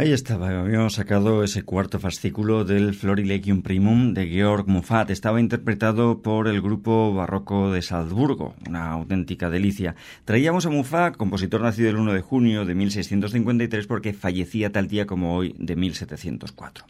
Ahí 0.06 0.14
estaba, 0.14 0.60
habíamos 0.60 0.94
sacado 0.94 1.44
ese 1.44 1.64
cuarto 1.64 1.99
fascículo 1.99 2.64
del 2.64 2.94
Florilegium 2.94 3.64
Primum 3.64 4.14
de 4.14 4.27
Georg 4.27 4.68
Muffat. 4.68 5.10
Estaba 5.10 5.40
interpretado 5.40 6.22
por 6.22 6.48
el 6.48 6.61
grupo 6.61 7.11
barroco 7.11 7.72
de 7.72 7.82
Salzburgo, 7.82 8.53
una 8.69 8.91
auténtica 8.91 9.49
delicia. 9.49 9.95
Traíamos 10.23 10.68
a 10.68 10.69
Muffat, 10.69 11.18
compositor 11.18 11.61
nacido 11.61 11.90
el 11.90 11.95
1 11.95 12.14
de 12.14 12.22
junio 12.22 12.65
de 12.65 12.76
1653, 12.76 13.88
porque 13.88 14.14
fallecía 14.14 14.72
tal 14.72 14.88
día 14.88 15.07
como 15.07 15.36
hoy 15.36 15.56
de 15.57 15.76
1704. 15.76 16.86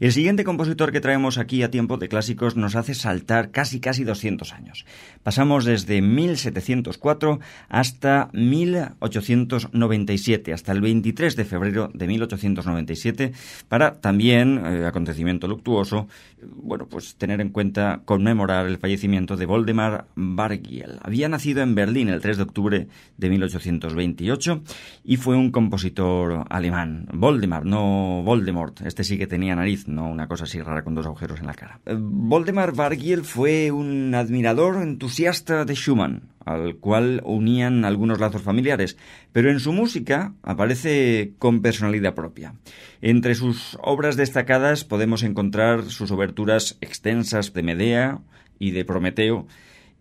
El 0.00 0.12
siguiente 0.12 0.44
compositor 0.44 0.92
que 0.92 1.00
traemos 1.02 1.36
aquí 1.36 1.62
a 1.62 1.70
tiempo 1.70 1.98
de 1.98 2.08
clásicos 2.08 2.56
nos 2.56 2.74
hace 2.74 2.94
saltar 2.94 3.50
casi 3.50 3.80
casi 3.80 4.02
200 4.02 4.54
años. 4.54 4.86
Pasamos 5.22 5.66
desde 5.66 6.00
1704 6.00 7.38
hasta 7.68 8.30
1897, 8.32 10.54
hasta 10.54 10.72
el 10.72 10.80
23 10.80 11.36
de 11.36 11.44
febrero 11.44 11.90
de 11.92 12.06
1897, 12.06 13.32
para 13.68 14.00
también, 14.00 14.62
eh, 14.64 14.86
acontecimiento 14.86 15.46
luctuoso, 15.46 16.08
bueno, 16.40 16.88
pues 16.88 17.16
tener 17.16 17.42
en 17.42 17.50
cuenta 17.50 18.00
conmemorar 18.06 18.68
el 18.68 18.78
fallecimiento 18.78 19.36
de 19.36 19.44
Voldemar 19.44 20.06
Bargiel. 20.14 20.98
Había 21.02 21.28
nacido 21.28 21.60
en 21.60 21.74
Berlín 21.74 22.08
el 22.08 22.22
3 22.22 22.38
de 22.38 22.42
octubre 22.42 22.88
de 23.18 23.28
1828 23.28 24.62
y 25.04 25.18
fue 25.18 25.36
un 25.36 25.50
compositor 25.50 26.46
alemán. 26.48 27.06
Voldemar, 27.12 27.66
no 27.66 28.22
Voldemort. 28.24 28.80
Este 28.80 29.04
sí 29.04 29.18
que 29.18 29.26
tenía 29.26 29.54
nariz, 29.54 29.89
no 29.90 30.08
una 30.08 30.28
cosa 30.28 30.44
así 30.44 30.60
rara 30.60 30.82
con 30.82 30.94
dos 30.94 31.06
agujeros 31.06 31.40
en 31.40 31.46
la 31.46 31.54
cara. 31.54 31.80
Eh, 31.86 31.96
Voldemar 31.98 32.72
Bargiel 32.72 33.24
fue 33.24 33.70
un 33.70 34.14
admirador 34.14 34.82
entusiasta 34.82 35.64
de 35.64 35.74
Schumann, 35.74 36.30
al 36.44 36.76
cual 36.76 37.20
unían 37.24 37.84
algunos 37.84 38.20
lazos 38.20 38.42
familiares, 38.42 38.96
pero 39.32 39.50
en 39.50 39.60
su 39.60 39.72
música 39.72 40.34
aparece 40.42 41.34
con 41.38 41.62
personalidad 41.62 42.14
propia. 42.14 42.54
Entre 43.02 43.34
sus 43.34 43.78
obras 43.82 44.16
destacadas 44.16 44.84
podemos 44.84 45.22
encontrar 45.22 45.84
sus 45.84 46.10
oberturas 46.10 46.78
extensas 46.80 47.52
de 47.52 47.62
Medea 47.62 48.20
y 48.58 48.70
de 48.70 48.84
Prometeo, 48.84 49.46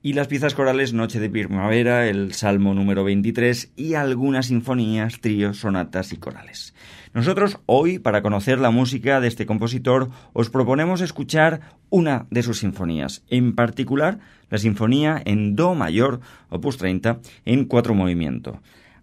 y 0.01 0.13
las 0.13 0.27
piezas 0.27 0.53
corales 0.53 0.93
Noche 0.93 1.19
de 1.19 1.29
Primavera, 1.29 2.07
el 2.07 2.33
Salmo 2.33 2.73
número 2.73 3.03
23 3.03 3.73
y 3.75 3.95
algunas 3.95 4.47
sinfonías, 4.47 5.19
tríos, 5.19 5.57
sonatas 5.57 6.13
y 6.13 6.17
corales. 6.17 6.73
Nosotros 7.13 7.59
hoy, 7.65 7.99
para 7.99 8.21
conocer 8.21 8.59
la 8.59 8.71
música 8.71 9.19
de 9.19 9.27
este 9.27 9.45
compositor, 9.45 10.09
os 10.33 10.49
proponemos 10.49 11.01
escuchar 11.01 11.61
una 11.89 12.27
de 12.29 12.43
sus 12.43 12.59
sinfonías, 12.59 13.23
en 13.29 13.55
particular 13.55 14.19
la 14.49 14.57
sinfonía 14.57 15.21
en 15.25 15.55
Do 15.55 15.75
mayor, 15.75 16.21
opus 16.49 16.77
30, 16.77 17.19
en 17.45 17.65
cuatro 17.65 17.93
movimientos. 17.93 18.57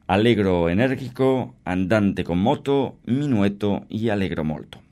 Alegro 0.06 0.70
enérgico, 0.70 1.56
andante 1.64 2.24
con 2.24 2.38
moto, 2.38 2.96
minueto 3.04 3.84
y 3.88 4.08
alegro 4.08 4.44
molto. 4.44 4.85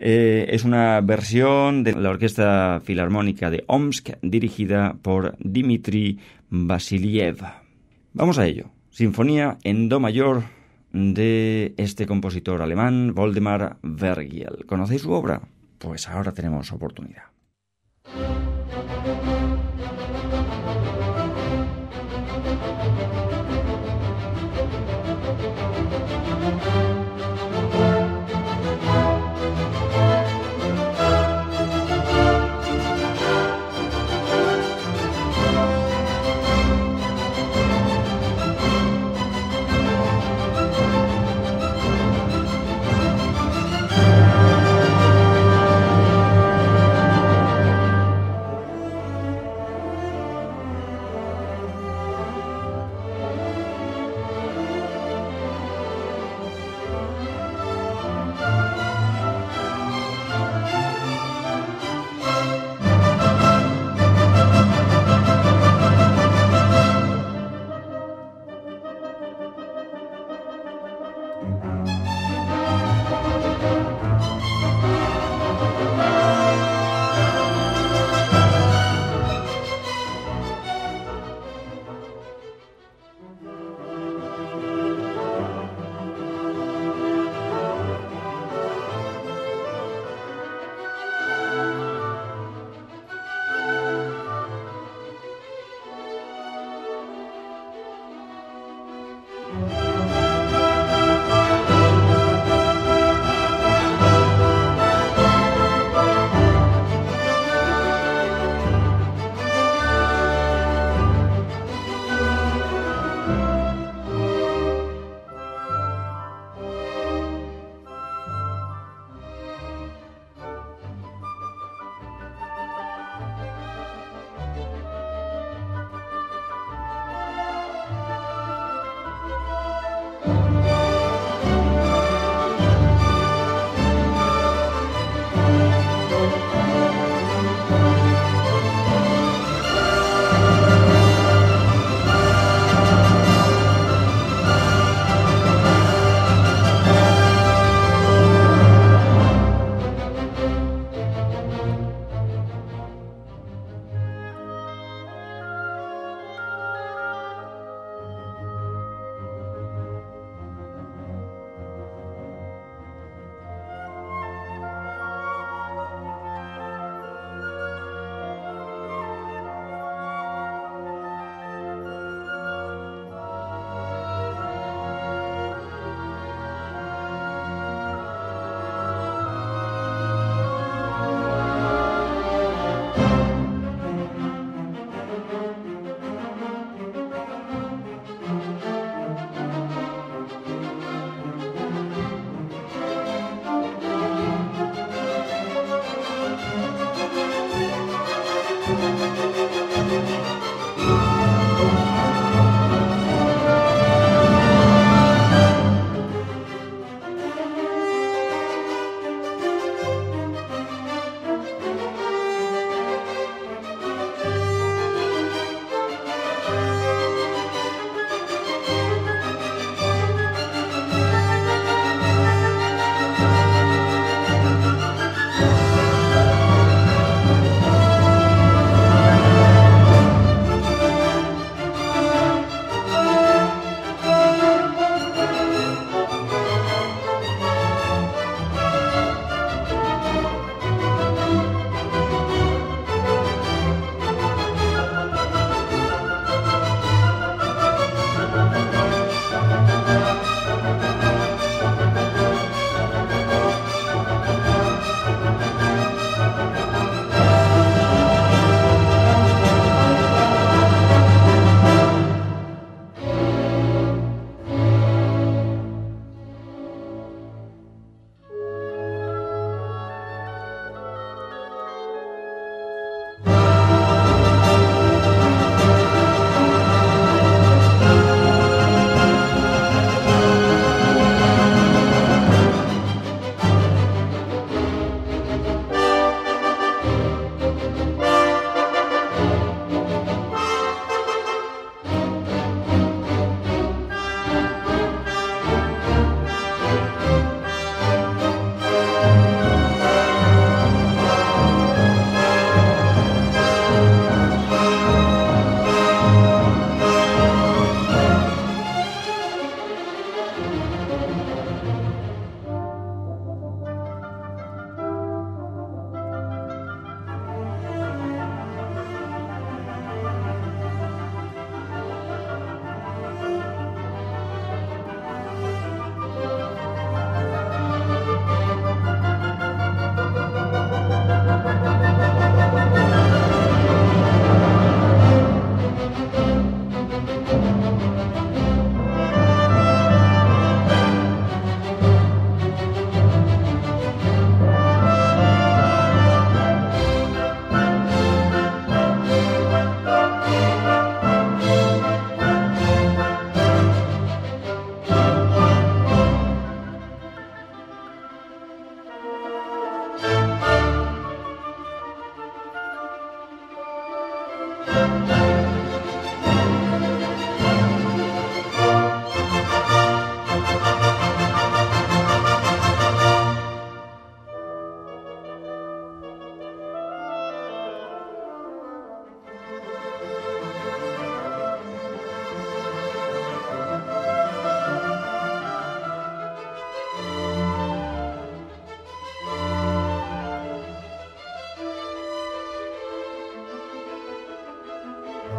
Eh, 0.00 0.46
es 0.50 0.64
una 0.64 1.00
versión 1.00 1.82
de 1.82 1.92
la 1.92 2.10
Orquesta 2.10 2.80
Filarmónica 2.84 3.50
de 3.50 3.64
Omsk 3.66 4.10
dirigida 4.22 4.96
por 5.02 5.36
Dmitri 5.38 6.18
Vasiliev. 6.50 7.38
Vamos 8.12 8.38
a 8.38 8.46
ello. 8.46 8.70
Sinfonía 8.90 9.58
en 9.64 9.88
Do 9.88 10.00
mayor 10.00 10.44
de 10.92 11.74
este 11.76 12.06
compositor 12.06 12.62
alemán, 12.62 13.14
Voldemar 13.14 13.78
Vergiel. 13.82 14.64
¿Conocéis 14.66 15.02
su 15.02 15.12
obra? 15.12 15.42
Pues 15.78 16.08
ahora 16.08 16.32
tenemos 16.32 16.72
oportunidad. 16.72 17.24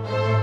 Bye. 0.07 0.38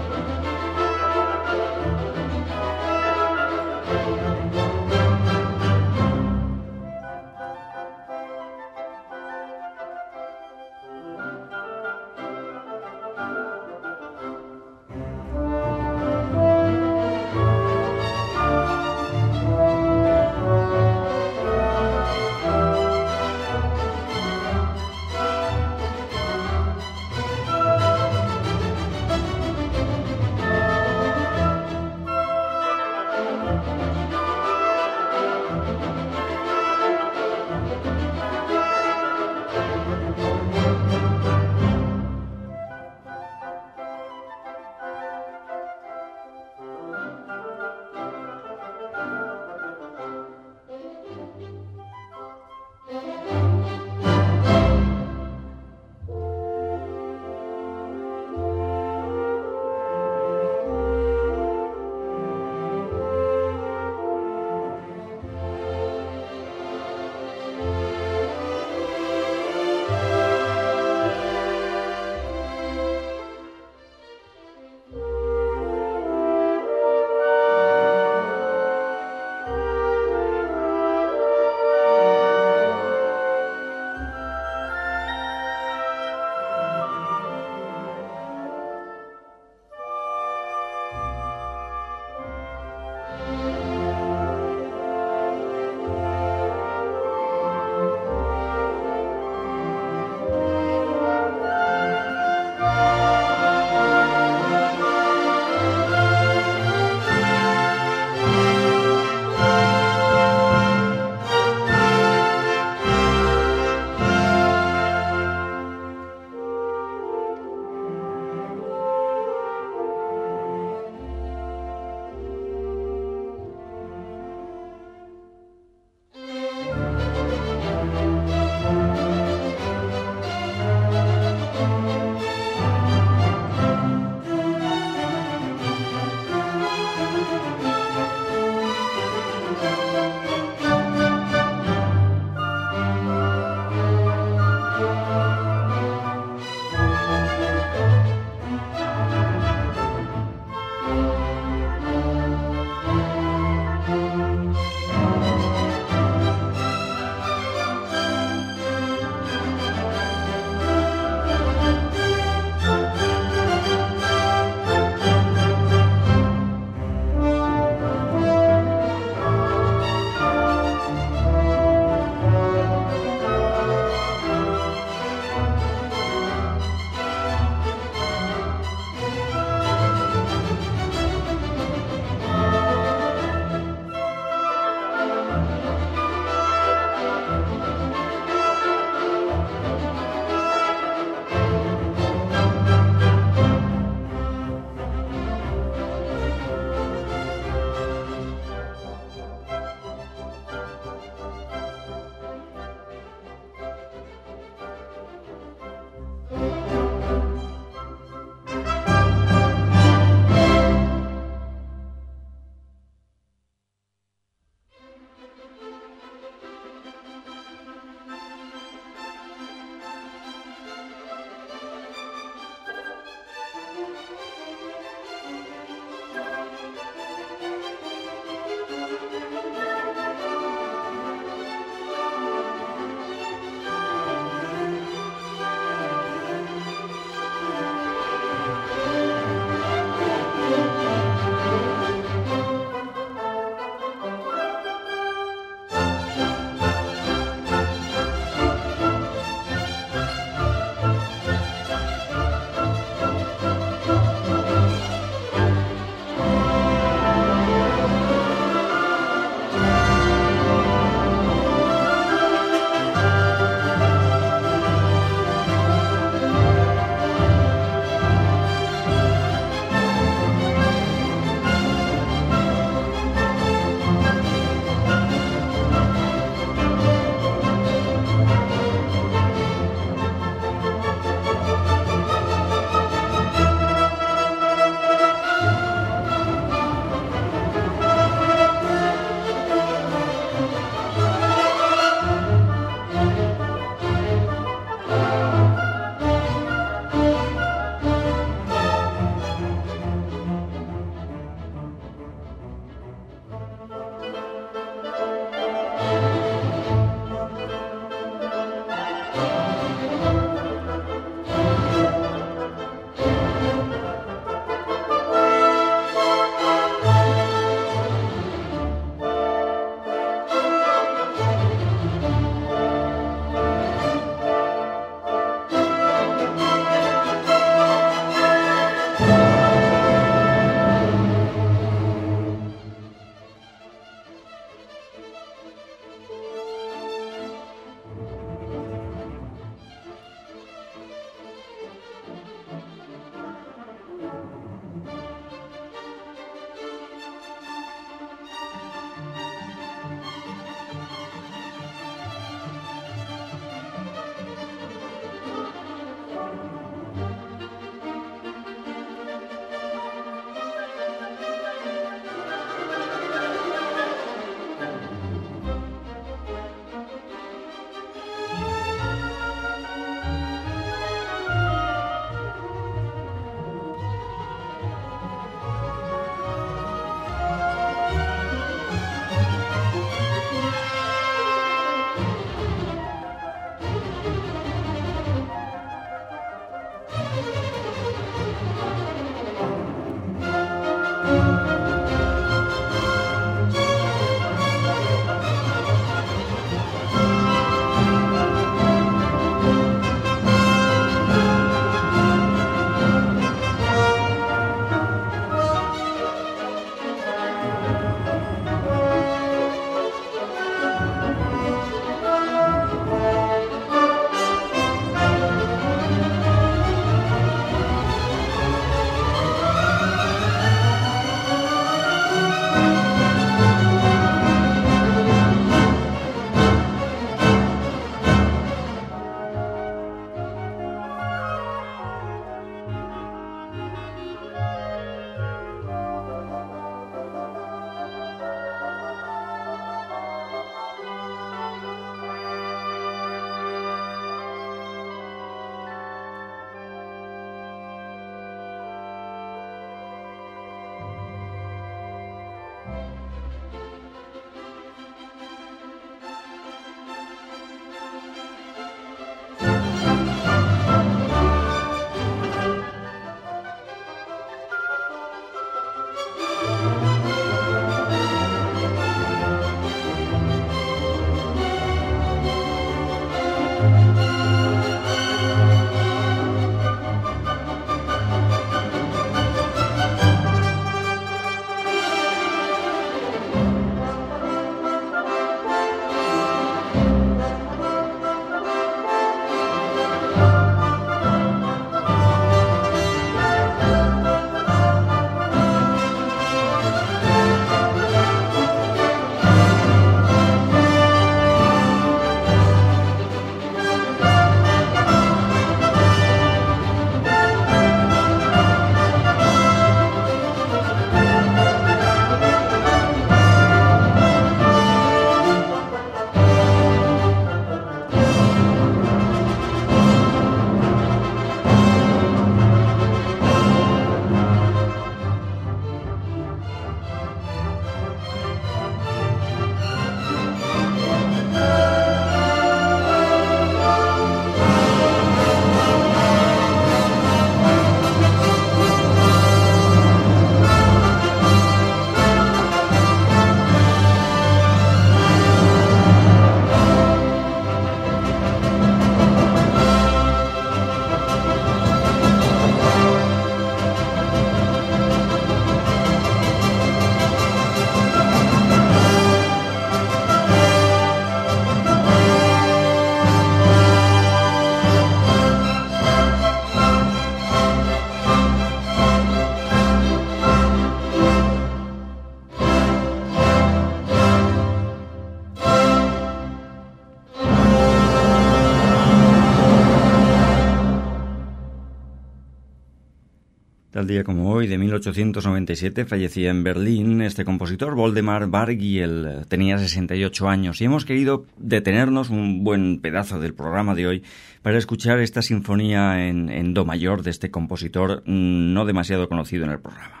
Tal 583.81 583.87
día 583.87 584.03
como 584.03 584.31
hoy, 584.31 584.45
de 584.45 584.59
1897, 584.59 585.85
fallecía 585.85 586.29
en 586.29 586.43
Berlín 586.43 587.01
este 587.01 587.25
compositor, 587.25 587.73
Voldemar 587.73 588.27
Bargiel. 588.27 589.25
Tenía 589.27 589.57
68 589.57 590.29
años 590.29 590.61
y 590.61 590.65
hemos 590.65 590.85
querido 590.85 591.25
detenernos 591.37 592.11
un 592.11 592.43
buen 592.43 592.79
pedazo 592.79 593.19
del 593.19 593.33
programa 593.33 593.73
de 593.73 593.87
hoy 593.87 594.03
para 594.43 594.59
escuchar 594.59 594.99
esta 594.99 595.23
sinfonía 595.23 596.07
en, 596.07 596.53
do 596.53 596.63
mayor 596.63 597.01
de 597.01 597.09
este 597.09 597.31
compositor 597.31 598.03
mm, 598.05 598.53
no 598.53 598.65
demasiado 598.65 599.09
conocido 599.09 599.45
en 599.45 599.49
el 599.49 599.59
programa. 599.59 600.00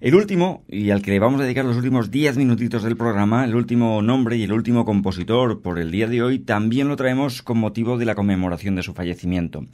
El 0.00 0.14
último, 0.14 0.62
y 0.68 0.90
al 0.90 1.02
que 1.02 1.10
le 1.10 1.18
vamos 1.18 1.40
a 1.40 1.44
dedicar 1.44 1.64
los 1.64 1.76
últimos 1.76 2.12
diez 2.12 2.36
minutitos 2.36 2.84
del 2.84 2.96
programa, 2.96 3.44
el 3.44 3.56
último 3.56 4.00
nombre 4.00 4.36
y 4.36 4.44
el 4.44 4.52
último 4.52 4.84
compositor 4.84 5.60
por 5.60 5.80
el 5.80 5.90
día 5.90 6.06
de 6.06 6.22
hoy, 6.22 6.38
también 6.38 6.86
lo 6.86 6.94
traemos 6.94 7.42
con 7.42 7.58
motivo 7.58 7.98
de 7.98 8.04
la 8.04 8.14
conmemoración 8.14 8.76
de 8.76 8.84
su 8.84 8.94
fallecimiento. 8.94 9.66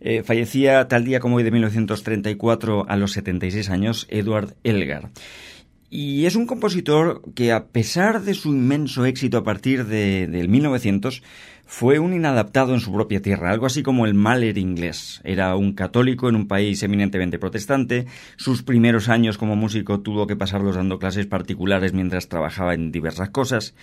Eh, 0.00 0.24
fallecía 0.24 0.88
tal 0.88 1.04
día 1.04 1.20
como 1.20 1.36
hoy 1.36 1.44
de 1.44 1.52
1934 1.52 2.86
a 2.88 2.96
los 2.96 3.12
76 3.12 3.70
años 3.70 4.08
Edward 4.10 4.56
Elgar. 4.64 5.10
Y 5.90 6.26
es 6.26 6.36
un 6.36 6.46
compositor 6.46 7.22
que 7.34 7.50
a 7.52 7.68
pesar 7.68 8.22
de 8.22 8.34
su 8.34 8.50
inmenso 8.50 9.06
éxito 9.06 9.38
a 9.38 9.44
partir 9.44 9.86
de, 9.86 10.26
del 10.26 10.48
1900, 10.48 11.22
fue 11.64 11.98
un 11.98 12.14
inadaptado 12.14 12.72
en 12.72 12.80
su 12.80 12.92
propia 12.92 13.20
tierra, 13.20 13.50
algo 13.50 13.66
así 13.66 13.82
como 13.82 14.06
el 14.06 14.14
Mahler 14.14 14.56
inglés. 14.56 15.20
Era 15.22 15.54
un 15.54 15.74
católico 15.74 16.28
en 16.28 16.34
un 16.34 16.48
país 16.48 16.82
eminentemente 16.82 17.38
protestante. 17.38 18.06
Sus 18.36 18.62
primeros 18.62 19.10
años 19.10 19.36
como 19.36 19.54
músico 19.54 20.00
tuvo 20.00 20.26
que 20.26 20.34
pasarlos 20.34 20.76
dando 20.76 20.98
clases 20.98 21.26
particulares 21.26 21.92
mientras 21.92 22.28
trabajaba 22.28 22.72
en 22.72 22.90
diversas 22.90 23.28
cosas. 23.30 23.74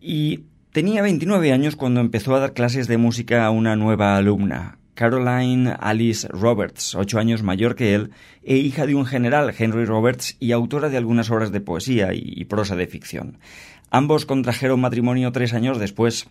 Y 0.00 0.44
tenía 0.72 1.02
29 1.02 1.52
años 1.52 1.74
cuando 1.74 2.00
empezó 2.00 2.36
a 2.36 2.40
dar 2.40 2.52
clases 2.52 2.86
de 2.86 2.98
música 2.98 3.46
a 3.46 3.50
una 3.50 3.74
nueva 3.74 4.16
alumna, 4.16 4.77
Caroline 4.98 5.76
Alice 5.78 6.26
Roberts, 6.26 6.96
ocho 6.96 7.20
años 7.20 7.44
mayor 7.44 7.76
que 7.76 7.94
él, 7.94 8.10
e 8.42 8.56
hija 8.56 8.84
de 8.84 8.96
un 8.96 9.06
general, 9.06 9.54
Henry 9.56 9.84
Roberts, 9.84 10.36
y 10.40 10.50
autora 10.50 10.88
de 10.88 10.96
algunas 10.96 11.30
obras 11.30 11.52
de 11.52 11.60
poesía 11.60 12.08
y 12.12 12.44
prosa 12.46 12.74
de 12.74 12.88
ficción. 12.88 13.38
Ambos 13.90 14.26
contrajeron 14.26 14.80
matrimonio 14.80 15.30
tres 15.30 15.54
años 15.54 15.78
después 15.78 16.28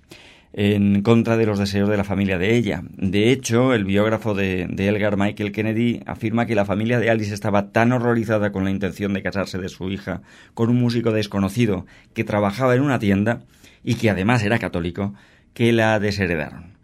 en 0.51 1.01
contra 1.01 1.37
de 1.37 1.45
los 1.45 1.59
deseos 1.59 1.87
de 1.87 1.95
la 1.95 2.03
familia 2.03 2.37
de 2.37 2.57
ella. 2.57 2.83
De 2.97 3.31
hecho, 3.31 3.73
el 3.73 3.85
biógrafo 3.85 4.33
de, 4.33 4.63
Elgar 4.63 5.15
Michael 5.15 5.53
Kennedy 5.53 6.01
afirma 6.05 6.45
que 6.45 6.55
la 6.55 6.65
familia 6.65 6.99
de 6.99 7.09
Alice 7.09 7.33
estaba 7.33 7.71
tan 7.71 7.93
horrorizada 7.93 8.51
con 8.51 8.65
la 8.65 8.71
intención 8.71 9.13
de 9.13 9.23
casarse 9.23 9.59
de 9.59 9.69
su 9.69 9.89
hija 9.89 10.23
con 10.53 10.69
un 10.69 10.79
músico 10.79 11.13
desconocido 11.13 11.85
que 12.13 12.25
trabajaba 12.25 12.75
en 12.75 12.81
una 12.81 12.99
tienda 12.99 13.43
y 13.81 13.95
que 13.95 14.09
además 14.09 14.43
era 14.43 14.59
católico, 14.59 15.13
que 15.53 15.71
la 15.71 15.99
desheredaron. 15.99 16.76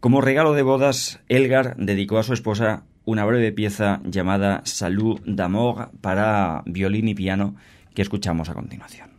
Como 0.00 0.22
regalo 0.22 0.54
de 0.54 0.62
bodas, 0.62 1.20
Elgar 1.28 1.76
dedicó 1.76 2.16
a 2.16 2.22
su 2.22 2.32
esposa 2.32 2.84
una 3.04 3.26
breve 3.26 3.52
pieza 3.52 4.00
llamada 4.04 4.62
Salud 4.64 5.20
d'amour 5.26 5.90
para 6.00 6.62
violín 6.64 7.08
y 7.08 7.14
piano 7.14 7.54
que 7.94 8.00
escuchamos 8.00 8.48
a 8.48 8.54
continuación. 8.54 9.09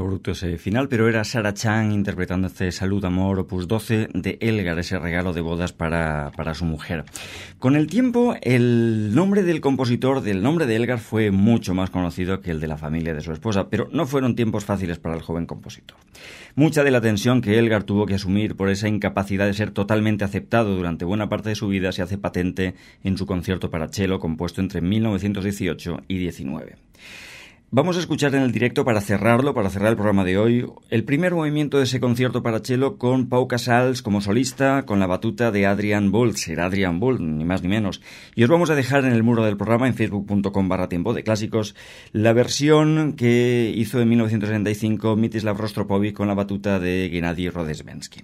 Bruto 0.00 0.30
ese 0.30 0.58
final, 0.58 0.88
pero 0.88 1.08
era 1.08 1.24
Sarah 1.24 1.54
Chan 1.54 1.92
interpretando 1.92 2.46
este 2.46 2.72
Salud 2.72 3.04
Amor 3.04 3.38
Opus 3.40 3.68
12 3.68 4.08
de 4.14 4.38
Elgar, 4.40 4.78
ese 4.78 4.98
regalo 4.98 5.32
de 5.32 5.40
bodas 5.40 5.72
para, 5.72 6.30
para 6.36 6.54
su 6.54 6.64
mujer. 6.64 7.04
Con 7.58 7.76
el 7.76 7.86
tiempo, 7.86 8.34
el 8.40 9.14
nombre 9.14 9.42
del 9.42 9.60
compositor, 9.60 10.22
del 10.22 10.42
nombre 10.42 10.66
de 10.66 10.76
Elgar, 10.76 11.00
fue 11.00 11.30
mucho 11.30 11.74
más 11.74 11.90
conocido 11.90 12.40
que 12.40 12.50
el 12.50 12.60
de 12.60 12.68
la 12.68 12.76
familia 12.76 13.14
de 13.14 13.20
su 13.20 13.32
esposa, 13.32 13.68
pero 13.68 13.88
no 13.92 14.06
fueron 14.06 14.36
tiempos 14.36 14.64
fáciles 14.64 14.98
para 14.98 15.14
el 15.14 15.22
joven 15.22 15.46
compositor. 15.46 15.98
Mucha 16.54 16.84
de 16.84 16.90
la 16.90 17.00
tensión 17.00 17.40
que 17.40 17.58
Elgar 17.58 17.84
tuvo 17.84 18.06
que 18.06 18.14
asumir 18.14 18.56
por 18.56 18.70
esa 18.70 18.88
incapacidad 18.88 19.46
de 19.46 19.54
ser 19.54 19.70
totalmente 19.70 20.24
aceptado 20.24 20.76
durante 20.76 21.04
buena 21.04 21.28
parte 21.28 21.48
de 21.48 21.54
su 21.54 21.68
vida 21.68 21.92
se 21.92 22.02
hace 22.02 22.18
patente 22.18 22.74
en 23.04 23.18
su 23.18 23.26
concierto 23.26 23.70
para 23.70 23.88
cello 23.88 24.18
compuesto 24.18 24.60
entre 24.60 24.80
1918 24.80 26.02
y 26.08 26.18
19. 26.18 26.76
Vamos 27.74 27.96
a 27.96 28.00
escuchar 28.00 28.34
en 28.34 28.42
el 28.42 28.52
directo 28.52 28.84
para 28.84 29.00
cerrarlo, 29.00 29.54
para 29.54 29.70
cerrar 29.70 29.88
el 29.88 29.96
programa 29.96 30.24
de 30.24 30.36
hoy, 30.36 30.66
el 30.90 31.04
primer 31.04 31.34
movimiento 31.34 31.78
de 31.78 31.84
ese 31.84 32.00
concierto 32.00 32.42
para 32.42 32.58
cello 32.58 32.98
con 32.98 33.30
Pau 33.30 33.48
Casals 33.48 34.02
como 34.02 34.20
solista, 34.20 34.82
con 34.84 35.00
la 35.00 35.06
batuta 35.06 35.50
de 35.50 35.64
Adrian 35.64 36.12
Bull, 36.12 36.36
será 36.36 36.66
Adrian 36.66 37.00
Bull, 37.00 37.38
ni 37.38 37.46
más 37.46 37.62
ni 37.62 37.70
menos. 37.70 38.02
Y 38.34 38.44
os 38.44 38.50
vamos 38.50 38.68
a 38.68 38.74
dejar 38.74 39.06
en 39.06 39.12
el 39.12 39.22
muro 39.22 39.42
del 39.42 39.56
programa, 39.56 39.88
en 39.88 39.94
facebook.com 39.94 40.68
barra 40.68 40.90
tiempo 40.90 41.14
de 41.14 41.24
clásicos, 41.24 41.74
la 42.12 42.34
versión 42.34 43.14
que 43.14 43.72
hizo 43.74 44.02
en 44.02 44.08
1975 44.10 45.16
Mitislav 45.16 45.56
Rostropovich 45.56 46.12
con 46.12 46.28
la 46.28 46.34
batuta 46.34 46.78
de 46.78 47.08
Gennady 47.10 47.48
Rodesbensky. 47.48 48.20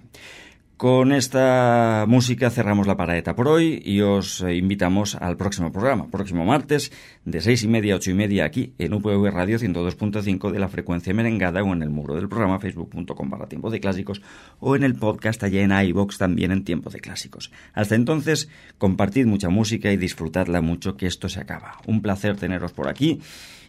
Con 0.79 1.11
esta 1.11 2.05
música 2.07 2.49
cerramos 2.49 2.87
la 2.87 2.95
paraeta 2.95 3.35
por 3.35 3.49
hoy 3.49 3.81
y 3.83 3.99
os 3.99 4.39
eh, 4.39 4.55
invitamos 4.55 5.15
al 5.15 5.35
próximo 5.35 5.73
programa, 5.73 6.07
próximo 6.07 6.45
martes, 6.45 6.93
de 7.25 7.41
seis 7.41 7.63
y 7.63 7.67
media 7.67 7.95
a 7.95 7.97
ocho 7.97 8.11
y 8.11 8.13
media 8.13 8.45
aquí 8.45 8.75
en 8.77 8.93
UPV 8.93 9.29
Radio 9.29 9.59
102.5 9.59 10.51
de 10.51 10.59
la 10.59 10.69
frecuencia 10.69 11.13
merengada 11.13 11.61
o 11.63 11.73
en 11.73 11.83
el 11.83 11.89
muro 11.89 12.15
del 12.15 12.29
programa 12.29 12.61
facebook.com 12.61 13.29
barra 13.29 13.49
tiempo 13.49 13.69
de 13.69 13.81
clásicos 13.81 14.21
o 14.61 14.77
en 14.77 14.83
el 14.83 14.95
podcast 14.95 15.43
allá 15.43 15.63
en 15.63 15.73
iVox 15.89 16.17
también 16.17 16.53
en 16.53 16.63
tiempo 16.63 16.89
de 16.89 17.01
clásicos. 17.01 17.51
Hasta 17.73 17.95
entonces, 17.95 18.47
compartid 18.77 19.25
mucha 19.25 19.49
música 19.49 19.91
y 19.91 19.97
disfrutadla 19.97 20.61
mucho 20.61 20.95
que 20.95 21.07
esto 21.07 21.27
se 21.27 21.41
acaba. 21.41 21.73
Un 21.87 22.01
placer 22.01 22.37
teneros 22.37 22.71
por 22.71 22.87
aquí 22.87 23.19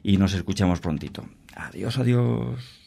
y 0.05 0.17
nos 0.17 0.33
escuchamos 0.33 0.79
prontito. 0.79 1.25
Adiós, 1.57 1.99
adiós. 1.99 2.81